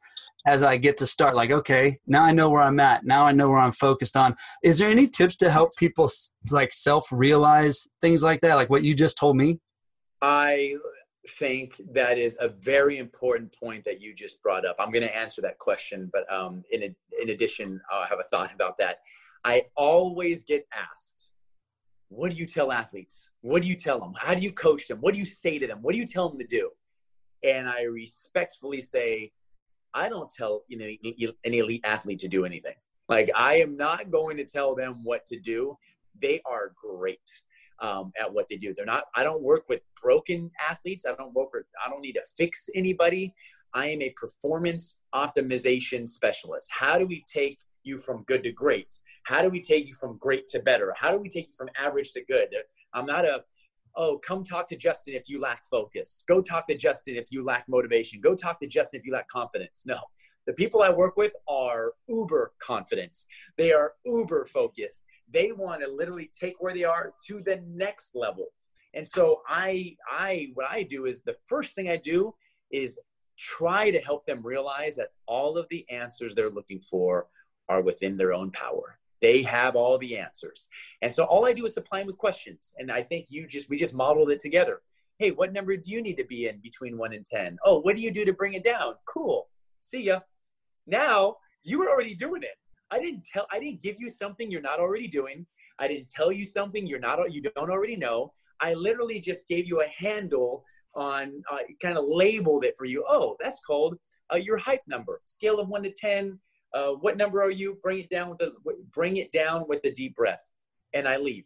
as 0.46 0.62
I 0.62 0.78
get 0.78 1.00
to 1.00 1.08
start. 1.08 1.36
Like, 1.36 1.50
okay, 1.50 1.98
now 2.06 2.24
I 2.24 2.32
know 2.32 2.52
where 2.52 2.62
I'm 2.62 2.80
at. 2.80 3.04
Now 3.06 3.26
I 3.26 3.32
know 3.32 3.50
where 3.50 3.58
I'm 3.58 3.72
focused 3.72 4.16
on. 4.16 4.36
Is 4.64 4.78
there 4.78 4.92
any 4.92 5.08
tips 5.08 5.36
to 5.38 5.50
help 5.50 5.76
people 5.78 6.08
like 6.52 6.74
self 6.74 7.08
realize 7.12 7.88
things 8.00 8.22
like 8.22 8.42
that, 8.42 8.54
like 8.54 8.70
what 8.70 8.84
you 8.84 8.94
just 8.94 9.18
told 9.18 9.36
me? 9.36 9.60
I 10.22 10.76
think 11.40 11.74
that 11.94 12.20
is 12.20 12.38
a 12.40 12.50
very 12.50 13.00
important 13.00 13.52
point 13.60 13.84
that 13.86 14.00
you 14.00 14.14
just 14.14 14.44
brought 14.44 14.64
up. 14.64 14.76
I'm 14.78 14.92
going 14.92 15.08
to 15.08 15.18
answer 15.18 15.42
that 15.42 15.58
question, 15.58 16.08
but 16.14 16.32
um, 16.32 16.64
in 16.70 16.84
a, 16.84 16.96
in 17.20 17.30
addition, 17.30 17.82
I 17.92 18.06
have 18.08 18.20
a 18.20 18.24
thought 18.30 18.54
about 18.54 18.78
that. 18.78 18.98
I 19.46 19.64
always 19.76 20.44
get 20.44 20.68
asked, 20.74 21.32
"What 22.10 22.32
do 22.32 22.38
you 22.38 22.46
tell 22.46 22.72
athletes? 22.72 23.30
What 23.42 23.62
do 23.64 23.68
you 23.68 23.76
tell 23.76 24.00
them? 24.00 24.14
How 24.18 24.34
do 24.34 24.42
you 24.42 24.52
coach 24.52 24.88
them? 24.88 25.00
What 25.00 25.14
do 25.14 25.20
you 25.20 25.26
say 25.26 25.60
to 25.60 25.68
them? 25.68 25.82
What 25.82 25.94
do 25.94 26.00
you 26.00 26.08
tell 26.08 26.30
them 26.30 26.40
to 26.40 26.48
do?" 26.48 26.72
And 27.44 27.70
I 27.70 27.84
respectfully 27.84 28.82
say, 28.82 29.32
I 29.94 30.10
don't 30.10 30.30
tell 30.30 30.64
you 30.68 30.78
know 30.78 31.34
any 31.44 31.60
elite 31.60 31.82
athlete 31.84 32.20
to 32.20 32.28
do 32.28 32.46
anything. 32.46 32.76
Like 33.08 33.30
I 33.36 33.56
am 33.56 33.76
not 33.76 34.12
going 34.12 34.38
to 34.38 34.46
tell 34.46 34.76
them 34.76 35.04
what 35.04 35.26
to 35.28 35.40
do. 35.40 35.78
They 36.22 36.42
are 36.46 36.74
great 36.76 37.20
um, 37.82 38.12
at 38.20 38.32
what 38.32 38.48
they 38.50 38.58
do. 38.58 38.74
They're 38.74 38.86
not. 38.86 39.06
I 39.16 39.24
don't 39.24 39.44
work 39.44 39.64
with 39.70 39.82
broken 40.02 40.52
athletes. 40.70 41.06
I 41.06 41.16
don't 41.16 41.34
work 41.34 41.54
with. 41.54 41.66
I 41.84 41.90
don't 41.90 42.02
need 42.02 42.14
to 42.14 42.24
fix 42.38 42.68
anybody. 42.76 43.34
I 43.74 43.88
am 43.88 44.02
a 44.02 44.14
performance 44.18 45.02
optimization 45.14 46.08
specialist. 46.08 46.70
How 46.72 46.98
do 46.98 47.06
we 47.06 47.24
take 47.32 47.60
you 47.84 47.98
from 47.98 48.24
good 48.24 48.44
to 48.44 48.52
great? 48.52 48.96
How 49.30 49.44
do 49.44 49.50
we 49.50 49.62
take 49.62 49.86
you 49.86 49.94
from 49.94 50.18
great 50.18 50.48
to 50.48 50.60
better? 50.60 50.92
How 50.98 51.12
do 51.12 51.20
we 51.20 51.30
take 51.30 51.50
you 51.50 51.54
from 51.56 51.70
average 51.78 52.14
to 52.14 52.26
good? 52.26 52.48
I'm 52.96 53.06
not 53.06 53.26
a 53.26 53.44
oh, 53.96 54.18
come 54.18 54.44
talk 54.44 54.68
to 54.70 54.76
Justin 54.76 55.14
if 55.14 55.30
you 55.30 55.40
lack 55.40 55.64
focus. 55.66 56.24
Go 56.28 56.42
talk 56.42 56.68
to 56.68 56.76
Justin 56.76 57.16
if 57.16 57.26
you 57.30 57.46
lack 57.46 57.70
motivation. 57.70 58.22
Go 58.22 58.34
talk 58.34 58.60
to 58.60 58.66
Justin 58.66 59.00
if 59.00 59.06
you 59.06 59.14
lack 59.14 59.28
confidence. 59.28 59.84
No, 59.86 60.00
the 60.48 60.54
people 60.54 60.82
I 60.82 60.90
work 60.90 61.16
with 61.16 61.34
are 61.48 61.92
uber 62.08 62.54
confident. 62.58 63.16
They 63.56 63.72
are 63.72 63.94
uber 64.04 64.46
focused. 64.46 65.04
They 65.32 65.52
want 65.52 65.84
to 65.84 65.88
literally 65.88 66.32
take 66.34 66.56
where 66.58 66.74
they 66.74 66.86
are 66.86 67.14
to 67.28 67.44
the 67.46 67.62
next 67.68 68.16
level. 68.16 68.48
And 68.96 69.08
so 69.08 69.44
I, 69.48 69.96
I, 70.12 70.48
what 70.56 70.72
I 70.72 70.82
do 70.82 71.06
is 71.06 71.22
the 71.22 71.36
first 71.46 71.76
thing 71.76 71.88
I 71.88 71.98
do 71.98 72.34
is 72.72 72.98
try 73.38 73.92
to 73.92 74.00
help 74.00 74.26
them 74.26 74.42
realize 74.42 74.96
that 74.96 75.10
all 75.28 75.56
of 75.56 75.68
the 75.70 75.88
answers 75.92 76.34
they're 76.34 76.50
looking 76.50 76.80
for 76.80 77.28
are 77.68 77.84
within 77.84 78.18
their 78.18 78.34
own 78.34 78.50
power 78.50 78.96
they 79.22 79.42
have 79.44 79.76
all 79.76 79.98
the 79.98 80.18
answers. 80.18 80.70
And 81.02 81.14
so 81.14 81.24
all 81.26 81.46
i 81.46 81.54
do 81.54 81.66
is 81.66 81.74
supply 81.74 82.00
them 82.00 82.08
with 82.08 82.18
questions. 82.18 82.74
And 82.78 82.92
i 82.92 83.02
think 83.02 83.28
you 83.30 83.48
just 83.48 83.70
we 83.70 83.78
just 83.78 83.94
modeled 83.94 84.32
it 84.32 84.40
together. 84.40 84.82
Hey 85.18 85.32
what 85.32 85.54
number 85.54 85.76
do 85.76 85.92
you 85.92 86.02
need 86.02 86.18
to 86.18 86.26
be 86.26 86.48
in 86.48 86.60
between 86.60 86.98
1 86.98 87.14
and 87.14 87.26
10 87.26 87.58
oh 87.66 87.80
what 87.80 87.96
do 87.96 88.02
you 88.02 88.12
do 88.12 88.26
to 88.26 88.34
bring 88.34 88.54
it 88.54 88.64
down? 88.64 88.94
Cool. 89.06 89.48
See 89.82 90.04
ya. 90.04 90.20
Now 90.88 91.38
you 91.64 91.80
were 91.80 91.90
already 91.90 92.16
doing 92.16 92.44
it. 92.44 92.56
I 92.92 93.00
didn't 93.00 93.24
tell 93.32 93.46
i 93.52 93.60
didn't 93.60 93.82
give 93.82 93.98
you 94.00 94.10
something 94.10 94.50
you're 94.50 94.62
not 94.62 94.80
already 94.80 95.08
doing. 95.08 95.46
I 95.80 95.88
didn't 95.88 96.10
tell 96.10 96.32
you 96.32 96.46
something 96.46 96.86
you're 96.86 97.00
not 97.00 97.32
you 97.32 97.42
don't 97.42 97.70
already 97.70 97.96
know. 97.96 98.34
I 98.62 98.74
literally 98.74 99.20
just 99.20 99.48
gave 99.48 99.68
you 99.68 99.82
a 99.82 99.88
handle 99.88 100.64
on 100.96 101.44
uh, 101.52 101.60
kind 101.82 101.98
of 101.98 102.06
labeled 102.08 102.66
it 102.66 102.76
for 102.78 102.86
you. 102.86 103.06
Oh 103.08 103.36
that's 103.40 103.60
called 103.60 103.98
uh, 104.34 104.38
your 104.38 104.58
hype 104.58 104.82
number. 104.88 105.22
Scale 105.26 105.60
of 105.60 105.70
1 105.70 105.84
to 105.84 105.92
10 105.92 106.40
uh, 106.74 106.92
what 106.92 107.18
number 107.18 107.42
are 107.42 107.52
you? 107.52 107.78
Bring 107.82 108.00
it 108.00 108.10
down 108.10 108.30
with 108.30 108.40
the 108.40 108.54
bring 108.94 109.18
it 109.18 109.32
down 109.32 109.66
with 109.68 109.82
the 109.82 109.92
deep 109.92 110.16
breath, 110.16 110.50
and 110.94 111.08
I 111.08 111.18
leave. 111.18 111.46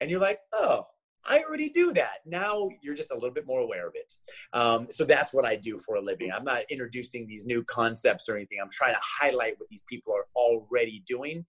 And 0.00 0.10
you're 0.10 0.20
like, 0.20 0.40
oh, 0.52 0.86
I 1.24 1.42
already 1.42 1.68
do 1.70 1.92
that. 1.94 2.18
Now 2.24 2.68
you're 2.82 2.94
just 2.94 3.10
a 3.10 3.14
little 3.14 3.30
bit 3.30 3.46
more 3.46 3.60
aware 3.60 3.88
of 3.88 3.94
it. 3.94 4.12
Um, 4.52 4.86
so 4.90 5.04
that's 5.04 5.32
what 5.32 5.44
I 5.44 5.56
do 5.56 5.78
for 5.78 5.96
a 5.96 6.00
living. 6.00 6.30
I'm 6.32 6.44
not 6.44 6.62
introducing 6.70 7.26
these 7.26 7.46
new 7.46 7.64
concepts 7.64 8.28
or 8.28 8.36
anything. 8.36 8.58
I'm 8.62 8.70
trying 8.70 8.94
to 8.94 9.00
highlight 9.02 9.54
what 9.58 9.68
these 9.68 9.84
people 9.88 10.14
are 10.14 10.26
already 10.36 11.02
doing 11.06 11.44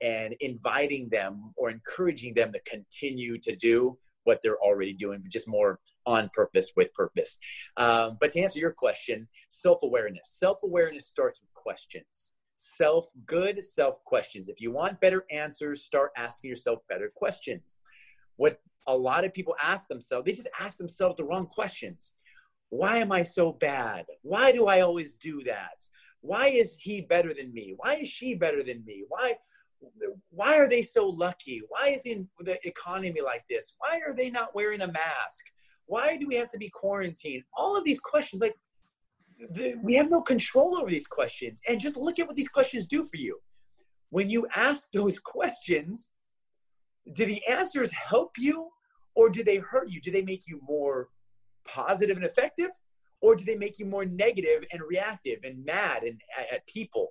and 0.00 0.34
inviting 0.40 1.08
them 1.10 1.52
or 1.56 1.70
encouraging 1.70 2.34
them 2.34 2.52
to 2.52 2.60
continue 2.60 3.38
to 3.38 3.54
do 3.54 3.96
what 4.24 4.40
they're 4.42 4.58
already 4.58 4.92
doing, 4.92 5.20
but 5.22 5.30
just 5.30 5.48
more 5.48 5.78
on 6.06 6.30
purpose 6.32 6.72
with 6.76 6.92
purpose. 6.94 7.38
Um, 7.76 8.18
but 8.20 8.32
to 8.32 8.40
answer 8.40 8.58
your 8.58 8.72
question, 8.72 9.28
self 9.48 9.78
awareness. 9.82 10.32
Self 10.38 10.58
awareness 10.62 11.06
starts 11.06 11.40
with 11.40 11.52
questions 11.54 12.30
self 12.60 13.10
good 13.26 13.64
self 13.64 14.04
questions. 14.04 14.48
If 14.48 14.60
you 14.60 14.70
want 14.70 15.00
better 15.00 15.24
answers, 15.30 15.84
start 15.84 16.10
asking 16.16 16.50
yourself 16.50 16.80
better 16.88 17.10
questions. 17.14 17.76
What 18.36 18.60
a 18.86 18.96
lot 18.96 19.24
of 19.24 19.32
people 19.32 19.54
ask 19.62 19.88
themselves, 19.88 20.24
they 20.24 20.32
just 20.32 20.48
ask 20.58 20.78
themselves 20.78 21.16
the 21.16 21.24
wrong 21.24 21.46
questions. 21.46 22.12
Why 22.68 22.98
am 22.98 23.12
I 23.12 23.22
so 23.22 23.52
bad? 23.52 24.04
Why 24.22 24.52
do 24.52 24.66
I 24.66 24.80
always 24.80 25.14
do 25.14 25.42
that? 25.44 25.84
Why 26.20 26.48
is 26.48 26.76
he 26.80 27.00
better 27.00 27.32
than 27.34 27.52
me? 27.52 27.74
Why 27.76 27.96
is 27.96 28.08
she 28.08 28.34
better 28.34 28.62
than 28.62 28.84
me? 28.84 29.04
Why 29.08 29.36
why 30.28 30.58
are 30.58 30.68
they 30.68 30.82
so 30.82 31.06
lucky? 31.06 31.62
Why 31.68 31.88
is 31.88 32.02
the 32.02 32.58
economy 32.64 33.22
like 33.24 33.44
this? 33.48 33.72
Why 33.78 34.00
are 34.06 34.14
they 34.14 34.28
not 34.28 34.54
wearing 34.54 34.82
a 34.82 34.92
mask? 34.92 35.44
Why 35.86 36.18
do 36.18 36.26
we 36.28 36.36
have 36.36 36.50
to 36.50 36.58
be 36.58 36.68
quarantined? 36.68 37.44
All 37.56 37.76
of 37.76 37.84
these 37.84 37.98
questions, 37.98 38.42
like 38.42 38.54
the, 39.50 39.74
we 39.82 39.94
have 39.94 40.10
no 40.10 40.20
control 40.20 40.76
over 40.76 40.90
these 40.90 41.06
questions. 41.06 41.60
And 41.68 41.80
just 41.80 41.96
look 41.96 42.18
at 42.18 42.26
what 42.26 42.36
these 42.36 42.48
questions 42.48 42.86
do 42.86 43.04
for 43.04 43.16
you. 43.16 43.38
When 44.10 44.28
you 44.28 44.46
ask 44.54 44.88
those 44.92 45.18
questions, 45.24 46.08
do 47.12 47.24
the 47.24 47.44
answers 47.46 47.90
help 47.92 48.32
you 48.38 48.68
or 49.14 49.30
do 49.30 49.42
they 49.42 49.56
hurt 49.56 49.90
you? 49.90 50.00
Do 50.00 50.10
they 50.10 50.22
make 50.22 50.46
you 50.46 50.60
more 50.66 51.08
positive 51.66 52.16
and 52.16 52.26
effective? 52.26 52.70
Or 53.22 53.34
do 53.34 53.44
they 53.44 53.56
make 53.56 53.78
you 53.78 53.86
more 53.86 54.04
negative 54.04 54.64
and 54.72 54.80
reactive 54.82 55.40
and 55.44 55.64
mad 55.64 56.04
and 56.04 56.20
at, 56.38 56.52
at 56.54 56.66
people? 56.66 57.08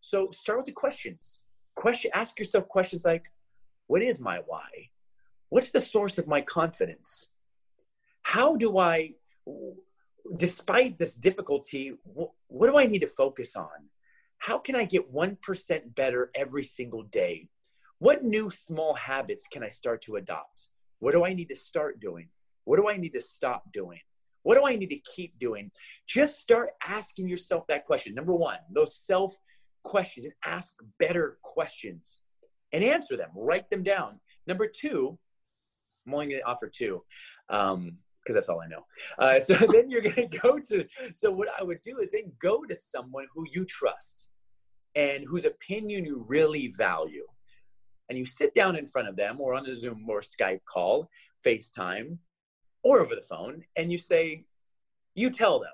So 0.00 0.30
start 0.32 0.58
with 0.58 0.66
the 0.66 0.72
questions. 0.72 1.40
Question 1.74 2.10
ask 2.14 2.38
yourself 2.38 2.68
questions 2.68 3.04
like, 3.04 3.26
what 3.86 4.02
is 4.02 4.20
my 4.20 4.40
why? 4.46 4.68
What's 5.48 5.70
the 5.70 5.80
source 5.80 6.18
of 6.18 6.28
my 6.28 6.40
confidence? 6.40 7.28
How 8.22 8.56
do 8.56 8.78
I 8.78 9.14
despite 10.36 10.98
this 10.98 11.14
difficulty, 11.14 11.94
what 12.04 12.66
do 12.66 12.78
I 12.78 12.86
need 12.86 13.00
to 13.00 13.08
focus 13.08 13.56
on? 13.56 13.88
How 14.38 14.58
can 14.58 14.74
I 14.74 14.84
get 14.84 15.12
1% 15.12 15.94
better 15.94 16.30
every 16.34 16.64
single 16.64 17.02
day? 17.02 17.48
What 17.98 18.22
new 18.22 18.48
small 18.48 18.94
habits 18.94 19.46
can 19.46 19.62
I 19.62 19.68
start 19.68 20.02
to 20.02 20.16
adopt? 20.16 20.64
What 21.00 21.12
do 21.12 21.24
I 21.24 21.34
need 21.34 21.48
to 21.50 21.56
start 21.56 22.00
doing? 22.00 22.28
What 22.64 22.76
do 22.76 22.88
I 22.88 22.96
need 22.96 23.12
to 23.12 23.20
stop 23.20 23.64
doing? 23.72 24.00
What 24.42 24.54
do 24.54 24.66
I 24.66 24.76
need 24.76 24.90
to 24.90 25.00
keep 25.14 25.38
doing? 25.38 25.70
Just 26.06 26.38
start 26.38 26.70
asking 26.86 27.28
yourself 27.28 27.66
that 27.66 27.84
question. 27.84 28.14
Number 28.14 28.34
one, 28.34 28.58
those 28.72 28.96
self 28.96 29.36
questions. 29.82 30.30
ask 30.44 30.72
better 30.98 31.38
questions 31.42 32.18
and 32.72 32.84
answer 32.84 33.16
them. 33.16 33.30
Write 33.34 33.68
them 33.70 33.82
down. 33.82 34.20
Number 34.46 34.66
two, 34.66 35.18
I'm 36.06 36.14
only 36.14 36.26
going 36.28 36.40
to 36.40 36.46
offer 36.46 36.68
two. 36.68 37.02
Um, 37.48 37.98
because 38.22 38.34
that's 38.34 38.48
all 38.48 38.60
I 38.60 38.68
know. 38.68 38.84
Uh, 39.18 39.40
so 39.40 39.54
then 39.72 39.90
you're 39.90 40.02
going 40.02 40.28
to 40.28 40.38
go 40.38 40.58
to, 40.58 40.86
so 41.14 41.30
what 41.30 41.48
I 41.58 41.62
would 41.62 41.82
do 41.82 41.98
is 41.98 42.10
then 42.10 42.32
go 42.38 42.62
to 42.64 42.74
someone 42.74 43.26
who 43.34 43.46
you 43.50 43.64
trust 43.64 44.28
and 44.94 45.24
whose 45.26 45.44
opinion 45.44 46.04
you 46.04 46.24
really 46.28 46.68
value. 46.76 47.26
And 48.08 48.18
you 48.18 48.24
sit 48.24 48.54
down 48.54 48.76
in 48.76 48.86
front 48.86 49.08
of 49.08 49.16
them 49.16 49.40
or 49.40 49.54
on 49.54 49.66
a 49.66 49.74
Zoom 49.74 50.04
or 50.08 50.20
Skype 50.20 50.64
call, 50.64 51.08
FaceTime, 51.46 52.18
or 52.82 53.00
over 53.00 53.14
the 53.14 53.20
phone, 53.20 53.62
and 53.76 53.92
you 53.92 53.98
say, 53.98 54.44
you 55.14 55.30
tell 55.30 55.60
them, 55.60 55.72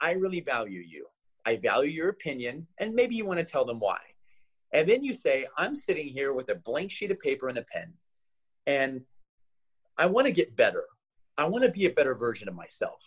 I 0.00 0.12
really 0.12 0.40
value 0.40 0.80
you. 0.80 1.06
I 1.44 1.56
value 1.56 1.90
your 1.90 2.08
opinion, 2.08 2.66
and 2.78 2.94
maybe 2.94 3.16
you 3.16 3.26
want 3.26 3.38
to 3.38 3.44
tell 3.44 3.64
them 3.64 3.80
why. 3.80 3.98
And 4.72 4.88
then 4.88 5.04
you 5.04 5.12
say, 5.12 5.46
I'm 5.58 5.74
sitting 5.74 6.08
here 6.08 6.32
with 6.32 6.48
a 6.48 6.54
blank 6.54 6.90
sheet 6.90 7.10
of 7.10 7.18
paper 7.20 7.48
and 7.48 7.58
a 7.58 7.62
pen, 7.62 7.92
and 8.66 9.02
I 9.98 10.06
want 10.06 10.26
to 10.26 10.32
get 10.32 10.56
better 10.56 10.84
I 11.36 11.44
want 11.46 11.64
to 11.64 11.70
be 11.70 11.86
a 11.86 11.90
better 11.90 12.14
version 12.14 12.48
of 12.48 12.54
myself. 12.54 13.00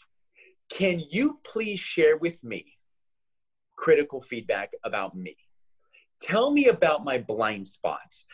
can 0.69 1.01
you 1.09 1.39
please 1.45 1.79
share 1.79 2.17
with 2.17 2.43
me 2.43 2.65
critical 3.77 4.21
feedback 4.21 4.71
about 4.83 5.13
me? 5.15 5.37
Tell 6.19 6.51
me 6.51 6.67
about 6.67 7.05
my 7.05 7.19
blind 7.19 7.67
spots. 7.67 8.25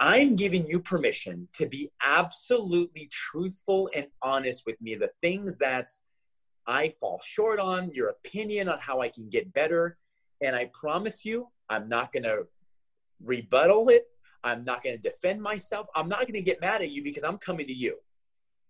I'm 0.00 0.36
giving 0.36 0.66
you 0.66 0.80
permission 0.80 1.48
to 1.54 1.66
be 1.66 1.90
absolutely 2.02 3.08
truthful 3.10 3.90
and 3.94 4.06
honest 4.22 4.62
with 4.64 4.80
me. 4.80 4.94
The 4.94 5.10
things 5.20 5.58
that 5.58 5.88
I 6.66 6.94
fall 7.00 7.20
short 7.24 7.58
on, 7.58 7.92
your 7.92 8.08
opinion 8.10 8.68
on 8.68 8.78
how 8.78 9.00
I 9.00 9.08
can 9.08 9.28
get 9.28 9.52
better. 9.52 9.98
And 10.40 10.54
I 10.54 10.70
promise 10.72 11.24
you, 11.24 11.48
I'm 11.68 11.88
not 11.88 12.12
going 12.12 12.22
to 12.22 12.46
rebuttal 13.22 13.88
it. 13.88 14.06
I'm 14.44 14.64
not 14.64 14.82
going 14.82 14.96
to 14.96 15.02
defend 15.02 15.42
myself. 15.42 15.88
I'm 15.94 16.08
not 16.08 16.20
going 16.20 16.34
to 16.34 16.42
get 16.42 16.60
mad 16.60 16.82
at 16.82 16.90
you 16.90 17.02
because 17.02 17.24
I'm 17.24 17.38
coming 17.38 17.66
to 17.66 17.74
you. 17.74 17.98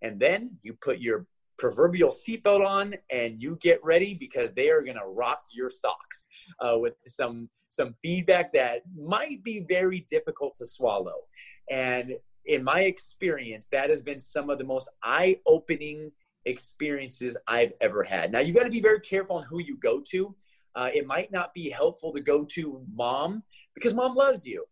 And 0.03 0.19
then 0.21 0.59
you 0.63 0.75
put 0.75 0.99
your 0.99 1.27
proverbial 1.59 2.11
seatbelt 2.11 2.67
on 2.67 2.95
and 3.11 3.41
you 3.41 3.57
get 3.61 3.79
ready 3.85 4.15
because 4.15 4.53
they 4.53 4.69
are 4.69 4.83
going 4.83 4.97
to 4.97 5.07
rock 5.07 5.41
your 5.53 5.71
socks 5.71 6.27
uh, 6.61 6.77
with 6.79 6.95
some 7.07 7.49
some 7.69 7.95
feedback 8.03 8.53
that 8.53 8.83
might 8.97 9.43
be 9.45 9.65
very 9.69 10.01
difficult 10.11 10.55
to 10.57 10.67
swallow. 10.67 11.21
And 11.71 12.15
in 12.47 12.65
my 12.65 12.81
experience, 12.81 13.69
that 13.71 13.89
has 13.91 14.03
been 14.03 14.19
some 14.19 14.51
of 14.51 14.59
the 14.59 14.65
most 14.65 14.89
eye-opening 15.05 16.11
experiences 16.45 17.37
I've 17.47 17.73
ever 17.81 18.03
had. 18.03 18.33
Now 18.33 18.41
you 18.41 18.53
got 18.53 18.65
to 18.65 18.71
be 18.71 18.81
very 18.81 19.01
careful 19.01 19.37
on 19.37 19.45
who 19.45 19.63
you 19.63 19.77
go 19.77 20.03
to. 20.11 20.35
Uh, 20.75 20.91
it 20.93 21.07
might 21.07 21.31
not 21.31 21.55
be 21.55 21.71
helpful 21.71 22.13
to 22.13 22.21
go 22.21 22.45
to 22.45 22.83
mom 22.93 23.43
because 23.75 23.95
mom 23.95 24.15
loves 24.17 24.47
you. 24.47 24.65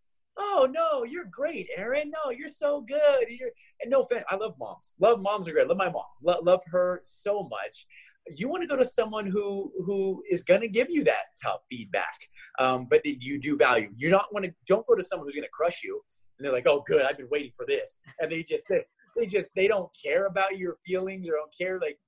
Oh 0.42 0.66
no, 0.72 1.04
you're 1.04 1.26
great, 1.30 1.68
Aaron. 1.76 2.10
No, 2.10 2.30
you're 2.30 2.48
so 2.48 2.80
good. 2.80 3.26
You're 3.28 3.50
and 3.82 3.90
no 3.90 4.00
offense, 4.00 4.24
I 4.30 4.36
love 4.36 4.54
moms. 4.58 4.96
Love 4.98 5.20
moms 5.20 5.46
are 5.48 5.52
great. 5.52 5.68
Love 5.68 5.76
my 5.76 5.90
mom. 5.90 6.04
Lo- 6.22 6.40
love 6.42 6.62
her 6.66 7.00
so 7.02 7.42
much. 7.42 7.86
You 8.26 8.48
want 8.48 8.62
to 8.62 8.66
go 8.66 8.76
to 8.76 8.84
someone 8.84 9.26
who 9.26 9.70
who 9.84 10.22
is 10.30 10.42
going 10.42 10.62
to 10.62 10.68
give 10.68 10.86
you 10.90 11.04
that 11.04 11.36
tough 11.42 11.60
feedback, 11.68 12.18
um, 12.58 12.86
but 12.88 13.04
that 13.04 13.22
you 13.22 13.38
do 13.38 13.54
value. 13.54 13.90
You 13.94 14.08
don't 14.08 14.32
want 14.32 14.46
to. 14.46 14.52
Don't 14.66 14.86
go 14.86 14.94
to 14.94 15.02
someone 15.02 15.26
who's 15.26 15.34
going 15.34 15.44
to 15.44 15.50
crush 15.50 15.82
you. 15.84 16.00
And 16.38 16.46
they're 16.46 16.54
like, 16.54 16.66
"Oh, 16.66 16.82
good. 16.86 17.04
I've 17.04 17.18
been 17.18 17.28
waiting 17.30 17.52
for 17.54 17.66
this," 17.66 17.98
and 18.18 18.32
they 18.32 18.42
just 18.42 18.64
they, 18.68 18.82
they 19.18 19.26
just 19.26 19.48
they 19.54 19.68
don't 19.68 19.90
care 20.02 20.24
about 20.24 20.56
your 20.56 20.78
feelings 20.86 21.28
or 21.28 21.32
don't 21.32 21.54
care. 21.56 21.78
Like 21.78 21.98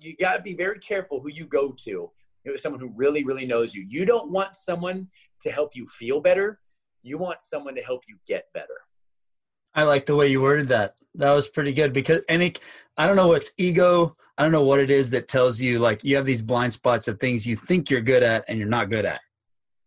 you 0.00 0.16
got 0.16 0.36
to 0.36 0.42
be 0.42 0.54
very 0.54 0.78
careful 0.78 1.20
who 1.20 1.28
you 1.28 1.44
go 1.44 1.74
to. 1.84 2.10
it 2.46 2.50
was 2.50 2.62
someone 2.62 2.80
who 2.80 2.92
really 2.96 3.24
really 3.24 3.44
knows 3.44 3.74
you. 3.74 3.84
You 3.86 4.06
don't 4.06 4.30
want 4.30 4.56
someone 4.56 5.08
to 5.42 5.50
help 5.50 5.76
you 5.76 5.86
feel 5.86 6.20
better 6.20 6.60
you 7.04 7.18
want 7.18 7.42
someone 7.42 7.74
to 7.76 7.82
help 7.82 8.02
you 8.08 8.16
get 8.26 8.46
better. 8.54 8.80
I 9.74 9.84
like 9.84 10.06
the 10.06 10.16
way 10.16 10.28
you 10.28 10.40
worded 10.40 10.68
that. 10.68 10.94
That 11.16 11.32
was 11.32 11.46
pretty 11.46 11.72
good 11.72 11.92
because 11.92 12.22
any 12.28 12.54
I 12.96 13.06
don't 13.06 13.16
know 13.16 13.28
what's 13.28 13.52
ego. 13.58 14.16
I 14.38 14.42
don't 14.42 14.52
know 14.52 14.62
what 14.62 14.80
it 14.80 14.90
is 14.90 15.10
that 15.10 15.28
tells 15.28 15.60
you 15.60 15.78
like 15.78 16.02
you 16.02 16.16
have 16.16 16.26
these 16.26 16.42
blind 16.42 16.72
spots 16.72 17.06
of 17.06 17.20
things 17.20 17.46
you 17.46 17.56
think 17.56 17.90
you're 17.90 18.00
good 18.00 18.22
at 18.22 18.44
and 18.48 18.58
you're 18.58 18.68
not 18.68 18.90
good 18.90 19.04
at. 19.04 19.20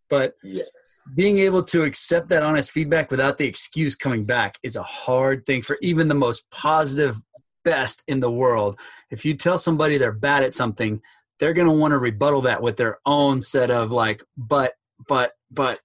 But 0.10 0.36
yes. 0.42 1.02
being 1.16 1.38
able 1.40 1.64
to 1.64 1.84
accept 1.84 2.30
that 2.30 2.44
honest 2.44 2.72
feedback 2.72 3.12
without 3.12 3.38
the 3.38 3.46
excuse 3.46 3.96
coming 3.96 4.24
back 4.24 4.58
is 4.64 4.78
a 4.78 4.84
hard 4.84 5.46
thing 5.46 5.62
for 5.62 5.78
even 5.82 6.08
the 6.08 6.16
most 6.16 6.50
positive 6.50 7.20
best 7.66 8.04
in 8.08 8.22
the 8.22 8.32
world. 8.32 8.80
If 9.12 9.26
you 9.26 9.34
tell 9.34 9.58
somebody 9.58 9.98
they're 9.98 10.14
bad 10.14 10.44
at 10.44 10.54
something, 10.54 11.02
they're 11.40 11.54
going 11.54 11.68
to 11.68 11.74
want 11.74 11.92
to 11.92 11.98
rebuttal 11.98 12.42
that 12.44 12.62
with 12.62 12.78
their 12.78 13.00
own 13.06 13.42
set 13.42 13.70
of 13.70 13.92
like 13.92 14.24
but 14.38 14.74
but 15.08 15.34
but 15.52 15.82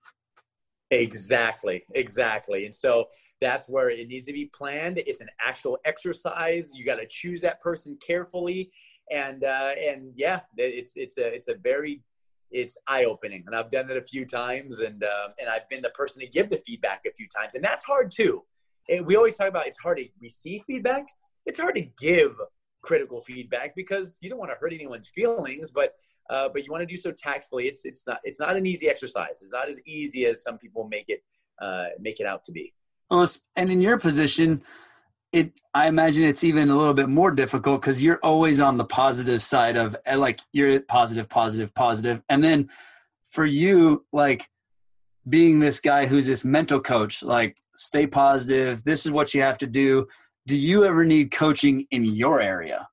Exactly, 0.92 1.84
exactly. 1.94 2.66
And 2.66 2.74
so 2.74 3.06
that's 3.40 3.66
where 3.66 3.88
it 3.88 4.08
needs 4.08 4.26
to 4.26 4.32
be 4.32 4.50
planned. 4.54 4.98
It's 5.06 5.22
an 5.22 5.28
actual 5.40 5.78
exercise. 5.86 6.70
You 6.74 6.84
got 6.84 6.96
to 6.96 7.06
choose 7.08 7.40
that 7.40 7.62
person 7.62 7.96
carefully, 8.06 8.70
and 9.10 9.42
uh, 9.42 9.70
and 9.82 10.12
yeah, 10.16 10.40
it's 10.58 10.92
it's 10.96 11.16
a 11.16 11.34
it's 11.34 11.48
a 11.48 11.54
very 11.54 12.02
it's 12.50 12.76
eye 12.88 13.04
opening. 13.04 13.42
And 13.46 13.56
I've 13.56 13.70
done 13.70 13.90
it 13.90 13.96
a 13.96 14.02
few 14.02 14.26
times, 14.26 14.80
and 14.80 15.02
uh, 15.02 15.28
and 15.40 15.48
I've 15.48 15.66
been 15.70 15.80
the 15.80 15.90
person 15.90 16.20
to 16.20 16.26
give 16.26 16.50
the 16.50 16.58
feedback 16.58 17.00
a 17.06 17.12
few 17.12 17.26
times, 17.26 17.54
and 17.54 17.64
that's 17.64 17.84
hard 17.84 18.10
too. 18.10 18.42
And 18.90 19.06
we 19.06 19.16
always 19.16 19.38
talk 19.38 19.48
about 19.48 19.66
it's 19.66 19.78
hard 19.78 19.96
to 19.96 20.04
receive 20.20 20.60
feedback. 20.66 21.06
It's 21.46 21.58
hard 21.58 21.74
to 21.76 21.86
give 21.98 22.36
critical 22.82 23.20
feedback 23.20 23.74
because 23.74 24.18
you 24.20 24.28
don't 24.28 24.38
want 24.38 24.50
to 24.50 24.56
hurt 24.56 24.72
anyone's 24.72 25.08
feelings, 25.08 25.70
but 25.70 25.94
uh, 26.30 26.48
but 26.52 26.64
you 26.64 26.72
want 26.72 26.82
to 26.82 26.86
do 26.86 26.96
so 26.96 27.12
tactfully. 27.12 27.66
It's 27.66 27.84
it's 27.84 28.06
not 28.06 28.18
it's 28.24 28.40
not 28.40 28.56
an 28.56 28.66
easy 28.66 28.88
exercise. 28.88 29.42
It's 29.42 29.52
not 29.52 29.68
as 29.68 29.80
easy 29.86 30.26
as 30.26 30.42
some 30.42 30.58
people 30.58 30.88
make 30.88 31.06
it 31.08 31.22
uh, 31.60 31.86
make 31.98 32.20
it 32.20 32.26
out 32.26 32.44
to 32.44 32.52
be. 32.52 32.74
And 33.56 33.70
in 33.70 33.80
your 33.80 33.98
position, 33.98 34.62
it 35.32 35.52
I 35.74 35.86
imagine 35.86 36.24
it's 36.24 36.44
even 36.44 36.68
a 36.70 36.76
little 36.76 36.94
bit 36.94 37.08
more 37.08 37.30
difficult 37.30 37.80
because 37.80 38.02
you're 38.02 38.20
always 38.22 38.60
on 38.60 38.76
the 38.76 38.84
positive 38.84 39.42
side 39.42 39.76
of 39.76 39.96
eh, 40.06 40.16
like 40.16 40.40
you're 40.52 40.80
positive, 40.80 41.28
positive, 41.28 41.74
positive, 41.74 42.22
and 42.28 42.42
then 42.42 42.68
for 43.30 43.46
you 43.46 44.04
like 44.12 44.48
being 45.28 45.60
this 45.60 45.80
guy 45.80 46.06
who's 46.06 46.26
this 46.26 46.44
mental 46.44 46.80
coach, 46.80 47.22
like 47.22 47.56
stay 47.76 48.06
positive. 48.06 48.84
This 48.84 49.06
is 49.06 49.12
what 49.12 49.32
you 49.34 49.42
have 49.42 49.58
to 49.58 49.66
do 49.66 50.08
do 50.46 50.56
you 50.56 50.84
ever 50.84 51.04
need 51.04 51.30
coaching 51.30 51.86
in 51.90 52.04
your 52.04 52.40
area? 52.40 52.88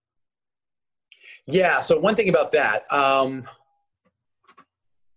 Yeah. 1.48 1.80
So 1.80 2.00
one 2.00 2.16
thing 2.16 2.30
about 2.30 2.52
that, 2.52 2.92
um, 2.92 3.48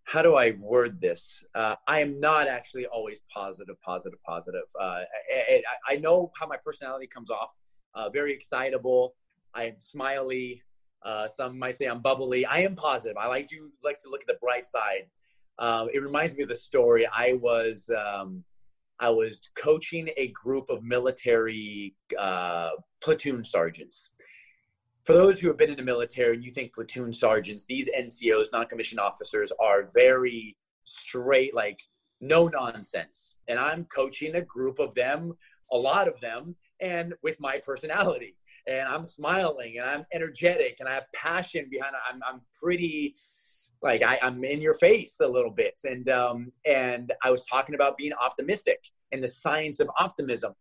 how 0.04 0.22
do 0.22 0.36
I 0.36 0.52
word 0.58 1.00
this? 1.00 1.44
Uh, 1.54 1.74
I 1.86 2.00
am 2.00 2.20
not 2.20 2.46
actually 2.46 2.86
always 2.86 3.22
positive, 3.32 3.80
positive, 3.80 4.18
positive. 4.26 4.64
Uh, 4.78 5.00
I, 5.34 5.62
I, 5.88 5.96
know 5.96 6.30
how 6.38 6.46
my 6.46 6.58
personality 6.58 7.06
comes 7.06 7.30
off. 7.30 7.54
Uh, 7.94 8.10
very 8.10 8.32
excitable. 8.32 9.14
I 9.54 9.64
am 9.64 9.74
smiley. 9.78 10.62
Uh, 11.02 11.26
some 11.28 11.58
might 11.58 11.76
say 11.76 11.86
I'm 11.86 12.00
bubbly. 12.00 12.44
I 12.46 12.58
am 12.58 12.74
positive. 12.74 13.16
I 13.16 13.26
like 13.26 13.48
to 13.48 13.70
like 13.82 13.98
to 14.00 14.10
look 14.10 14.22
at 14.22 14.26
the 14.26 14.38
bright 14.40 14.66
side. 14.66 15.06
Um, 15.58 15.88
it 15.92 16.02
reminds 16.02 16.36
me 16.36 16.42
of 16.42 16.48
the 16.48 16.54
story. 16.54 17.06
I 17.06 17.34
was 17.34 17.90
um, 17.90 18.44
I 19.02 19.10
was 19.10 19.50
coaching 19.56 20.10
a 20.16 20.28
group 20.28 20.70
of 20.70 20.84
military 20.84 21.96
uh, 22.16 22.70
platoon 23.02 23.44
sergeants. 23.44 24.12
For 25.04 25.12
those 25.12 25.40
who 25.40 25.48
have 25.48 25.58
been 25.58 25.70
in 25.70 25.76
the 25.76 25.82
military 25.82 26.36
and 26.36 26.44
you 26.44 26.52
think 26.52 26.72
platoon 26.72 27.12
sergeants, 27.12 27.64
these 27.64 27.90
NCOs, 27.90 28.52
non 28.52 28.66
commissioned 28.66 29.00
officers, 29.00 29.50
are 29.60 29.88
very 29.92 30.56
straight, 30.84 31.52
like 31.52 31.82
no 32.20 32.46
nonsense. 32.46 33.38
And 33.48 33.58
I'm 33.58 33.86
coaching 33.86 34.36
a 34.36 34.40
group 34.40 34.78
of 34.78 34.94
them, 34.94 35.32
a 35.72 35.76
lot 35.76 36.06
of 36.06 36.20
them, 36.20 36.54
and 36.80 37.12
with 37.24 37.40
my 37.40 37.58
personality. 37.58 38.36
And 38.68 38.86
I'm 38.86 39.04
smiling 39.04 39.78
and 39.78 39.90
I'm 39.90 40.04
energetic 40.14 40.76
and 40.78 40.88
I 40.88 40.94
have 40.94 41.06
passion 41.12 41.66
behind 41.68 41.96
it. 41.96 42.00
I'm, 42.08 42.20
I'm 42.24 42.40
pretty 42.62 43.16
like 43.82 44.02
I, 44.02 44.18
am 44.22 44.44
in 44.44 44.60
your 44.60 44.74
face 44.74 45.16
a 45.20 45.26
little 45.26 45.50
bit. 45.50 45.78
And 45.84 46.08
um, 46.08 46.52
and 46.64 47.12
I 47.22 47.30
was 47.30 47.44
talking 47.46 47.74
about 47.74 47.96
being 47.96 48.12
optimistic 48.12 48.78
and 49.10 49.22
the 49.22 49.28
science 49.28 49.80
of 49.80 49.90
optimism. 49.98 50.54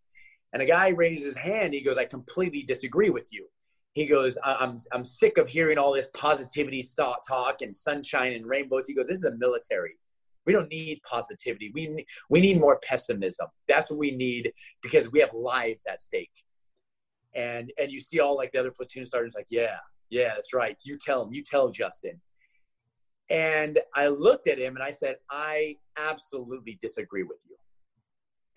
And 0.53 0.61
a 0.61 0.65
guy 0.65 0.89
raised 0.89 1.23
his 1.23 1.35
hand. 1.35 1.73
He 1.73 1.81
goes, 1.81 1.97
"I 1.97 2.05
completely 2.05 2.63
disagree 2.63 3.09
with 3.09 3.27
you." 3.31 3.47
He 3.93 4.05
goes, 4.05 4.37
"I'm 4.43 4.77
I'm 4.91 5.05
sick 5.05 5.37
of 5.37 5.47
hearing 5.47 5.77
all 5.77 5.93
this 5.93 6.09
positivity 6.15 6.83
talk 6.97 7.61
and 7.61 7.75
sunshine 7.75 8.33
and 8.33 8.45
rainbows." 8.45 8.87
He 8.87 8.95
goes, 8.95 9.07
"This 9.07 9.19
is 9.19 9.25
a 9.25 9.37
military. 9.37 9.97
We 10.45 10.53
don't 10.53 10.69
need 10.69 11.01
positivity. 11.09 11.71
We 11.73 12.05
we 12.29 12.41
need 12.41 12.59
more 12.59 12.79
pessimism. 12.83 13.47
That's 13.67 13.89
what 13.89 13.99
we 13.99 14.11
need 14.11 14.51
because 14.81 15.11
we 15.11 15.19
have 15.19 15.33
lives 15.33 15.85
at 15.85 16.01
stake." 16.01 16.31
And 17.33 17.71
and 17.79 17.91
you 17.91 18.01
see 18.01 18.19
all 18.19 18.35
like 18.35 18.51
the 18.51 18.59
other 18.59 18.71
platoon 18.71 19.05
sergeants 19.05 19.35
like, 19.35 19.47
"Yeah, 19.49 19.77
yeah, 20.09 20.33
that's 20.35 20.53
right. 20.53 20.75
You 20.83 20.97
tell 20.97 21.23
him. 21.23 21.33
You 21.33 21.43
tell 21.43 21.69
Justin." 21.69 22.19
And 23.31 23.79
I 23.95 24.07
looked 24.07 24.47
at 24.47 24.59
him 24.59 24.75
and 24.75 24.83
I 24.83 24.91
said, 24.91 25.15
I 25.29 25.77
absolutely 25.97 26.77
disagree 26.81 27.23
with 27.23 27.37
you. 27.49 27.55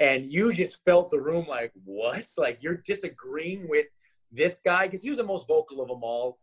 And 0.01 0.27
you 0.27 0.53
just 0.53 0.85
felt 0.85 1.11
the 1.11 1.21
room 1.21 1.47
like, 1.47 1.73
what? 1.85 2.27
Like 2.37 2.59
you're 2.61 2.83
disagreeing 2.85 3.69
with 3.69 3.87
this 4.33 4.61
guy? 4.65 4.87
Because 4.87 5.03
he 5.03 5.11
was 5.11 5.19
the 5.19 5.25
most 5.25 5.47
vocal 5.47 5.81
of 5.81 5.87
them 5.87 6.03
all. 6.03 6.39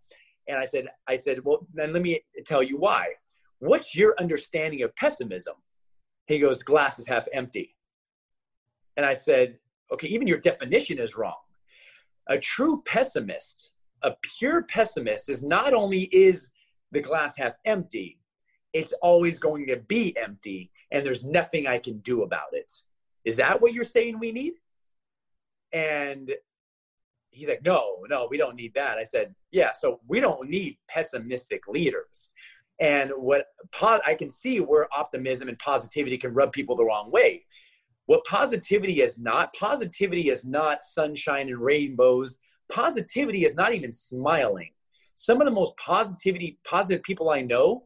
And 0.47 0.57
I 0.57 0.63
said, 0.63 0.87
I 1.09 1.17
said, 1.17 1.43
well, 1.43 1.67
then 1.73 1.91
let 1.91 2.01
me 2.01 2.21
tell 2.45 2.63
you 2.63 2.77
why. 2.77 3.09
What's 3.59 3.93
your 3.93 4.15
understanding 4.17 4.81
of 4.83 4.95
pessimism? 4.95 5.55
He 6.27 6.39
goes, 6.39 6.63
glass 6.63 6.99
is 6.99 7.07
half 7.07 7.25
empty. 7.33 7.75
And 8.95 9.05
I 9.05 9.11
said, 9.11 9.57
okay, 9.91 10.07
even 10.07 10.27
your 10.27 10.39
definition 10.39 10.99
is 10.99 11.17
wrong. 11.17 11.35
A 12.27 12.37
true 12.37 12.81
pessimist, 12.85 13.73
a 14.03 14.13
pure 14.39 14.63
pessimist, 14.63 15.27
is 15.27 15.43
not 15.43 15.73
only 15.73 16.03
is 16.13 16.51
the 16.93 17.01
glass 17.01 17.35
half 17.35 17.53
empty, 17.65 18.20
it's 18.73 18.93
always 19.01 19.39
going 19.39 19.67
to 19.67 19.77
be 19.77 20.15
empty 20.17 20.71
and 20.91 21.05
there's 21.05 21.25
nothing 21.25 21.67
I 21.67 21.77
can 21.77 21.99
do 21.99 22.23
about 22.23 22.53
it. 22.53 22.71
Is 23.25 23.37
that 23.37 23.61
what 23.61 23.73
you're 23.73 23.83
saying 23.83 24.19
we 24.19 24.31
need? 24.31 24.53
And 25.73 26.33
he's 27.29 27.47
like, 27.47 27.63
no, 27.63 27.97
no, 28.09 28.27
we 28.29 28.37
don't 28.37 28.55
need 28.55 28.73
that. 28.73 28.97
I 28.97 29.03
said, 29.03 29.33
yeah, 29.51 29.71
so 29.71 29.99
we 30.07 30.19
don't 30.19 30.49
need 30.49 30.77
pessimistic 30.89 31.67
leaders. 31.67 32.31
And 32.79 33.11
what 33.15 33.45
I 33.81 34.15
can 34.15 34.29
see 34.29 34.59
where 34.59 34.87
optimism 34.93 35.47
and 35.47 35.59
positivity 35.59 36.17
can 36.17 36.33
rub 36.33 36.51
people 36.51 36.75
the 36.75 36.83
wrong 36.83 37.11
way. 37.11 37.45
What 38.07 38.25
positivity 38.25 39.01
is 39.01 39.19
not, 39.19 39.53
positivity 39.53 40.29
is 40.29 40.45
not 40.45 40.83
sunshine 40.83 41.47
and 41.47 41.59
rainbows. 41.59 42.39
Positivity 42.69 43.45
is 43.45 43.55
not 43.55 43.73
even 43.75 43.91
smiling. 43.91 44.71
some 45.21 45.39
of 45.39 45.45
the 45.45 45.51
most 45.51 45.77
positivity 45.77 46.57
positive 46.65 47.03
people 47.03 47.29
I 47.29 47.41
know 47.41 47.83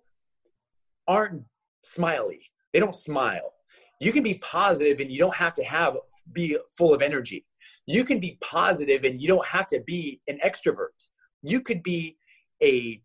aren't 1.08 1.44
smiley. 1.84 2.42
They 2.74 2.80
don't 2.80 2.96
smile. 2.96 3.54
You 4.02 4.12
can 4.12 4.24
be 4.24 4.36
positive 4.36 5.00
and 5.00 5.12
you 5.12 5.18
don't 5.18 5.36
have 5.36 5.54
to 5.56 5.64
have 5.64 5.98
be 6.34 6.58
full 6.78 6.94
of 6.94 7.02
energy. 7.02 7.46
You 7.86 8.04
can 8.04 8.20
be 8.20 8.38
positive 8.42 9.04
and 9.04 9.22
you 9.22 9.28
don't 9.28 9.46
have 9.46 9.68
to 9.68 9.82
be 9.86 10.22
an 10.28 10.40
extrovert. 10.46 11.06
You 11.44 11.62
could 11.62 11.84
be 11.84 12.18
a 12.62 13.02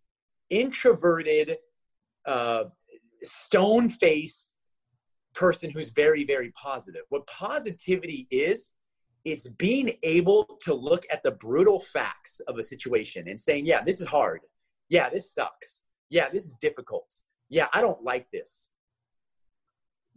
introverted, 0.51 1.57
uh, 2.27 2.65
stone 3.23 3.89
face 3.89 4.51
person 5.35 5.71
who's 5.71 5.91
very, 5.91 6.25
very 6.25 6.51
positive. 6.51 7.03
What 7.11 7.27
positivity 7.27 8.27
is, 8.31 8.71
it's 9.25 9.49
being 9.49 9.93
able 10.03 10.59
to 10.63 10.75
look 10.75 11.05
at 11.13 11.23
the 11.23 11.33
brutal 11.33 11.79
facts 11.79 12.41
of 12.49 12.59
a 12.59 12.63
situation 12.63 13.29
and 13.29 13.39
saying, 13.39 13.67
yeah, 13.67 13.83
this 13.85 14.01
is 14.01 14.07
hard. 14.07 14.41
Yeah, 14.89 15.11
this 15.11 15.33
sucks. 15.33 15.83
Yeah, 16.09 16.29
this 16.33 16.47
is 16.47 16.57
difficult. 16.61 17.15
Yeah, 17.51 17.67
I 17.75 17.81
don't 17.81 18.03
like 18.03 18.31
this. 18.31 18.69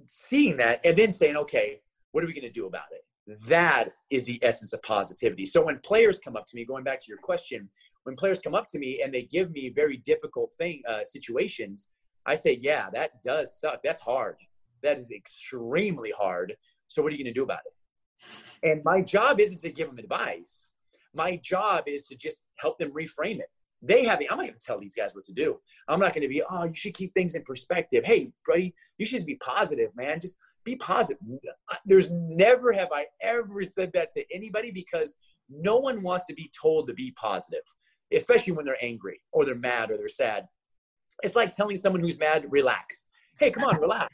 Seeing 0.05 0.57
that 0.57 0.79
and 0.85 0.97
then 0.97 1.11
saying, 1.11 1.35
okay, 1.35 1.81
what 2.11 2.23
are 2.23 2.27
we 2.27 2.33
going 2.33 2.43
to 2.43 2.51
do 2.51 2.67
about 2.67 2.85
it? 2.91 3.03
That 3.47 3.89
is 4.11 4.25
the 4.25 4.39
essence 4.43 4.73
of 4.73 4.81
positivity. 4.83 5.45
So 5.45 5.63
when 5.63 5.79
players 5.79 6.19
come 6.19 6.35
up 6.35 6.45
to 6.47 6.55
me, 6.55 6.65
going 6.65 6.83
back 6.83 6.99
to 6.99 7.05
your 7.07 7.17
question, 7.17 7.69
when 8.03 8.15
players 8.15 8.39
come 8.39 8.53
up 8.53 8.67
to 8.67 8.79
me 8.79 9.01
and 9.03 9.13
they 9.13 9.23
give 9.23 9.51
me 9.51 9.69
very 9.69 9.97
difficult 9.97 10.53
thing 10.57 10.81
uh, 10.87 11.03
situations, 11.05 11.87
I 12.25 12.35
say, 12.35 12.59
yeah, 12.61 12.89
that 12.93 13.23
does 13.23 13.59
suck. 13.59 13.79
That's 13.83 14.01
hard. 14.01 14.35
That 14.81 14.97
is 14.97 15.09
extremely 15.11 16.11
hard. 16.17 16.55
So 16.87 17.01
what 17.01 17.11
are 17.11 17.15
you 17.15 17.23
going 17.23 17.33
to 17.33 17.39
do 17.39 17.43
about 17.43 17.61
it? 17.65 18.69
And 18.69 18.83
my 18.83 19.01
job 19.01 19.39
isn't 19.39 19.61
to 19.61 19.69
give 19.69 19.89
them 19.89 19.97
advice. 19.97 20.71
My 21.13 21.37
job 21.37 21.85
is 21.87 22.07
to 22.07 22.15
just 22.15 22.43
help 22.57 22.77
them 22.77 22.91
reframe 22.91 23.39
it. 23.39 23.49
They 23.85 24.05
have 24.05 24.19
the, 24.19 24.29
I'm 24.29 24.37
not 24.37 24.45
going 24.45 24.57
to 24.57 24.65
tell 24.65 24.79
these 24.79 24.95
guys 24.95 25.13
what 25.13 25.25
to 25.25 25.33
do. 25.33 25.59
I'm 25.87 25.99
not 25.99 26.13
going 26.13 26.21
to 26.23 26.29
be, 26.29 26.41
oh, 26.49 26.63
you 26.63 26.73
should 26.73 26.93
keep 26.93 27.13
things 27.13 27.35
in 27.35 27.43
perspective. 27.43 28.05
Hey, 28.05 28.31
buddy, 28.47 28.73
you 28.97 29.05
should 29.05 29.17
just 29.17 29.27
be 29.27 29.35
positive, 29.35 29.89
man. 29.95 30.19
Just 30.19 30.37
be 30.63 30.75
positive. 30.77 31.21
There's 31.85 32.09
never 32.09 32.71
have 32.71 32.89
I 32.93 33.05
ever 33.21 33.63
said 33.63 33.91
that 33.93 34.11
to 34.11 34.23
anybody 34.33 34.71
because 34.71 35.15
no 35.49 35.77
one 35.77 36.01
wants 36.01 36.25
to 36.27 36.33
be 36.33 36.49
told 36.59 36.87
to 36.87 36.93
be 36.93 37.11
positive, 37.11 37.63
especially 38.13 38.53
when 38.53 38.65
they're 38.65 38.83
angry 38.83 39.19
or 39.33 39.43
they're 39.45 39.55
mad 39.55 39.91
or 39.91 39.97
they're 39.97 40.07
sad. 40.07 40.47
It's 41.21 41.35
like 41.35 41.51
telling 41.51 41.75
someone 41.75 42.01
who's 42.01 42.17
mad, 42.17 42.45
relax. 42.49 43.05
Hey, 43.37 43.51
come 43.51 43.65
on, 43.65 43.81
relax 43.81 44.13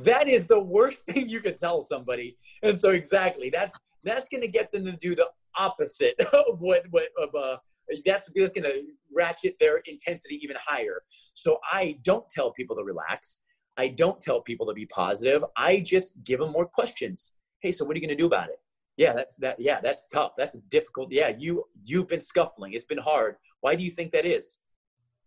that 0.00 0.28
is 0.28 0.44
the 0.46 0.60
worst 0.60 1.04
thing 1.06 1.28
you 1.28 1.40
can 1.40 1.56
tell 1.56 1.80
somebody. 1.80 2.36
And 2.62 2.76
so 2.76 2.90
exactly, 2.90 3.50
that's 3.50 3.76
that's 4.04 4.28
going 4.28 4.40
to 4.40 4.48
get 4.48 4.72
them 4.72 4.84
to 4.84 4.96
do 4.96 5.14
the 5.14 5.28
opposite 5.56 6.18
of 6.32 6.60
what 6.60 6.86
what 6.90 7.08
of 7.20 7.34
uh 7.34 7.56
that's 8.04 8.30
that's 8.34 8.52
going 8.52 8.64
to 8.64 8.82
ratchet 9.14 9.56
their 9.60 9.78
intensity 9.86 10.40
even 10.42 10.56
higher. 10.64 11.02
So 11.34 11.58
I 11.70 11.98
don't 12.04 12.28
tell 12.30 12.52
people 12.52 12.76
to 12.76 12.84
relax. 12.84 13.40
I 13.76 13.88
don't 13.88 14.20
tell 14.20 14.40
people 14.40 14.66
to 14.66 14.74
be 14.74 14.86
positive. 14.86 15.42
I 15.56 15.80
just 15.80 16.22
give 16.24 16.40
them 16.40 16.52
more 16.52 16.66
questions. 16.66 17.32
Hey, 17.60 17.72
so 17.72 17.84
what 17.84 17.92
are 17.92 17.98
you 17.98 18.06
going 18.06 18.16
to 18.16 18.22
do 18.22 18.26
about 18.26 18.48
it? 18.48 18.58
Yeah, 18.96 19.14
that's 19.14 19.36
that. 19.36 19.58
Yeah, 19.58 19.80
that's 19.80 20.06
tough. 20.06 20.32
That's 20.36 20.58
difficult. 20.70 21.10
Yeah, 21.10 21.32
you 21.38 21.64
you've 21.84 22.08
been 22.08 22.20
scuffling. 22.20 22.74
It's 22.74 22.84
been 22.84 22.98
hard. 22.98 23.36
Why 23.60 23.74
do 23.74 23.82
you 23.82 23.90
think 23.90 24.12
that 24.12 24.26
is? 24.26 24.56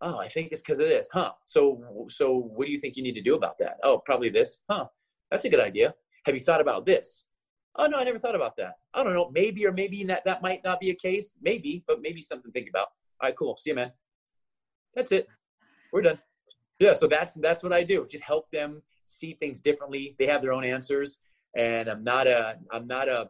oh 0.01 0.19
i 0.19 0.27
think 0.27 0.51
it's 0.51 0.61
because 0.61 0.79
of 0.79 0.87
this 0.87 1.09
huh 1.11 1.31
so 1.45 1.81
so 2.09 2.49
what 2.55 2.65
do 2.65 2.71
you 2.71 2.79
think 2.79 2.95
you 2.95 3.03
need 3.03 3.15
to 3.15 3.21
do 3.21 3.35
about 3.35 3.57
that 3.57 3.77
oh 3.83 3.97
probably 4.05 4.29
this 4.29 4.59
huh 4.69 4.85
that's 5.31 5.45
a 5.45 5.49
good 5.49 5.59
idea 5.59 5.93
have 6.25 6.35
you 6.35 6.41
thought 6.41 6.61
about 6.61 6.85
this 6.85 7.27
oh 7.77 7.87
no 7.87 7.97
i 7.97 8.03
never 8.03 8.19
thought 8.19 8.35
about 8.35 8.55
that. 8.57 8.75
I 8.93 9.03
don't 9.03 9.13
know 9.13 9.29
maybe 9.33 9.65
or 9.65 9.71
maybe 9.71 10.03
that, 10.05 10.23
that 10.25 10.41
might 10.41 10.63
not 10.63 10.79
be 10.79 10.89
a 10.89 10.95
case. 10.95 11.35
Maybe 11.41 11.83
but 11.87 12.01
maybe 12.01 12.21
something 12.21 12.51
to 12.51 12.53
think 12.57 12.69
about. 12.69 12.87
All 13.21 13.29
right 13.29 13.35
cool. 13.35 13.57
See 13.57 13.71
you 13.71 13.75
man. 13.75 13.91
That's 14.95 15.11
it. 15.11 15.27
We're 15.91 16.01
done. 16.01 16.19
Yeah 16.79 16.93
so 16.93 17.07
that's 17.07 17.33
that's 17.35 17.63
what 17.63 17.73
i 17.73 17.83
do. 17.83 18.07
Just 18.09 18.23
help 18.23 18.49
them 18.51 18.81
see 19.05 19.33
things 19.39 19.61
differently. 19.61 20.15
They 20.19 20.25
have 20.25 20.41
their 20.41 20.53
own 20.53 20.63
answers 20.63 21.19
and 21.55 21.87
i'm 21.87 22.03
not 22.03 22.27
a 22.27 22.57
i'm 22.71 22.85
not 22.85 23.07
a 23.07 23.29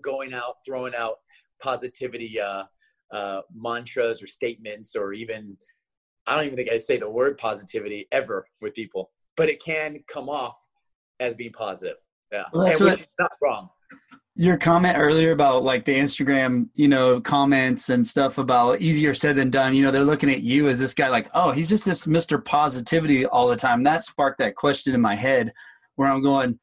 going 0.00 0.32
out 0.32 0.56
throwing 0.64 0.94
out 0.94 1.18
positivity 1.62 2.40
uh, 2.40 2.64
uh, 3.12 3.40
mantras 3.54 4.22
or 4.22 4.26
statements 4.26 4.96
or 4.96 5.12
even 5.12 5.56
I 6.26 6.36
don't 6.36 6.46
even 6.46 6.56
think 6.56 6.70
I 6.70 6.78
say 6.78 6.96
the 6.96 7.08
word 7.08 7.36
positivity 7.38 8.08
ever 8.10 8.46
with 8.60 8.74
people, 8.74 9.10
but 9.36 9.48
it 9.48 9.62
can 9.62 10.02
come 10.08 10.28
off 10.28 10.56
as 11.20 11.36
being 11.36 11.52
positive. 11.52 11.96
Yeah, 12.34 12.44
well, 12.52 12.66
which 12.66 13.00
is 13.00 13.08
not 13.18 13.32
wrong. 13.40 13.70
Your 14.36 14.56
comment 14.56 14.96
earlier 14.98 15.30
about 15.30 15.62
like 15.62 15.84
the 15.84 15.96
Instagram, 15.96 16.68
you 16.74 16.88
know, 16.88 17.20
comments 17.20 17.88
and 17.88 18.04
stuff 18.04 18.38
about 18.38 18.80
easier 18.80 19.14
said 19.14 19.36
than 19.36 19.50
done. 19.50 19.74
You 19.74 19.84
know, 19.84 19.92
they're 19.92 20.02
looking 20.02 20.30
at 20.30 20.42
you 20.42 20.68
as 20.68 20.80
this 20.80 20.92
guy, 20.92 21.08
like, 21.08 21.30
oh, 21.34 21.52
he's 21.52 21.68
just 21.68 21.84
this 21.84 22.06
Mr. 22.06 22.44
Positivity 22.44 23.26
all 23.26 23.46
the 23.46 23.56
time. 23.56 23.84
That 23.84 24.02
sparked 24.02 24.38
that 24.38 24.56
question 24.56 24.92
in 24.92 25.00
my 25.00 25.14
head 25.14 25.52
where 25.94 26.10
I'm 26.10 26.20
going, 26.20 26.58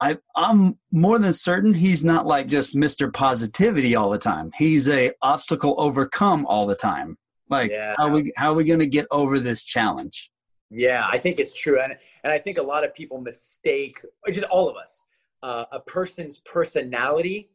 I, 0.00 0.18
I'm 0.36 0.78
more 0.92 1.18
than 1.18 1.32
certain 1.32 1.74
he's 1.74 2.04
not 2.04 2.26
like 2.26 2.46
just 2.46 2.76
Mr. 2.76 3.12
Positivity 3.12 3.96
all 3.96 4.10
the 4.10 4.18
time. 4.18 4.52
He's 4.56 4.88
a 4.88 5.10
obstacle 5.20 5.74
overcome 5.78 6.46
all 6.46 6.66
the 6.66 6.76
time. 6.76 7.18
Like 7.50 7.72
yeah. 7.72 7.94
how 7.98 8.08
we 8.08 8.32
how 8.36 8.52
are 8.52 8.54
we 8.54 8.64
going 8.64 8.78
to 8.78 8.86
get 8.86 9.06
over 9.10 9.40
this 9.40 9.64
challenge? 9.64 10.30
Yeah, 10.70 11.08
I 11.10 11.18
think 11.18 11.40
it's 11.40 11.52
true, 11.52 11.80
and 11.82 11.96
and 12.22 12.32
I 12.32 12.38
think 12.38 12.58
a 12.58 12.62
lot 12.62 12.84
of 12.84 12.94
people 12.94 13.20
mistake, 13.20 13.98
just 14.30 14.46
all 14.46 14.68
of 14.68 14.76
us, 14.76 15.02
uh, 15.42 15.64
a 15.72 15.80
person's 15.80 16.38
personality 16.38 17.50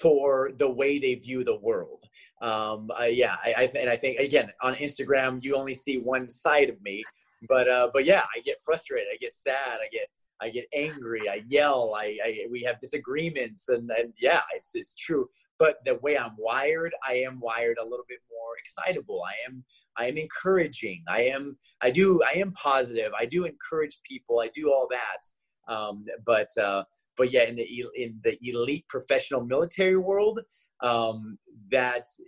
for 0.00 0.50
the 0.58 0.68
way 0.68 0.98
they 0.98 1.14
view 1.14 1.44
the 1.44 1.56
world. 1.56 2.04
Um, 2.42 2.90
uh, 2.98 3.04
yeah, 3.04 3.36
I, 3.44 3.54
I 3.56 3.70
and 3.78 3.88
I 3.88 3.96
think 3.96 4.18
again 4.18 4.50
on 4.62 4.74
Instagram 4.74 5.42
you 5.42 5.56
only 5.56 5.74
see 5.74 5.98
one 5.98 6.28
side 6.28 6.68
of 6.68 6.82
me, 6.82 7.02
but 7.48 7.68
uh, 7.68 7.88
but 7.92 8.04
yeah, 8.04 8.24
I 8.34 8.40
get 8.40 8.56
frustrated, 8.64 9.06
I 9.12 9.16
get 9.18 9.32
sad, 9.32 9.78
I 9.80 9.88
get 9.92 10.08
I 10.40 10.50
get 10.50 10.66
angry, 10.74 11.28
I 11.30 11.42
yell, 11.46 11.94
I, 11.96 12.18
I 12.24 12.46
we 12.50 12.62
have 12.64 12.80
disagreements, 12.80 13.68
and, 13.68 13.88
and 13.90 14.12
yeah, 14.20 14.40
it's 14.54 14.74
it's 14.74 14.94
true 14.96 15.28
but 15.58 15.76
the 15.84 15.96
way 15.96 16.18
I'm 16.18 16.34
wired, 16.38 16.92
I 17.06 17.14
am 17.14 17.40
wired 17.40 17.78
a 17.80 17.84
little 17.84 18.04
bit 18.08 18.18
more 18.30 18.56
excitable. 18.58 19.22
I 19.26 19.34
am 19.48 19.64
I 19.96 20.06
am 20.06 20.16
encouraging. 20.18 21.02
I 21.08 21.22
am 21.22 21.56
I 21.80 21.90
do 21.90 22.20
I 22.22 22.38
am 22.38 22.52
positive. 22.52 23.12
I 23.18 23.26
do 23.26 23.44
encourage 23.44 23.98
people. 24.08 24.40
I 24.40 24.50
do 24.54 24.70
all 24.70 24.88
that. 24.90 25.72
Um, 25.72 26.04
but 26.24 26.48
uh, 26.60 26.84
but 27.16 27.32
yeah, 27.32 27.44
in 27.44 27.56
the 27.56 27.84
in 27.96 28.20
the 28.22 28.38
elite 28.42 28.86
professional 28.88 29.44
military 29.44 29.96
world, 29.96 30.40
um, 30.82 31.38
that's 31.70 32.20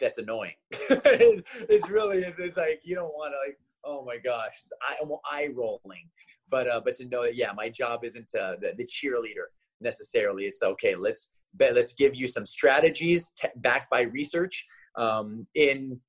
that's 0.00 0.18
annoying. 0.18 0.54
it's 0.70 1.88
really 1.88 2.18
it's, 2.18 2.38
it's 2.38 2.56
like 2.56 2.80
you 2.84 2.94
don't 2.94 3.14
want 3.14 3.32
to 3.32 3.38
like 3.46 3.58
oh 3.86 4.04
my 4.04 4.16
gosh, 4.16 4.54
it's 4.62 4.72
eye, 4.82 4.96
eye 5.30 5.48
rolling. 5.54 6.08
But 6.50 6.68
uh, 6.68 6.80
but 6.84 6.94
to 6.96 7.06
know 7.06 7.22
that 7.22 7.36
yeah, 7.36 7.52
my 7.54 7.68
job 7.68 8.04
isn't 8.04 8.30
uh, 8.34 8.56
the, 8.60 8.72
the 8.76 8.84
cheerleader 8.84 9.46
necessarily. 9.80 10.44
It's 10.44 10.62
okay. 10.62 10.94
Let's 10.94 11.30
let's 11.58 11.92
give 11.92 12.14
you 12.14 12.28
some 12.28 12.46
strategies 12.46 13.30
t- 13.36 13.48
backed 13.56 13.90
by 13.90 14.02
research. 14.02 14.66
Um, 14.96 15.46
in 15.54 16.00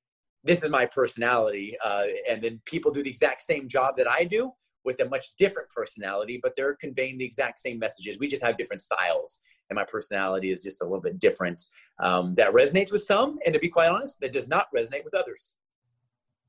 this 0.43 0.63
is 0.63 0.69
my 0.69 0.85
personality, 0.85 1.75
uh, 1.83 2.03
and 2.29 2.43
then 2.43 2.61
people 2.65 2.91
do 2.91 3.01
the 3.01 3.09
exact 3.09 3.41
same 3.41 3.67
job 3.67 3.97
that 3.97 4.07
I 4.07 4.23
do 4.25 4.51
with 4.83 4.99
a 4.99 5.05
much 5.05 5.35
different 5.37 5.67
personality, 5.69 6.39
but 6.41 6.53
they're 6.55 6.75
conveying 6.75 7.17
the 7.17 7.25
exact 7.25 7.57
same 7.57 7.79
messages. 7.79 8.19
We 8.19 8.27
just 8.27 8.43
have 8.43 8.55
different 8.55 8.83
styles, 8.83 9.39
and 9.69 9.75
my 9.75 9.83
personality 9.85 10.51
is 10.51 10.61
just 10.61 10.81
a 10.81 10.85
little 10.85 11.01
bit 11.01 11.19
different. 11.19 11.63
Um, 11.99 12.35
that 12.35 12.53
resonates 12.53 12.91
with 12.91 13.03
some, 13.03 13.39
and 13.45 13.53
to 13.53 13.59
be 13.59 13.69
quite 13.69 13.89
honest, 13.89 14.19
that 14.21 14.31
does 14.31 14.47
not 14.47 14.67
resonate 14.75 15.03
with 15.03 15.15
others. 15.15 15.55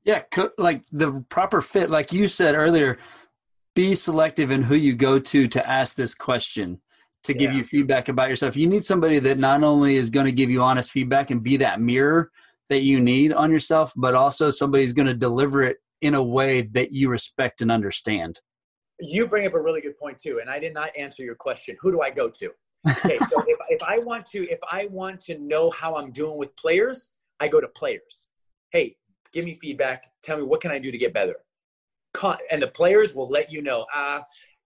Yeah, 0.03 0.21
like 0.57 0.83
the 0.91 1.25
proper 1.29 1.61
fit, 1.61 1.89
like 1.89 2.13
you 2.13 2.27
said 2.27 2.55
earlier, 2.55 2.97
be 3.75 3.95
selective 3.95 4.51
in 4.51 4.63
who 4.63 4.75
you 4.75 4.93
go 4.93 5.19
to 5.19 5.47
to 5.47 5.69
ask 5.69 5.95
this 5.95 6.15
question 6.15 6.79
to 7.27 7.33
give 7.33 7.51
yeah. 7.51 7.59
you 7.59 7.63
feedback 7.63 8.09
about 8.09 8.29
yourself. 8.29 8.57
You 8.57 8.67
need 8.67 8.83
somebody 8.83 9.19
that 9.19 9.37
not 9.37 9.63
only 9.63 9.97
is 9.97 10.09
going 10.09 10.25
to 10.25 10.31
give 10.31 10.49
you 10.49 10.61
honest 10.61 10.91
feedback 10.91 11.29
and 11.29 11.43
be 11.43 11.57
that 11.57 11.79
mirror 11.79 12.31
that 12.69 12.79
you 12.79 12.99
need 12.99 13.33
on 13.33 13.51
yourself, 13.51 13.93
but 13.95 14.15
also 14.15 14.49
somebody's 14.49 14.93
going 14.93 15.07
to 15.07 15.13
deliver 15.13 15.63
it 15.63 15.77
in 16.01 16.15
a 16.15 16.23
way 16.23 16.61
that 16.61 16.91
you 16.91 17.09
respect 17.09 17.61
and 17.61 17.71
understand. 17.71 18.39
You 18.99 19.27
bring 19.27 19.45
up 19.45 19.53
a 19.53 19.61
really 19.61 19.81
good 19.81 19.97
point 19.97 20.19
too, 20.19 20.39
and 20.41 20.49
I 20.49 20.59
did 20.59 20.73
not 20.73 20.89
answer 20.97 21.23
your 21.23 21.35
question. 21.35 21.77
Who 21.81 21.91
do 21.91 22.01
I 22.01 22.09
go 22.09 22.29
to? 22.29 22.49
Okay, 22.89 23.17
so 23.29 23.43
if, 23.47 23.57
if 23.69 23.83
I 23.83 23.99
want 23.99 24.25
to, 24.27 24.49
if 24.49 24.59
I 24.69 24.87
want 24.87 25.21
to 25.21 25.37
know 25.37 25.69
how 25.69 25.95
I'm 25.95 26.11
doing 26.11 26.37
with 26.37 26.55
players, 26.55 27.11
I 27.39 27.47
go 27.47 27.61
to 27.61 27.67
players. 27.67 28.29
Hey, 28.71 28.95
give 29.33 29.45
me 29.45 29.57
feedback. 29.61 30.05
Tell 30.23 30.37
me 30.37 30.43
what 30.43 30.61
can 30.61 30.71
I 30.71 30.79
do 30.79 30.91
to 30.91 30.97
get 30.97 31.13
better. 31.13 31.35
And 32.49 32.61
the 32.61 32.67
players 32.67 33.13
will 33.13 33.29
let 33.29 33.51
you 33.51 33.61
know. 33.61 33.85
Uh, 33.93 34.21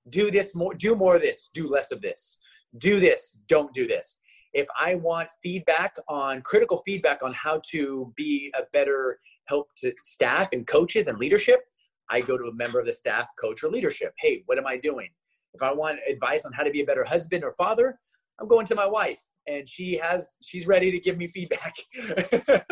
do 0.10 0.32
this 0.32 0.56
more. 0.56 0.74
Do 0.74 0.96
more 0.96 1.18
of 1.18 1.22
this. 1.22 1.50
Do 1.54 1.68
less 1.68 1.92
of 1.92 2.02
this 2.02 2.38
do 2.78 3.00
this, 3.00 3.38
don't 3.48 3.74
do 3.74 3.88
this. 3.88 4.18
If 4.54 4.68
I 4.80 4.96
want 4.96 5.30
feedback 5.42 5.96
on 6.10 6.42
critical 6.42 6.78
feedback 6.86 7.24
on 7.24 7.34
how 7.34 7.62
to 7.72 8.12
be 8.18 8.54
a 8.58 8.64
better 8.74 9.18
help 9.46 9.70
to 9.78 9.94
staff 10.04 10.50
and 10.52 10.68
coaches 10.68 11.08
and 11.08 11.18
leadership, 11.18 11.62
I 12.10 12.20
go 12.20 12.38
to 12.38 12.46
a 12.46 12.56
member 12.56 12.80
of 12.80 12.86
the 12.86 12.94
staff, 12.94 13.30
coach, 13.40 13.64
or 13.64 13.70
leadership. 13.70 14.14
Hey, 14.20 14.44
what 14.46 14.58
am 14.58 14.68
I 14.68 14.78
doing? 14.78 15.08
If 15.54 15.62
I 15.62 15.74
want 15.74 16.00
advice 16.10 16.46
on 16.46 16.52
how 16.52 16.64
to 16.64 16.72
be 16.72 16.82
a 16.82 16.86
better 16.86 17.06
husband 17.06 17.44
or 17.44 17.54
father, 17.54 17.98
I'm 18.40 18.48
going 18.48 18.66
to 18.68 18.76
my 18.76 18.86
wife 18.86 19.22
and 19.48 19.68
she 19.68 20.00
has 20.02 20.38
she's 20.42 20.68
ready 20.68 20.92
to 20.92 21.00
give 21.00 21.18
me 21.18 21.28
feedback 21.28 21.74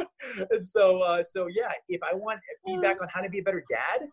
and 0.51 0.67
so, 0.67 1.01
uh, 1.01 1.23
so 1.23 1.47
yeah, 1.47 1.71
if 1.87 2.01
I 2.03 2.15
want 2.15 2.39
feedback 2.65 3.01
on 3.01 3.07
how 3.09 3.21
to 3.21 3.29
be 3.29 3.39
a 3.39 3.43
better 3.43 3.63
dad, 3.69 4.07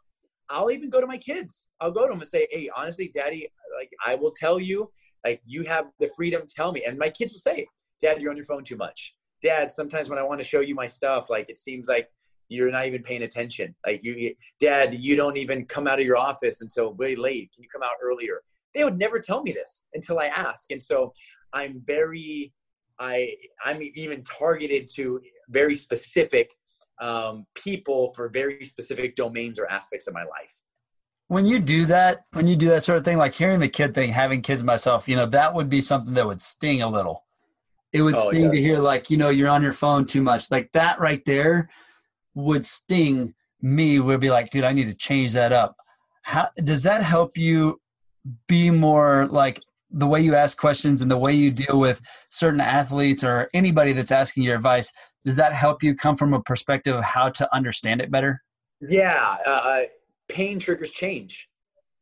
I'll 0.48 0.70
even 0.70 0.90
go 0.90 1.00
to 1.00 1.06
my 1.06 1.18
kids. 1.18 1.66
I'll 1.80 1.90
go 1.90 2.06
to 2.06 2.12
them 2.12 2.20
and 2.20 2.28
say, 2.28 2.46
"Hey, 2.50 2.70
honestly, 2.76 3.10
Daddy, 3.14 3.48
like 3.76 3.90
I 4.06 4.14
will 4.14 4.30
tell 4.30 4.60
you, 4.60 4.90
like 5.26 5.40
you 5.44 5.60
have 5.74 5.86
the 6.02 6.08
freedom. 6.16 6.42
Tell 6.58 6.70
me." 6.76 6.80
And 6.86 6.94
my 7.04 7.10
kids 7.18 7.30
will 7.32 7.46
say, 7.50 7.58
"Dad, 8.02 8.14
you're 8.20 8.30
on 8.30 8.36
your 8.36 8.50
phone 8.52 8.64
too 8.70 8.76
much. 8.86 8.98
Dad, 9.42 9.70
sometimes 9.70 10.08
when 10.10 10.18
I 10.18 10.22
want 10.22 10.38
to 10.42 10.48
show 10.52 10.60
you 10.68 10.74
my 10.74 10.88
stuff, 10.98 11.22
like 11.34 11.46
it 11.54 11.58
seems 11.58 11.88
like 11.94 12.06
you're 12.48 12.70
not 12.70 12.86
even 12.86 13.02
paying 13.02 13.24
attention. 13.28 13.74
Like 13.86 14.00
you, 14.04 14.34
Dad, 14.60 14.88
you 15.06 15.16
don't 15.22 15.38
even 15.44 15.58
come 15.74 15.86
out 15.90 15.98
of 16.00 16.06
your 16.10 16.20
office 16.30 16.60
until 16.64 16.86
way 17.02 17.12
late. 17.16 17.46
Can 17.52 17.62
you 17.64 17.70
come 17.76 17.82
out 17.82 17.98
earlier?" 18.02 18.36
They 18.74 18.84
would 18.84 18.98
never 18.98 19.18
tell 19.18 19.42
me 19.42 19.52
this 19.52 19.84
until 19.94 20.18
I 20.18 20.26
ask, 20.26 20.70
and 20.70 20.82
so 20.82 21.12
I'm 21.52 21.82
very, 21.94 22.52
I 22.98 23.14
I'm 23.64 23.80
even 24.04 24.22
targeted 24.22 24.88
to 24.96 25.20
very 25.48 25.74
specific 25.74 26.46
um, 27.00 27.46
people 27.54 28.12
for 28.14 28.28
very 28.28 28.64
specific 28.64 29.16
domains 29.16 29.58
or 29.58 29.66
aspects 29.70 30.06
of 30.06 30.14
my 30.14 30.24
life. 30.36 30.54
When 31.28 31.46
you 31.46 31.58
do 31.58 31.86
that, 31.86 32.24
when 32.32 32.46
you 32.46 32.56
do 32.56 32.68
that 32.68 32.84
sort 32.84 32.98
of 32.98 33.04
thing, 33.04 33.16
like 33.16 33.34
hearing 33.34 33.60
the 33.60 33.68
kid 33.68 33.94
thing, 33.94 34.12
having 34.12 34.42
kids 34.42 34.62
myself, 34.62 35.08
you 35.08 35.16
know, 35.16 35.26
that 35.26 35.54
would 35.54 35.68
be 35.68 35.80
something 35.80 36.14
that 36.14 36.26
would 36.26 36.40
sting 36.40 36.82
a 36.82 36.88
little. 36.88 37.24
It 37.92 38.02
would 38.02 38.14
oh, 38.14 38.28
sting 38.28 38.44
yeah. 38.44 38.50
to 38.52 38.60
hear 38.60 38.78
like, 38.78 39.10
you 39.10 39.16
know, 39.16 39.30
you're 39.30 39.48
on 39.48 39.62
your 39.62 39.72
phone 39.72 40.06
too 40.06 40.22
much. 40.22 40.50
Like 40.50 40.70
that 40.72 41.00
right 41.00 41.24
there 41.24 41.68
would 42.34 42.64
sting 42.64 43.34
me. 43.60 43.98
Would 43.98 44.20
be 44.20 44.30
like, 44.30 44.50
dude, 44.50 44.64
I 44.64 44.72
need 44.72 44.86
to 44.86 44.94
change 44.94 45.32
that 45.32 45.52
up. 45.52 45.76
How 46.22 46.48
does 46.62 46.84
that 46.84 47.02
help 47.02 47.36
you 47.36 47.80
be 48.48 48.70
more 48.70 49.26
like 49.26 49.60
the 49.90 50.06
way 50.06 50.20
you 50.20 50.34
ask 50.34 50.58
questions 50.58 51.00
and 51.00 51.10
the 51.10 51.16
way 51.16 51.32
you 51.32 51.50
deal 51.50 51.78
with 51.78 52.00
certain 52.30 52.60
athletes 52.60 53.22
or 53.22 53.48
anybody 53.54 53.92
that's 53.92 54.10
asking 54.10 54.42
your 54.42 54.56
advice 54.56 54.92
does 55.24 55.36
that 55.36 55.52
help 55.52 55.82
you 55.82 55.94
come 55.94 56.16
from 56.16 56.34
a 56.34 56.42
perspective 56.42 56.94
of 56.94 57.04
how 57.04 57.28
to 57.28 57.48
understand 57.54 58.00
it 58.00 58.10
better 58.10 58.42
yeah 58.80 59.36
uh, 59.46 59.80
pain 60.28 60.58
triggers 60.58 60.90
change. 60.90 61.48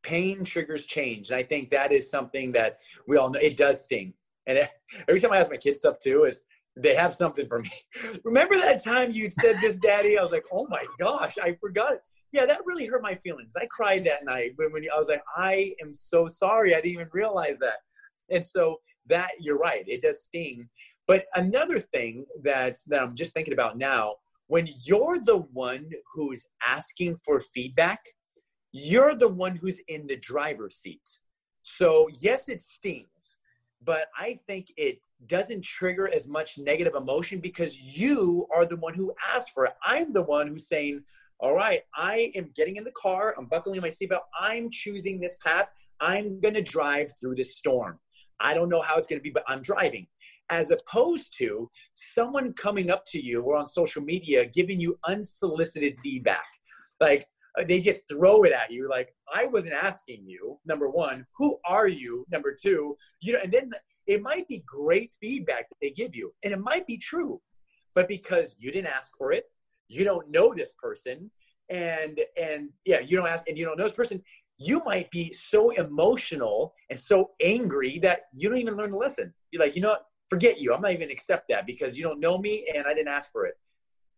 Pain 0.03 0.45
triggers 0.45 0.87
change. 0.87 1.31
And 1.31 1.39
i 1.39 1.43
think 1.43 1.71
that 1.71 1.93
is 1.93 2.11
something 2.11 2.53
that 2.53 2.81
we 3.07 3.17
all 3.17 3.31
know. 3.31 3.41
It 3.41 3.57
does 3.57 3.85
sting. 3.85 4.13
And 4.47 4.69
every 5.09 5.21
time 5.21 5.33
i 5.33 5.39
ask 5.39 5.51
my 5.51 5.57
kids 5.57 5.79
stuff 5.79 5.99
too 5.99 6.25
is 6.25 6.45
they 6.77 6.95
have 6.95 7.15
something 7.15 7.47
for 7.47 7.61
me. 7.61 7.71
Remember 8.25 8.57
that 8.57 8.83
time 8.83 9.13
you 9.13 9.31
said 9.31 9.57
this 9.61 9.77
daddy? 9.77 10.19
I 10.19 10.23
was 10.23 10.33
like 10.33 10.47
oh 10.53 10.67
my 10.69 10.85
gosh 10.99 11.37
i 11.43 11.57
forgot 11.61 11.95
it. 11.95 12.03
Yeah 12.33 12.47
that 12.47 12.61
really 12.65 12.87
hurt 12.87 13.03
my 13.03 13.15
feelings. 13.17 13.55
I 13.57 13.67
cried 13.67 14.05
that 14.07 14.25
night 14.25 14.53
when, 14.57 14.73
when 14.73 14.85
i 14.95 14.99
was 14.99 15.09
like 15.09 15.23
i 15.37 15.73
am 15.83 15.95
so 15.95 16.29
sorry. 16.29 16.75
I 16.75 16.81
didn't 16.81 16.93
even 16.93 17.09
realize 17.13 17.59
that. 17.61 17.79
And 18.31 18.45
so 18.45 18.77
that 19.07 19.31
you're 19.39 19.59
right 19.59 19.85
it 19.87 20.03
does 20.03 20.25
sting. 20.25 20.69
But 21.07 21.27
another 21.35 21.79
thing 21.79 22.25
that, 22.43 22.77
that 22.87 23.03
I'm 23.03 23.15
just 23.15 23.35
thinking 23.35 23.53
about 23.53 23.77
now, 23.77 24.15
when 24.47 24.69
you're 24.85 25.19
the 25.25 25.39
one 25.53 25.91
who's 26.13 26.47
asking 26.65 27.17
for 27.25 27.41
feedback, 27.41 28.01
you're 28.73 29.15
the 29.15 29.29
one 29.29 29.57
who's 29.57 29.81
in 29.89 30.07
the 30.07 30.17
driver's 30.17 30.77
seat. 30.77 31.09
So, 31.63 32.09
yes, 32.21 32.49
it 32.49 32.61
stings, 32.61 33.39
but 33.83 34.09
I 34.19 34.39
think 34.47 34.73
it 34.77 34.99
doesn't 35.27 35.65
trigger 35.65 36.13
as 36.13 36.29
much 36.29 36.59
negative 36.59 36.95
emotion 36.95 37.41
because 37.41 37.81
you 37.81 38.47
are 38.55 38.67
the 38.67 38.77
one 38.77 38.95
who 38.95 39.15
asked 39.35 39.53
for 39.53 39.65
it. 39.65 39.73
I'm 39.85 40.13
the 40.13 40.23
one 40.23 40.49
who's 40.49 40.69
saying, 40.69 41.03
All 41.39 41.55
right, 41.55 41.81
I 41.97 42.33
am 42.35 42.51
getting 42.55 42.77
in 42.77 42.85
the 42.85 42.93
car, 42.93 43.35
I'm 43.39 43.47
buckling 43.47 43.81
my 43.81 43.89
seatbelt, 43.89 44.21
I'm 44.39 44.69
choosing 44.71 45.21
this 45.21 45.39
path, 45.43 45.69
I'm 46.01 46.41
gonna 46.41 46.63
drive 46.63 47.11
through 47.19 47.37
this 47.37 47.57
storm. 47.57 47.99
I 48.41 48.53
don't 48.53 48.69
know 48.69 48.83
how 48.83 48.97
it's 48.97 49.07
gonna 49.07 49.23
be, 49.23 49.31
but 49.31 49.45
I'm 49.49 49.63
driving 49.63 50.07
as 50.51 50.71
opposed 50.71 51.37
to 51.39 51.71
someone 51.95 52.53
coming 52.53 52.91
up 52.91 53.05
to 53.07 53.23
you 53.23 53.43
or 53.43 53.57
on 53.57 53.67
social 53.67 54.03
media 54.03 54.45
giving 54.47 54.81
you 54.81 54.99
unsolicited 55.07 55.97
feedback. 56.03 56.47
Like 57.01 57.27
uh, 57.59 57.65
they 57.67 57.81
just 57.81 58.01
throw 58.09 58.43
it 58.43 58.53
at 58.53 58.71
you. 58.71 58.89
Like 58.89 59.15
I 59.35 59.47
wasn't 59.47 59.75
asking 59.75 60.25
you. 60.27 60.59
Number 60.67 60.89
one, 60.89 61.27
who 61.37 61.59
are 61.67 61.89
you? 61.89 62.25
Number 62.31 62.55
two, 62.55 62.97
you 63.21 63.33
know, 63.33 63.39
and 63.43 63.53
then 63.53 63.71
it 64.07 64.23
might 64.23 64.47
be 64.49 64.63
great 64.67 65.17
feedback 65.21 65.69
that 65.69 65.77
they 65.81 65.91
give 65.91 66.15
you, 66.15 66.33
and 66.43 66.53
it 66.53 66.61
might 66.61 66.87
be 66.87 66.99
true, 66.99 67.41
but 67.95 68.09
because 68.09 68.55
you 68.59 68.71
didn't 68.71 68.93
ask 68.93 69.13
for 69.17 69.33
it, 69.33 69.45
you 69.89 70.05
don't 70.05 70.31
know 70.31 70.53
this 70.55 70.73
person, 70.83 71.31
and 71.71 72.21
and 72.41 72.69
yeah, 72.85 73.01
you 73.01 73.17
don't 73.17 73.29
ask, 73.29 73.49
and 73.49 73.57
you 73.57 73.65
don't 73.65 73.79
know 73.79 73.85
this 73.85 73.93
person. 73.93 74.23
You 74.59 74.83
might 74.85 75.11
be 75.11 75.33
so 75.33 75.71
emotional 75.71 76.75
and 76.89 76.99
so 76.99 77.31
angry 77.43 77.99
that 78.01 78.23
you 78.33 78.49
don't 78.49 78.59
even 78.59 78.77
learn 78.77 78.91
to 78.91 78.99
listen. 78.99 79.33
You're 79.51 79.63
like, 79.63 79.75
you 79.75 79.83
know 79.83 79.91
what? 79.91 80.07
Forget 80.31 80.61
you. 80.61 80.75
I'm 80.75 80.81
not 80.81 80.93
even 80.93 81.11
accept 81.11 81.49
that 81.49 81.67
because 81.67 81.97
you 81.97 82.05
don't 82.05 82.21
know 82.21 82.39
me 82.39 82.67
and 82.75 82.87
I 82.87 82.95
didn't 82.95 83.09
ask 83.09 83.31
for 83.31 83.47
it. 83.47 83.55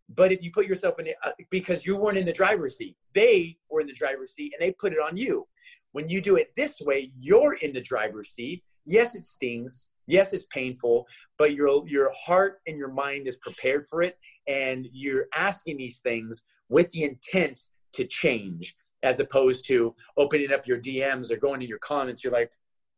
But 0.09 0.31
if 0.31 0.41
you 0.41 0.51
put 0.51 0.67
yourself 0.67 0.99
in 0.99 1.07
it, 1.07 1.15
uh, 1.23 1.31
because 1.49 1.85
you 1.85 1.97
weren't 1.97 2.17
in 2.17 2.25
the 2.25 2.33
driver's 2.33 2.77
seat, 2.77 2.95
they 3.13 3.57
were 3.69 3.81
in 3.81 3.87
the 3.87 3.93
driver's 3.93 4.33
seat 4.33 4.53
and 4.57 4.65
they 4.65 4.71
put 4.73 4.93
it 4.93 4.99
on 4.99 5.17
you. 5.17 5.45
When 5.91 6.07
you 6.07 6.21
do 6.21 6.35
it 6.35 6.53
this 6.55 6.79
way, 6.81 7.11
you're 7.19 7.53
in 7.55 7.73
the 7.73 7.81
driver's 7.81 8.29
seat. 8.29 8.63
Yes, 8.85 9.15
it 9.15 9.25
stings. 9.25 9.89
Yes, 10.05 10.31
it's 10.31 10.45
painful, 10.45 11.05
but 11.37 11.53
your 11.53 11.85
your 11.87 12.09
heart 12.13 12.59
and 12.67 12.77
your 12.77 12.87
mind 12.87 13.27
is 13.27 13.35
prepared 13.37 13.85
for 13.85 14.01
it, 14.01 14.17
and 14.47 14.87
you're 14.93 15.25
asking 15.35 15.77
these 15.77 15.99
things 15.99 16.43
with 16.69 16.89
the 16.91 17.03
intent 17.03 17.59
to 17.93 18.05
change, 18.05 18.75
as 19.03 19.19
opposed 19.19 19.65
to 19.67 19.93
opening 20.15 20.53
up 20.53 20.65
your 20.65 20.79
DMs 20.79 21.29
or 21.29 21.35
going 21.35 21.59
to 21.59 21.67
your 21.67 21.79
comments. 21.79 22.23
You're 22.23 22.31
like, 22.31 22.51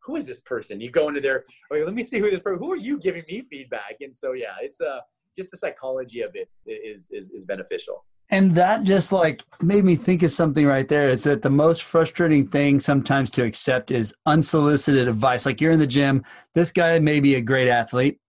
who 0.09 0.15
is 0.15 0.25
this 0.25 0.39
person? 0.39 0.81
You 0.81 0.89
go 0.89 1.07
into 1.07 1.21
there, 1.21 1.43
okay, 1.71 1.83
let 1.83 1.93
me 1.93 2.03
see 2.03 2.19
who 2.19 2.29
this 2.29 2.39
person, 2.39 2.59
who 2.59 2.71
are 2.71 2.77
you 2.77 2.97
giving 2.97 3.23
me 3.27 3.41
feedback? 3.41 3.97
And 4.01 4.13
so, 4.13 4.33
yeah, 4.33 4.55
it's 4.59 4.81
uh, 4.81 4.99
just 5.35 5.51
the 5.51 5.57
psychology 5.57 6.21
of 6.21 6.31
it 6.33 6.49
is, 6.65 7.09
is, 7.11 7.29
is 7.29 7.45
beneficial. 7.45 8.05
And 8.31 8.55
that 8.55 8.83
just 8.83 9.11
like 9.11 9.43
made 9.61 9.85
me 9.85 9.95
think 9.95 10.23
of 10.23 10.31
something 10.31 10.65
right 10.65 10.87
there 10.87 11.09
is 11.09 11.23
that 11.23 11.41
the 11.41 11.49
most 11.49 11.83
frustrating 11.83 12.47
thing 12.47 12.79
sometimes 12.79 13.31
to 13.31 13.43
accept 13.43 13.91
is 13.91 14.15
unsolicited 14.25 15.07
advice. 15.07 15.45
Like 15.45 15.61
you're 15.61 15.71
in 15.71 15.79
the 15.79 15.87
gym, 15.87 16.23
this 16.55 16.71
guy 16.71 16.97
may 16.99 17.19
be 17.19 17.35
a 17.35 17.41
great 17.41 17.67
athlete, 17.67 18.19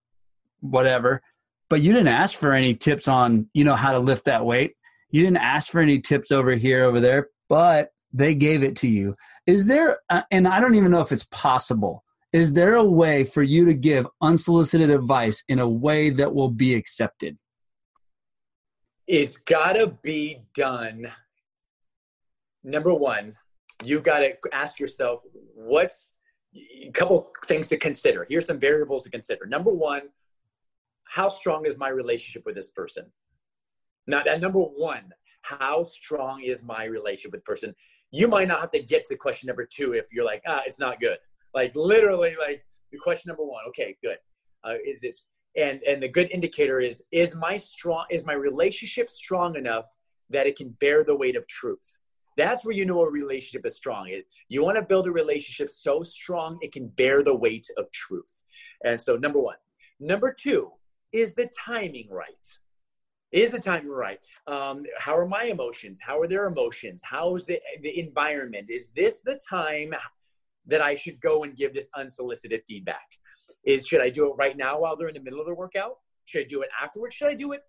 whatever, 0.60 1.22
but 1.68 1.80
you 1.80 1.92
didn't 1.92 2.08
ask 2.08 2.38
for 2.38 2.52
any 2.52 2.74
tips 2.74 3.08
on, 3.08 3.48
you 3.54 3.64
know, 3.64 3.74
how 3.74 3.92
to 3.92 3.98
lift 3.98 4.24
that 4.26 4.44
weight. 4.44 4.74
You 5.10 5.22
didn't 5.22 5.38
ask 5.38 5.70
for 5.70 5.80
any 5.80 6.00
tips 6.00 6.30
over 6.30 6.52
here, 6.52 6.84
over 6.84 7.00
there, 7.00 7.28
but 7.48 7.90
they 8.12 8.34
gave 8.34 8.62
it 8.62 8.76
to 8.76 8.88
you. 8.88 9.16
Is 9.46 9.66
there, 9.66 9.98
uh, 10.08 10.22
and 10.30 10.48
I 10.48 10.60
don't 10.60 10.74
even 10.74 10.90
know 10.90 11.00
if 11.00 11.12
it's 11.12 11.26
possible, 11.30 12.04
is 12.32 12.52
there 12.52 12.74
a 12.74 12.84
way 12.84 13.24
for 13.24 13.42
you 13.42 13.64
to 13.66 13.74
give 13.74 14.06
unsolicited 14.22 14.90
advice 14.90 15.42
in 15.48 15.58
a 15.58 15.68
way 15.68 16.10
that 16.10 16.34
will 16.34 16.50
be 16.50 16.74
accepted? 16.74 17.38
It's 19.06 19.36
got 19.36 19.72
to 19.72 19.88
be 20.02 20.42
done. 20.54 21.10
Number 22.62 22.94
one, 22.94 23.34
you've 23.84 24.04
got 24.04 24.20
to 24.20 24.34
ask 24.52 24.78
yourself 24.78 25.22
what's 25.54 26.12
a 26.54 26.90
couple 26.92 27.30
things 27.46 27.66
to 27.68 27.76
consider. 27.76 28.26
Here's 28.28 28.46
some 28.46 28.60
variables 28.60 29.02
to 29.04 29.10
consider. 29.10 29.46
Number 29.46 29.72
one, 29.72 30.02
how 31.08 31.28
strong 31.28 31.66
is 31.66 31.76
my 31.76 31.88
relationship 31.88 32.44
with 32.46 32.54
this 32.54 32.70
person? 32.70 33.10
Now, 34.06 34.22
that 34.22 34.40
number 34.40 34.60
one, 34.60 35.12
how 35.42 35.82
strong 35.82 36.42
is 36.42 36.62
my 36.62 36.84
relationship 36.84 37.32
with 37.32 37.44
person? 37.44 37.74
You 38.10 38.28
might 38.28 38.48
not 38.48 38.60
have 38.60 38.70
to 38.70 38.82
get 38.82 39.04
to 39.06 39.16
question 39.16 39.46
number 39.46 39.64
two 39.64 39.92
if 39.92 40.06
you're 40.12 40.24
like, 40.24 40.42
ah, 40.46 40.62
it's 40.66 40.78
not 40.78 41.00
good. 41.00 41.18
Like 41.54 41.74
literally, 41.74 42.34
like 42.38 42.64
the 42.92 42.98
question 42.98 43.28
number 43.28 43.44
one, 43.44 43.62
okay, 43.68 43.96
good. 44.02 44.18
Uh, 44.62 44.74
is 44.84 45.00
this 45.00 45.22
and 45.56 45.82
and 45.82 46.02
the 46.02 46.08
good 46.08 46.30
indicator 46.30 46.78
is 46.78 47.02
is 47.12 47.34
my 47.34 47.56
strong 47.56 48.04
is 48.10 48.24
my 48.24 48.34
relationship 48.34 49.10
strong 49.10 49.56
enough 49.56 49.86
that 50.28 50.46
it 50.46 50.56
can 50.56 50.70
bear 50.80 51.02
the 51.02 51.14
weight 51.14 51.36
of 51.36 51.46
truth. 51.46 51.98
That's 52.36 52.64
where 52.64 52.74
you 52.74 52.86
know 52.86 53.02
a 53.02 53.10
relationship 53.10 53.66
is 53.66 53.74
strong. 53.74 54.08
It, 54.08 54.26
you 54.48 54.64
want 54.64 54.76
to 54.76 54.82
build 54.82 55.06
a 55.08 55.12
relationship 55.12 55.68
so 55.68 56.02
strong 56.02 56.58
it 56.62 56.72
can 56.72 56.86
bear 56.88 57.22
the 57.22 57.34
weight 57.34 57.66
of 57.76 57.90
truth. 57.90 58.30
And 58.84 59.00
so, 59.00 59.16
number 59.16 59.40
one. 59.40 59.56
Number 59.98 60.32
two, 60.32 60.70
is 61.12 61.34
the 61.34 61.50
timing 61.66 62.08
right? 62.10 62.58
Is 63.32 63.52
the 63.52 63.58
time 63.58 63.88
right? 63.88 64.18
Um, 64.48 64.84
how 64.98 65.16
are 65.16 65.26
my 65.26 65.44
emotions? 65.44 66.00
How 66.02 66.18
are 66.20 66.26
their 66.26 66.46
emotions? 66.46 67.00
How 67.04 67.36
is 67.36 67.46
the, 67.46 67.60
the 67.82 67.98
environment? 67.98 68.70
Is 68.70 68.90
this 68.96 69.20
the 69.20 69.40
time 69.48 69.94
that 70.66 70.82
I 70.82 70.94
should 70.94 71.20
go 71.20 71.44
and 71.44 71.56
give 71.56 71.72
this 71.72 71.88
unsolicited 71.94 72.62
feedback? 72.66 73.06
Is 73.64 73.86
should 73.86 74.00
I 74.00 74.10
do 74.10 74.30
it 74.30 74.34
right 74.36 74.56
now 74.56 74.80
while 74.80 74.96
they're 74.96 75.08
in 75.08 75.14
the 75.14 75.22
middle 75.22 75.40
of 75.40 75.46
their 75.46 75.54
workout? 75.54 75.98
Should 76.24 76.42
I 76.42 76.48
do 76.48 76.62
it 76.62 76.70
afterwards? 76.80 77.14
Should 77.14 77.28
I 77.28 77.34
do 77.34 77.52
it 77.52 77.62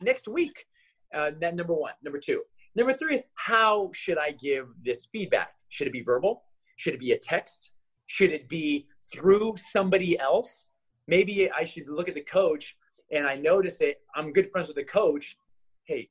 next 0.00 0.28
week? 0.28 0.64
Uh, 1.12 1.32
number 1.40 1.74
one. 1.74 1.94
Number 2.02 2.20
two. 2.20 2.42
Number 2.76 2.94
three 2.94 3.16
is 3.16 3.24
how 3.34 3.90
should 3.92 4.18
I 4.18 4.32
give 4.32 4.68
this 4.84 5.08
feedback? 5.10 5.50
Should 5.68 5.88
it 5.88 5.92
be 5.92 6.02
verbal? 6.02 6.44
Should 6.76 6.94
it 6.94 7.00
be 7.00 7.12
a 7.12 7.18
text? 7.18 7.72
Should 8.06 8.34
it 8.34 8.48
be 8.48 8.86
through 9.12 9.54
somebody 9.56 10.18
else? 10.18 10.68
Maybe 11.08 11.50
I 11.50 11.64
should 11.64 11.88
look 11.88 12.08
at 12.08 12.14
the 12.14 12.22
coach 12.22 12.76
and 13.10 13.26
I 13.26 13.36
notice 13.36 13.80
it, 13.80 14.00
I'm 14.14 14.32
good 14.32 14.50
friends 14.50 14.68
with 14.68 14.76
the 14.76 14.84
coach. 14.84 15.36
Hey, 15.84 16.10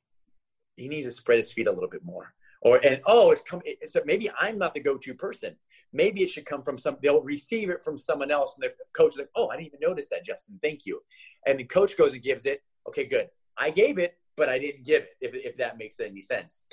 he 0.76 0.88
needs 0.88 1.06
to 1.06 1.12
spread 1.12 1.36
his 1.36 1.52
feet 1.52 1.66
a 1.66 1.72
little 1.72 1.88
bit 1.88 2.04
more. 2.04 2.34
Or 2.60 2.84
and 2.84 3.00
oh, 3.06 3.30
it's 3.30 3.40
come. 3.40 3.62
So 3.86 4.00
maybe 4.04 4.28
I'm 4.40 4.58
not 4.58 4.74
the 4.74 4.80
go-to 4.80 5.14
person. 5.14 5.54
Maybe 5.92 6.22
it 6.22 6.30
should 6.30 6.44
come 6.44 6.62
from 6.62 6.76
some. 6.76 6.96
They'll 7.00 7.22
receive 7.22 7.70
it 7.70 7.82
from 7.84 7.96
someone 7.96 8.32
else, 8.32 8.56
and 8.56 8.68
the 8.68 8.74
coach 8.96 9.12
is 9.12 9.18
like, 9.18 9.30
"Oh, 9.36 9.48
I 9.48 9.56
didn't 9.56 9.68
even 9.68 9.80
notice 9.80 10.08
that, 10.10 10.24
Justin. 10.24 10.58
Thank 10.60 10.84
you." 10.84 11.00
And 11.46 11.60
the 11.60 11.64
coach 11.64 11.96
goes 11.96 12.14
and 12.14 12.22
gives 12.22 12.46
it. 12.46 12.62
Okay, 12.88 13.04
good. 13.04 13.28
I 13.56 13.70
gave 13.70 13.98
it, 13.98 14.18
but 14.36 14.48
I 14.48 14.58
didn't 14.58 14.84
give 14.84 15.02
it, 15.02 15.16
if, 15.20 15.34
if 15.34 15.56
that 15.58 15.78
makes 15.78 16.00
any 16.00 16.20
sense. 16.20 16.64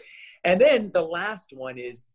And 0.44 0.60
then 0.60 0.90
the 0.92 1.02
last 1.04 1.52
one 1.54 1.78
is 1.78 2.08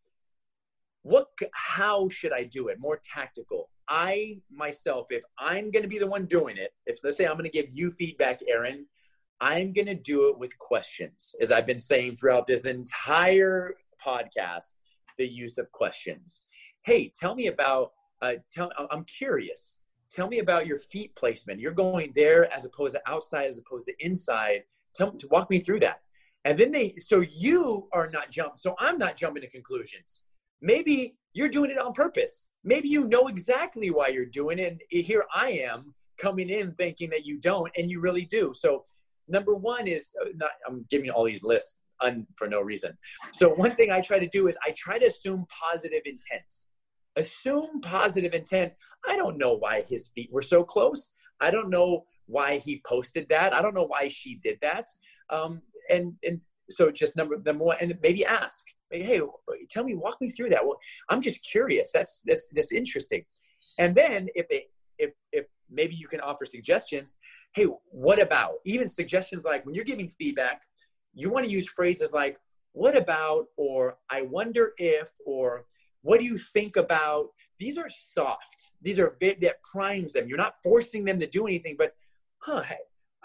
what 1.02 1.28
how 1.52 2.08
should 2.08 2.32
I 2.32 2.44
do 2.44 2.68
it? 2.68 2.78
More 2.80 3.00
tactical. 3.02 3.70
I 3.90 4.38
myself, 4.50 5.08
if 5.10 5.22
I'm 5.38 5.70
gonna 5.70 5.88
be 5.88 5.98
the 5.98 6.06
one 6.06 6.26
doing 6.26 6.56
it, 6.56 6.72
if 6.86 7.00
let's 7.02 7.16
say 7.16 7.26
I'm 7.26 7.36
gonna 7.36 7.48
give 7.48 7.66
you 7.70 7.90
feedback, 7.90 8.40
Aaron, 8.48 8.86
I'm 9.40 9.72
gonna 9.72 9.94
do 9.94 10.28
it 10.28 10.38
with 10.38 10.56
questions, 10.58 11.34
as 11.40 11.50
I've 11.50 11.66
been 11.66 11.78
saying 11.78 12.16
throughout 12.16 12.46
this 12.46 12.66
entire 12.66 13.74
podcast, 14.04 14.72
the 15.18 15.26
use 15.26 15.58
of 15.58 15.70
questions. 15.72 16.44
Hey, 16.82 17.12
tell 17.20 17.34
me 17.34 17.48
about 17.48 17.92
uh, 18.22 18.34
tell 18.52 18.70
I'm 18.90 19.04
curious. 19.04 19.82
Tell 20.10 20.28
me 20.28 20.38
about 20.38 20.66
your 20.66 20.78
feet 20.78 21.14
placement. 21.14 21.60
You're 21.60 21.72
going 21.72 22.12
there 22.14 22.52
as 22.52 22.64
opposed 22.64 22.94
to 22.94 23.02
outside, 23.10 23.46
as 23.46 23.58
opposed 23.58 23.86
to 23.86 23.94
inside. 24.00 24.64
Tell 24.94 25.12
to 25.12 25.28
walk 25.28 25.50
me 25.50 25.60
through 25.60 25.80
that. 25.80 26.00
And 26.44 26.56
then 26.58 26.72
they, 26.72 26.94
so 26.98 27.20
you 27.20 27.88
are 27.92 28.10
not 28.10 28.30
jump. 28.30 28.58
So 28.58 28.74
I'm 28.78 28.98
not 28.98 29.16
jumping 29.16 29.42
to 29.42 29.48
conclusions. 29.48 30.22
Maybe 30.62 31.16
you're 31.32 31.48
doing 31.48 31.70
it 31.70 31.78
on 31.78 31.92
purpose. 31.92 32.50
Maybe 32.64 32.88
you 32.88 33.04
know 33.04 33.28
exactly 33.28 33.90
why 33.90 34.08
you're 34.08 34.26
doing 34.26 34.58
it. 34.58 34.72
And 34.72 34.80
here 34.90 35.24
I 35.34 35.50
am 35.50 35.94
coming 36.18 36.50
in 36.50 36.72
thinking 36.72 37.10
that 37.10 37.24
you 37.24 37.38
don't, 37.38 37.70
and 37.76 37.90
you 37.90 38.00
really 38.00 38.26
do. 38.26 38.52
So 38.54 38.84
number 39.28 39.54
one 39.54 39.86
is 39.86 40.12
uh, 40.20 40.30
not, 40.36 40.50
I'm 40.68 40.84
giving 40.90 41.06
you 41.06 41.12
all 41.12 41.24
these 41.24 41.42
lists 41.42 41.82
un, 42.02 42.26
for 42.36 42.46
no 42.46 42.60
reason. 42.60 42.96
So 43.32 43.54
one 43.54 43.70
thing 43.70 43.90
I 43.90 44.00
try 44.00 44.18
to 44.18 44.28
do 44.28 44.48
is 44.48 44.58
I 44.66 44.74
try 44.76 44.98
to 44.98 45.06
assume 45.06 45.46
positive 45.48 46.02
intent. 46.04 46.52
Assume 47.16 47.80
positive 47.80 48.34
intent. 48.34 48.72
I 49.08 49.16
don't 49.16 49.38
know 49.38 49.54
why 49.54 49.82
his 49.88 50.08
feet 50.14 50.30
were 50.32 50.42
so 50.42 50.62
close. 50.62 51.10
I 51.40 51.50
don't 51.50 51.70
know 51.70 52.04
why 52.26 52.58
he 52.58 52.82
posted 52.86 53.26
that. 53.30 53.54
I 53.54 53.62
don't 53.62 53.74
know 53.74 53.86
why 53.86 54.08
she 54.08 54.40
did 54.42 54.58
that. 54.62 54.86
Um, 55.30 55.62
and 55.88 56.12
and 56.22 56.40
so 56.68 56.90
just 56.90 57.16
number 57.16 57.36
number 57.44 57.64
one, 57.64 57.78
and 57.80 57.98
maybe 58.02 58.24
ask, 58.24 58.64
hey, 58.90 59.20
tell 59.68 59.84
me, 59.84 59.94
walk 59.94 60.20
me 60.20 60.30
through 60.30 60.50
that. 60.50 60.64
Well, 60.64 60.78
I'm 61.08 61.22
just 61.22 61.44
curious. 61.44 61.90
That's 61.92 62.22
that's 62.26 62.48
that's 62.52 62.72
interesting. 62.72 63.24
And 63.78 63.94
then 63.94 64.28
if 64.34 64.46
it 64.50 64.70
if 64.98 65.12
if 65.32 65.46
maybe 65.70 65.94
you 65.94 66.08
can 66.08 66.20
offer 66.20 66.44
suggestions. 66.44 67.16
Hey, 67.54 67.64
what 67.90 68.20
about 68.20 68.54
even 68.64 68.88
suggestions 68.88 69.44
like 69.44 69.64
when 69.66 69.74
you're 69.74 69.84
giving 69.84 70.08
feedback, 70.08 70.62
you 71.14 71.30
want 71.30 71.46
to 71.46 71.50
use 71.50 71.68
phrases 71.68 72.12
like 72.12 72.38
"what 72.72 72.96
about" 72.96 73.46
or 73.56 73.96
"I 74.10 74.22
wonder 74.22 74.72
if" 74.78 75.10
or 75.24 75.64
"what 76.02 76.20
do 76.20 76.26
you 76.26 76.38
think 76.38 76.76
about." 76.76 77.28
These 77.58 77.78
are 77.78 77.88
soft. 77.88 78.72
These 78.82 78.98
are 78.98 79.16
bit 79.20 79.40
that 79.42 79.62
primes 79.62 80.12
them. 80.12 80.28
You're 80.28 80.38
not 80.38 80.54
forcing 80.62 81.04
them 81.04 81.18
to 81.20 81.26
do 81.26 81.46
anything, 81.46 81.76
but 81.78 81.94
huh, 82.38 82.62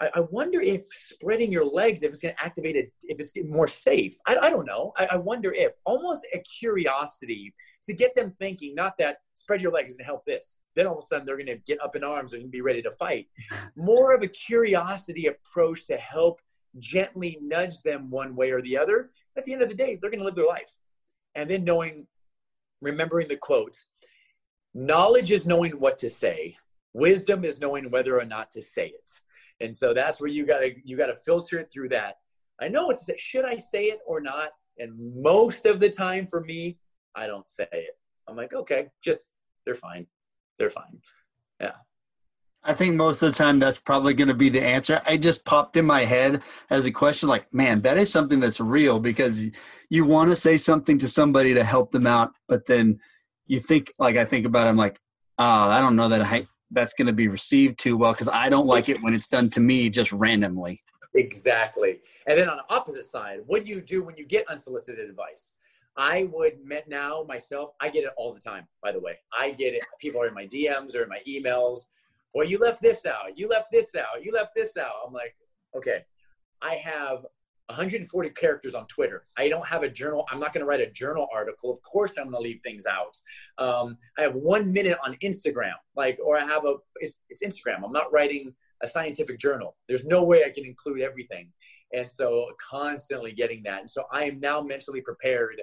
I, 0.00 0.10
I 0.14 0.20
wonder 0.30 0.60
if 0.60 0.84
spreading 0.90 1.50
your 1.50 1.64
legs, 1.64 2.02
if 2.02 2.10
it's 2.10 2.20
going 2.20 2.34
to 2.34 2.42
activate 2.42 2.76
it, 2.76 2.92
if 3.02 3.18
it's 3.18 3.32
more 3.44 3.66
safe. 3.66 4.18
I, 4.26 4.36
I 4.36 4.50
don't 4.50 4.66
know. 4.66 4.92
I, 4.96 5.06
I 5.12 5.16
wonder 5.16 5.52
if 5.52 5.72
almost 5.84 6.26
a 6.34 6.38
curiosity 6.40 7.54
to 7.84 7.94
get 7.94 8.14
them 8.14 8.34
thinking, 8.38 8.74
not 8.74 8.94
that 8.98 9.18
spread 9.34 9.62
your 9.62 9.72
legs 9.72 9.94
and 9.94 10.04
help 10.04 10.24
this. 10.26 10.56
Then 10.74 10.86
all 10.86 10.98
of 10.98 10.98
a 10.98 11.02
sudden 11.06 11.24
they're 11.24 11.36
going 11.36 11.46
to 11.46 11.56
get 11.66 11.80
up 11.80 11.96
in 11.96 12.04
arms 12.04 12.34
and 12.34 12.50
be 12.50 12.60
ready 12.60 12.82
to 12.82 12.90
fight. 12.92 13.28
More 13.76 14.14
of 14.14 14.22
a 14.22 14.28
curiosity 14.28 15.26
approach 15.26 15.86
to 15.86 15.96
help 15.96 16.40
gently 16.78 17.38
nudge 17.40 17.80
them 17.82 18.10
one 18.10 18.36
way 18.36 18.50
or 18.50 18.60
the 18.60 18.76
other. 18.76 19.10
At 19.36 19.44
the 19.44 19.52
end 19.52 19.62
of 19.62 19.68
the 19.68 19.74
day, 19.74 19.98
they're 20.00 20.10
going 20.10 20.20
to 20.20 20.26
live 20.26 20.34
their 20.34 20.46
life. 20.46 20.78
And 21.34 21.50
then 21.50 21.64
knowing, 21.64 22.06
remembering 22.82 23.28
the 23.28 23.36
quote, 23.36 23.76
knowledge 24.74 25.30
is 25.30 25.46
knowing 25.46 25.72
what 25.72 25.98
to 25.98 26.10
say. 26.10 26.56
Wisdom 26.92 27.44
is 27.44 27.60
knowing 27.60 27.90
whether 27.90 28.18
or 28.18 28.24
not 28.24 28.50
to 28.52 28.62
say 28.62 28.88
it. 28.88 29.10
And 29.60 29.74
so 29.74 29.94
that's 29.94 30.20
where 30.20 30.28
you 30.28 30.46
gotta 30.46 30.70
you 30.84 30.96
gotta 30.96 31.16
filter 31.16 31.58
it 31.58 31.70
through 31.72 31.88
that. 31.90 32.16
I 32.60 32.68
know 32.68 32.86
what 32.86 32.96
to 32.98 33.04
say. 33.04 33.16
Should 33.18 33.44
I 33.44 33.56
say 33.56 33.84
it 33.84 34.00
or 34.06 34.20
not? 34.20 34.50
And 34.78 35.22
most 35.22 35.66
of 35.66 35.80
the 35.80 35.88
time 35.88 36.26
for 36.26 36.40
me, 36.42 36.78
I 37.14 37.26
don't 37.26 37.48
say 37.48 37.68
it. 37.72 37.98
I'm 38.28 38.36
like, 38.36 38.54
okay, 38.54 38.88
just 39.02 39.30
they're 39.64 39.74
fine. 39.74 40.06
They're 40.58 40.70
fine. 40.70 41.00
Yeah. 41.60 41.72
I 42.66 42.74
think 42.74 42.96
most 42.96 43.22
of 43.22 43.30
the 43.30 43.38
time 43.38 43.60
that's 43.60 43.78
probably 43.78 44.12
going 44.12 44.28
to 44.28 44.34
be 44.34 44.48
the 44.48 44.62
answer. 44.62 45.00
I 45.06 45.16
just 45.16 45.44
popped 45.44 45.76
in 45.76 45.86
my 45.86 46.04
head 46.04 46.42
as 46.68 46.84
a 46.84 46.90
question 46.90 47.28
like, 47.28 47.52
man, 47.54 47.80
that 47.82 47.96
is 47.96 48.10
something 48.10 48.40
that's 48.40 48.58
real 48.58 48.98
because 48.98 49.44
you 49.88 50.04
want 50.04 50.30
to 50.30 50.36
say 50.36 50.56
something 50.56 50.98
to 50.98 51.06
somebody 51.06 51.54
to 51.54 51.62
help 51.62 51.92
them 51.92 52.08
out, 52.08 52.32
but 52.48 52.66
then 52.66 52.98
you 53.46 53.60
think, 53.60 53.92
like, 54.00 54.16
I 54.16 54.24
think 54.24 54.46
about 54.46 54.66
it, 54.66 54.70
I'm 54.70 54.76
like, 54.76 54.98
oh, 55.38 55.44
I 55.44 55.80
don't 55.80 55.94
know 55.94 56.08
that 56.08 56.22
I, 56.22 56.48
that's 56.70 56.94
going 56.94 57.06
to 57.06 57.12
be 57.12 57.28
received 57.28 57.78
too 57.78 57.96
well 57.96 58.12
because 58.12 58.28
I 58.28 58.48
don't 58.48 58.66
like 58.66 58.88
it 58.88 59.02
when 59.02 59.14
it's 59.14 59.28
done 59.28 59.50
to 59.50 59.60
me 59.60 59.88
just 59.88 60.12
randomly. 60.12 60.82
Exactly. 61.14 62.00
And 62.26 62.38
then 62.38 62.48
on 62.48 62.58
the 62.58 62.74
opposite 62.74 63.06
side, 63.06 63.40
what 63.46 63.64
do 63.64 63.70
you 63.70 63.80
do 63.80 64.02
when 64.02 64.16
you 64.16 64.26
get 64.26 64.48
unsolicited 64.48 65.08
advice? 65.08 65.54
I 65.96 66.28
would 66.32 66.58
now 66.86 67.24
myself, 67.26 67.70
I 67.80 67.88
get 67.88 68.04
it 68.04 68.10
all 68.16 68.34
the 68.34 68.40
time, 68.40 68.66
by 68.82 68.92
the 68.92 69.00
way. 69.00 69.18
I 69.38 69.52
get 69.52 69.72
it. 69.72 69.84
People 69.98 70.22
are 70.22 70.28
in 70.28 70.34
my 70.34 70.46
DMs 70.46 70.94
or 70.94 71.04
in 71.04 71.08
my 71.08 71.20
emails. 71.26 71.86
Or 72.34 72.44
you 72.44 72.58
left 72.58 72.82
this 72.82 73.06
out. 73.06 73.38
You 73.38 73.48
left 73.48 73.72
this 73.72 73.94
out. 73.94 74.22
You 74.22 74.32
left 74.32 74.54
this 74.54 74.76
out. 74.76 74.92
I'm 75.06 75.12
like, 75.14 75.34
okay, 75.74 76.04
I 76.60 76.74
have 76.74 77.24
140 77.68 78.30
characters 78.30 78.74
on 78.74 78.86
Twitter. 78.86 79.26
I 79.36 79.48
don't 79.48 79.66
have 79.66 79.82
a 79.82 79.88
journal. 79.88 80.24
I'm 80.30 80.38
not 80.38 80.52
going 80.52 80.60
to 80.60 80.66
write 80.66 80.80
a 80.80 80.90
journal 80.90 81.26
article. 81.34 81.72
Of 81.72 81.82
course, 81.82 82.16
I'm 82.16 82.30
going 82.30 82.36
to 82.36 82.48
leave 82.48 82.60
things 82.62 82.86
out. 82.86 83.16
Um, 83.58 83.98
I 84.18 84.22
have 84.22 84.34
one 84.34 84.72
minute 84.72 84.98
on 85.04 85.16
Instagram, 85.24 85.74
like, 85.96 86.18
or 86.24 86.38
I 86.38 86.44
have 86.44 86.64
a, 86.64 86.74
it's, 86.96 87.18
it's 87.28 87.42
Instagram. 87.42 87.84
I'm 87.84 87.92
not 87.92 88.12
writing 88.12 88.54
a 88.82 88.86
scientific 88.86 89.40
journal. 89.40 89.76
There's 89.88 90.04
no 90.04 90.22
way 90.22 90.44
I 90.44 90.50
can 90.50 90.64
include 90.64 91.00
everything. 91.00 91.50
And 91.92 92.10
so 92.10 92.46
constantly 92.60 93.32
getting 93.32 93.62
that. 93.64 93.80
And 93.80 93.90
so 93.90 94.04
I 94.12 94.24
am 94.24 94.38
now 94.38 94.60
mentally 94.60 95.00
prepared. 95.00 95.60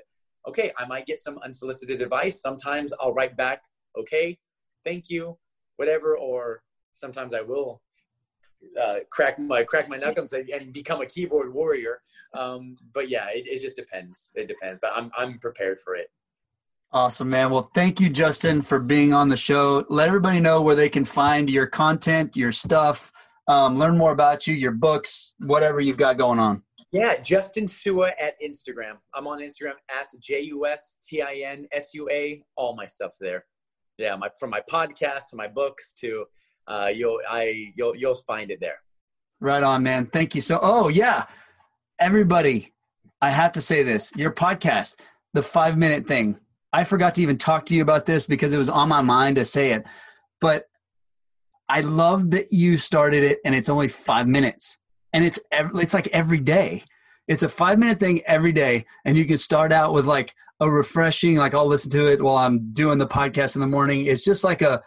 Okay, 0.47 0.71
I 0.77 0.85
might 0.85 1.05
get 1.05 1.19
some 1.19 1.37
unsolicited 1.43 2.01
advice. 2.01 2.41
Sometimes 2.41 2.93
I'll 2.99 3.13
write 3.13 3.37
back, 3.37 3.61
okay, 3.97 4.37
thank 4.83 5.09
you, 5.09 5.37
whatever, 5.77 6.17
or 6.17 6.63
sometimes 6.93 7.33
I 7.33 7.41
will 7.41 7.81
uh, 8.81 8.95
crack 9.09 9.39
my 9.39 9.63
crack 9.63 9.89
my 9.89 9.97
knuckles 9.97 10.33
and, 10.33 10.49
and 10.49 10.73
become 10.73 11.01
a 11.01 11.05
keyboard 11.05 11.53
warrior. 11.53 11.99
Um, 12.33 12.77
but 12.93 13.09
yeah, 13.09 13.27
it, 13.29 13.47
it 13.47 13.61
just 13.61 13.75
depends. 13.75 14.31
It 14.35 14.47
depends. 14.47 14.79
But 14.81 14.91
I'm 14.95 15.11
I'm 15.17 15.39
prepared 15.39 15.79
for 15.79 15.95
it. 15.95 16.07
Awesome, 16.91 17.29
man. 17.29 17.49
Well, 17.49 17.71
thank 17.73 17.99
you, 17.99 18.09
Justin, 18.09 18.61
for 18.61 18.79
being 18.79 19.13
on 19.13 19.27
the 19.27 19.37
show. 19.37 19.83
Let 19.89 20.07
everybody 20.07 20.39
know 20.39 20.61
where 20.61 20.75
they 20.75 20.89
can 20.89 21.05
find 21.05 21.49
your 21.49 21.65
content, 21.65 22.37
your 22.37 22.51
stuff, 22.51 23.11
um, 23.47 23.79
learn 23.79 23.97
more 23.97 24.11
about 24.11 24.45
you, 24.45 24.53
your 24.53 24.73
books, 24.73 25.33
whatever 25.39 25.81
you've 25.81 25.97
got 25.97 26.19
going 26.19 26.37
on. 26.37 26.61
Yeah, 26.91 27.19
Justin 27.19 27.67
Sua 27.67 28.11
at 28.21 28.39
Instagram. 28.39 28.97
I'm 29.15 29.25
on 29.25 29.39
Instagram 29.39 29.73
at 29.89 30.07
J 30.21 30.41
U 30.41 30.67
S 30.67 30.97
T 31.09 31.23
I 31.23 31.41
N 31.43 31.67
S 31.71 31.95
U 31.95 32.07
A. 32.11 32.43
All 32.55 32.75
my 32.75 32.85
stuff's 32.85 33.17
there. 33.19 33.45
Yeah, 33.97 34.15
my 34.15 34.29
from 34.39 34.51
my 34.51 34.61
podcast 34.71 35.29
to 35.31 35.35
my 35.35 35.47
books 35.47 35.93
to 36.01 36.25
uh, 36.67 36.89
you'll 36.93 37.19
I 37.29 37.71
you'll 37.75 37.95
you'll 37.95 38.15
find 38.15 38.51
it 38.51 38.59
there. 38.59 38.79
Right 39.39 39.63
on, 39.63 39.83
man. 39.83 40.07
Thank 40.07 40.35
you 40.35 40.41
so. 40.41 40.59
Oh 40.61 40.87
yeah, 40.87 41.25
everybody, 41.99 42.73
I 43.21 43.29
have 43.29 43.53
to 43.53 43.61
say 43.61 43.83
this: 43.83 44.11
your 44.15 44.31
podcast, 44.31 44.97
the 45.33 45.41
five 45.41 45.77
minute 45.77 46.07
thing. 46.07 46.39
I 46.71 46.85
forgot 46.85 47.15
to 47.15 47.21
even 47.21 47.37
talk 47.37 47.67
to 47.67 47.75
you 47.75 47.83
about 47.83 48.05
this 48.05 48.25
because 48.25 48.51
it 48.51 48.57
was 48.57 48.69
on 48.69 48.89
my 48.89 49.01
mind 49.01 49.35
to 49.35 49.45
say 49.45 49.73
it, 49.73 49.83
but 50.41 50.67
I 51.69 51.81
love 51.81 52.31
that 52.31 52.51
you 52.51 52.77
started 52.77 53.23
it 53.23 53.39
and 53.45 53.53
it's 53.53 53.69
only 53.69 53.89
five 53.89 54.27
minutes, 54.27 54.77
and 55.11 55.23
it's 55.23 55.39
every, 55.51 55.83
it's 55.83 55.93
like 55.93 56.07
every 56.07 56.39
day. 56.39 56.83
It's 57.27 57.43
a 57.43 57.49
five 57.49 57.79
minute 57.79 57.99
thing 57.99 58.21
every 58.25 58.51
day, 58.51 58.85
and 59.05 59.17
you 59.17 59.25
can 59.25 59.37
start 59.37 59.71
out 59.71 59.93
with 59.93 60.05
like 60.05 60.35
a 60.59 60.69
refreshing, 60.69 61.35
like 61.35 61.53
I'll 61.53 61.65
listen 61.65 61.91
to 61.91 62.07
it 62.11 62.21
while 62.21 62.37
I'm 62.37 62.71
doing 62.71 62.97
the 62.97 63.07
podcast 63.07 63.55
in 63.55 63.61
the 63.61 63.67
morning. 63.67 64.05
It's 64.05 64.23
just 64.23 64.43
like 64.43 64.61
a 64.61 64.81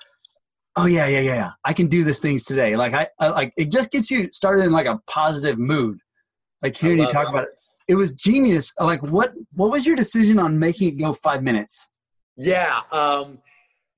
oh 0.77 0.87
yeah, 0.87 1.07
yeah, 1.07 1.21
yeah, 1.21 1.35
yeah. 1.35 1.51
I 1.65 1.73
can 1.73 1.87
do 1.89 2.05
these 2.05 2.19
things 2.19 2.45
today. 2.45 2.77
Like 2.77 2.95
I, 2.95 3.09
I 3.19 3.29
like 3.29 3.53
it 3.57 3.71
just 3.71 3.91
gets 3.91 4.11
you 4.11 4.31
started 4.33 4.65
in 4.65 4.73
like 4.73 4.87
a 4.87 5.01
positive 5.07 5.59
mood. 5.59 5.99
Like 6.63 6.77
hearing 6.77 7.01
you 7.01 7.07
talk 7.13 7.29
about 7.29 7.45
it, 7.45 7.51
it 7.89 7.95
was 7.95 8.13
genius. 8.13 8.73
Like 8.79 9.03
what, 9.03 9.33
what 9.55 9.71
was 9.71 9.87
your 9.87 9.97
decision 9.97 10.39
on 10.39 10.59
making 10.59 10.89
it 10.89 10.99
go 10.99 11.13
five 11.13 11.43
minutes? 11.43 11.89
Yeah, 12.37 12.81
um, 12.93 13.39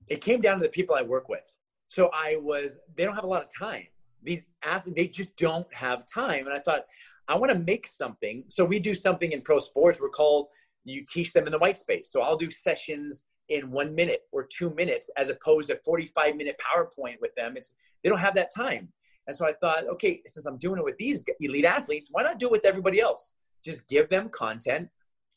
it 0.08 0.20
came 0.20 0.40
down 0.40 0.58
to 0.58 0.62
the 0.62 0.70
people 0.70 0.94
I 0.94 1.02
work 1.02 1.28
with. 1.28 1.42
So 1.88 2.10
I 2.12 2.36
was, 2.40 2.78
they 2.96 3.04
don't 3.04 3.14
have 3.14 3.24
a 3.24 3.28
lot 3.28 3.42
of 3.42 3.48
time. 3.56 3.86
These 4.22 4.46
athletes, 4.62 4.96
they 4.96 5.08
just 5.08 5.34
don't 5.36 5.72
have 5.74 6.04
time. 6.06 6.46
And 6.46 6.54
I 6.54 6.58
thought, 6.58 6.82
I 7.28 7.36
want 7.36 7.52
to 7.52 7.58
make 7.58 7.86
something. 7.86 8.44
So 8.48 8.64
we 8.64 8.78
do 8.78 8.94
something 8.94 9.32
in 9.32 9.40
pro 9.42 9.58
sports. 9.58 10.00
We're 10.00 10.08
called, 10.08 10.48
you 10.84 11.04
teach 11.08 11.32
them 11.32 11.46
in 11.46 11.52
the 11.52 11.58
white 11.58 11.78
space. 11.78 12.10
So 12.10 12.22
I'll 12.22 12.36
do 12.36 12.50
sessions 12.50 13.24
in 13.48 13.70
one 13.70 13.94
minute 13.94 14.22
or 14.32 14.46
two 14.46 14.70
minutes 14.74 15.10
as 15.16 15.30
opposed 15.30 15.70
to 15.70 15.78
45 15.84 16.36
minute 16.36 16.60
PowerPoint 16.60 17.16
with 17.20 17.34
them. 17.34 17.56
It's, 17.56 17.74
they 18.02 18.08
don't 18.08 18.18
have 18.18 18.34
that 18.34 18.54
time. 18.54 18.88
And 19.26 19.36
so 19.36 19.46
I 19.46 19.52
thought, 19.52 19.86
okay, 19.88 20.22
since 20.26 20.46
I'm 20.46 20.58
doing 20.58 20.78
it 20.78 20.84
with 20.84 20.96
these 20.96 21.24
elite 21.40 21.64
athletes, 21.64 22.08
why 22.10 22.22
not 22.22 22.38
do 22.38 22.46
it 22.46 22.52
with 22.52 22.64
everybody 22.64 23.00
else? 23.00 23.34
Just 23.62 23.86
give 23.88 24.08
them 24.08 24.28
content 24.30 24.88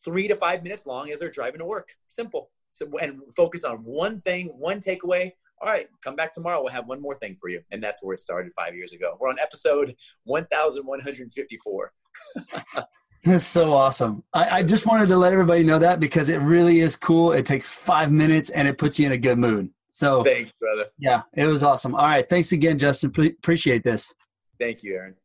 three 0.03 0.27
to 0.27 0.35
five 0.35 0.63
minutes 0.63 0.85
long 0.85 1.11
as 1.11 1.19
they're 1.19 1.29
driving 1.29 1.59
to 1.59 1.65
work. 1.65 1.89
Simple. 2.07 2.49
So, 2.71 2.87
and 3.01 3.19
focus 3.35 3.65
on 3.65 3.77
one 3.79 4.21
thing, 4.21 4.47
one 4.57 4.79
takeaway. 4.79 5.31
All 5.61 5.69
right, 5.69 5.87
come 6.03 6.15
back 6.15 6.33
tomorrow. 6.33 6.61
We'll 6.61 6.71
have 6.71 6.87
one 6.87 7.01
more 7.01 7.15
thing 7.15 7.35
for 7.39 7.49
you. 7.49 7.61
And 7.71 7.83
that's 7.83 8.01
where 8.01 8.13
it 8.13 8.19
started 8.19 8.51
five 8.55 8.73
years 8.73 8.93
ago. 8.93 9.17
We're 9.19 9.29
on 9.29 9.39
episode 9.39 9.93
1154. 10.23 11.93
That's 13.23 13.45
so 13.45 13.73
awesome. 13.73 14.23
I, 14.33 14.59
I, 14.59 14.63
just 14.63 14.87
wanted 14.87 15.09
to 15.09 15.17
let 15.17 15.31
everybody 15.31 15.63
know 15.63 15.77
that 15.77 15.99
because 15.99 16.27
it 16.29 16.37
really 16.37 16.79
is 16.79 16.95
cool. 16.95 17.33
It 17.33 17.45
takes 17.45 17.67
five 17.67 18.11
minutes 18.11 18.49
and 18.49 18.67
it 18.67 18.79
puts 18.79 18.97
you 18.97 19.05
in 19.05 19.11
a 19.11 19.17
good 19.17 19.37
mood. 19.37 19.69
So 19.91 20.23
thanks, 20.23 20.51
brother. 20.59 20.85
Yeah, 20.97 21.23
it 21.33 21.45
was 21.45 21.61
awesome. 21.61 21.93
All 21.93 22.05
right. 22.05 22.27
Thanks 22.27 22.51
again, 22.51 22.79
Justin. 22.79 23.11
Pre- 23.11 23.29
appreciate 23.29 23.83
this. 23.83 24.15
Thank 24.59 24.81
you, 24.81 24.95
Aaron. 24.95 25.15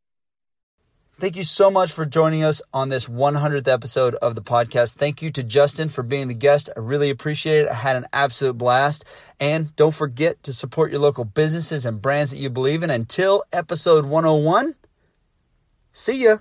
Thank 1.18 1.36
you 1.36 1.44
so 1.44 1.70
much 1.70 1.92
for 1.92 2.04
joining 2.04 2.44
us 2.44 2.60
on 2.74 2.90
this 2.90 3.06
100th 3.06 3.66
episode 3.66 4.16
of 4.16 4.34
the 4.34 4.42
podcast. 4.42 4.96
Thank 4.96 5.22
you 5.22 5.30
to 5.30 5.42
Justin 5.42 5.88
for 5.88 6.02
being 6.02 6.28
the 6.28 6.34
guest. 6.34 6.68
I 6.76 6.80
really 6.80 7.08
appreciate 7.08 7.60
it. 7.60 7.68
I 7.70 7.74
had 7.74 7.96
an 7.96 8.04
absolute 8.12 8.58
blast. 8.58 9.02
And 9.40 9.74
don't 9.76 9.94
forget 9.94 10.42
to 10.42 10.52
support 10.52 10.90
your 10.90 11.00
local 11.00 11.24
businesses 11.24 11.86
and 11.86 12.02
brands 12.02 12.32
that 12.32 12.36
you 12.36 12.50
believe 12.50 12.82
in. 12.82 12.90
Until 12.90 13.44
episode 13.50 14.04
101, 14.04 14.74
see 15.90 16.24
ya. 16.24 16.36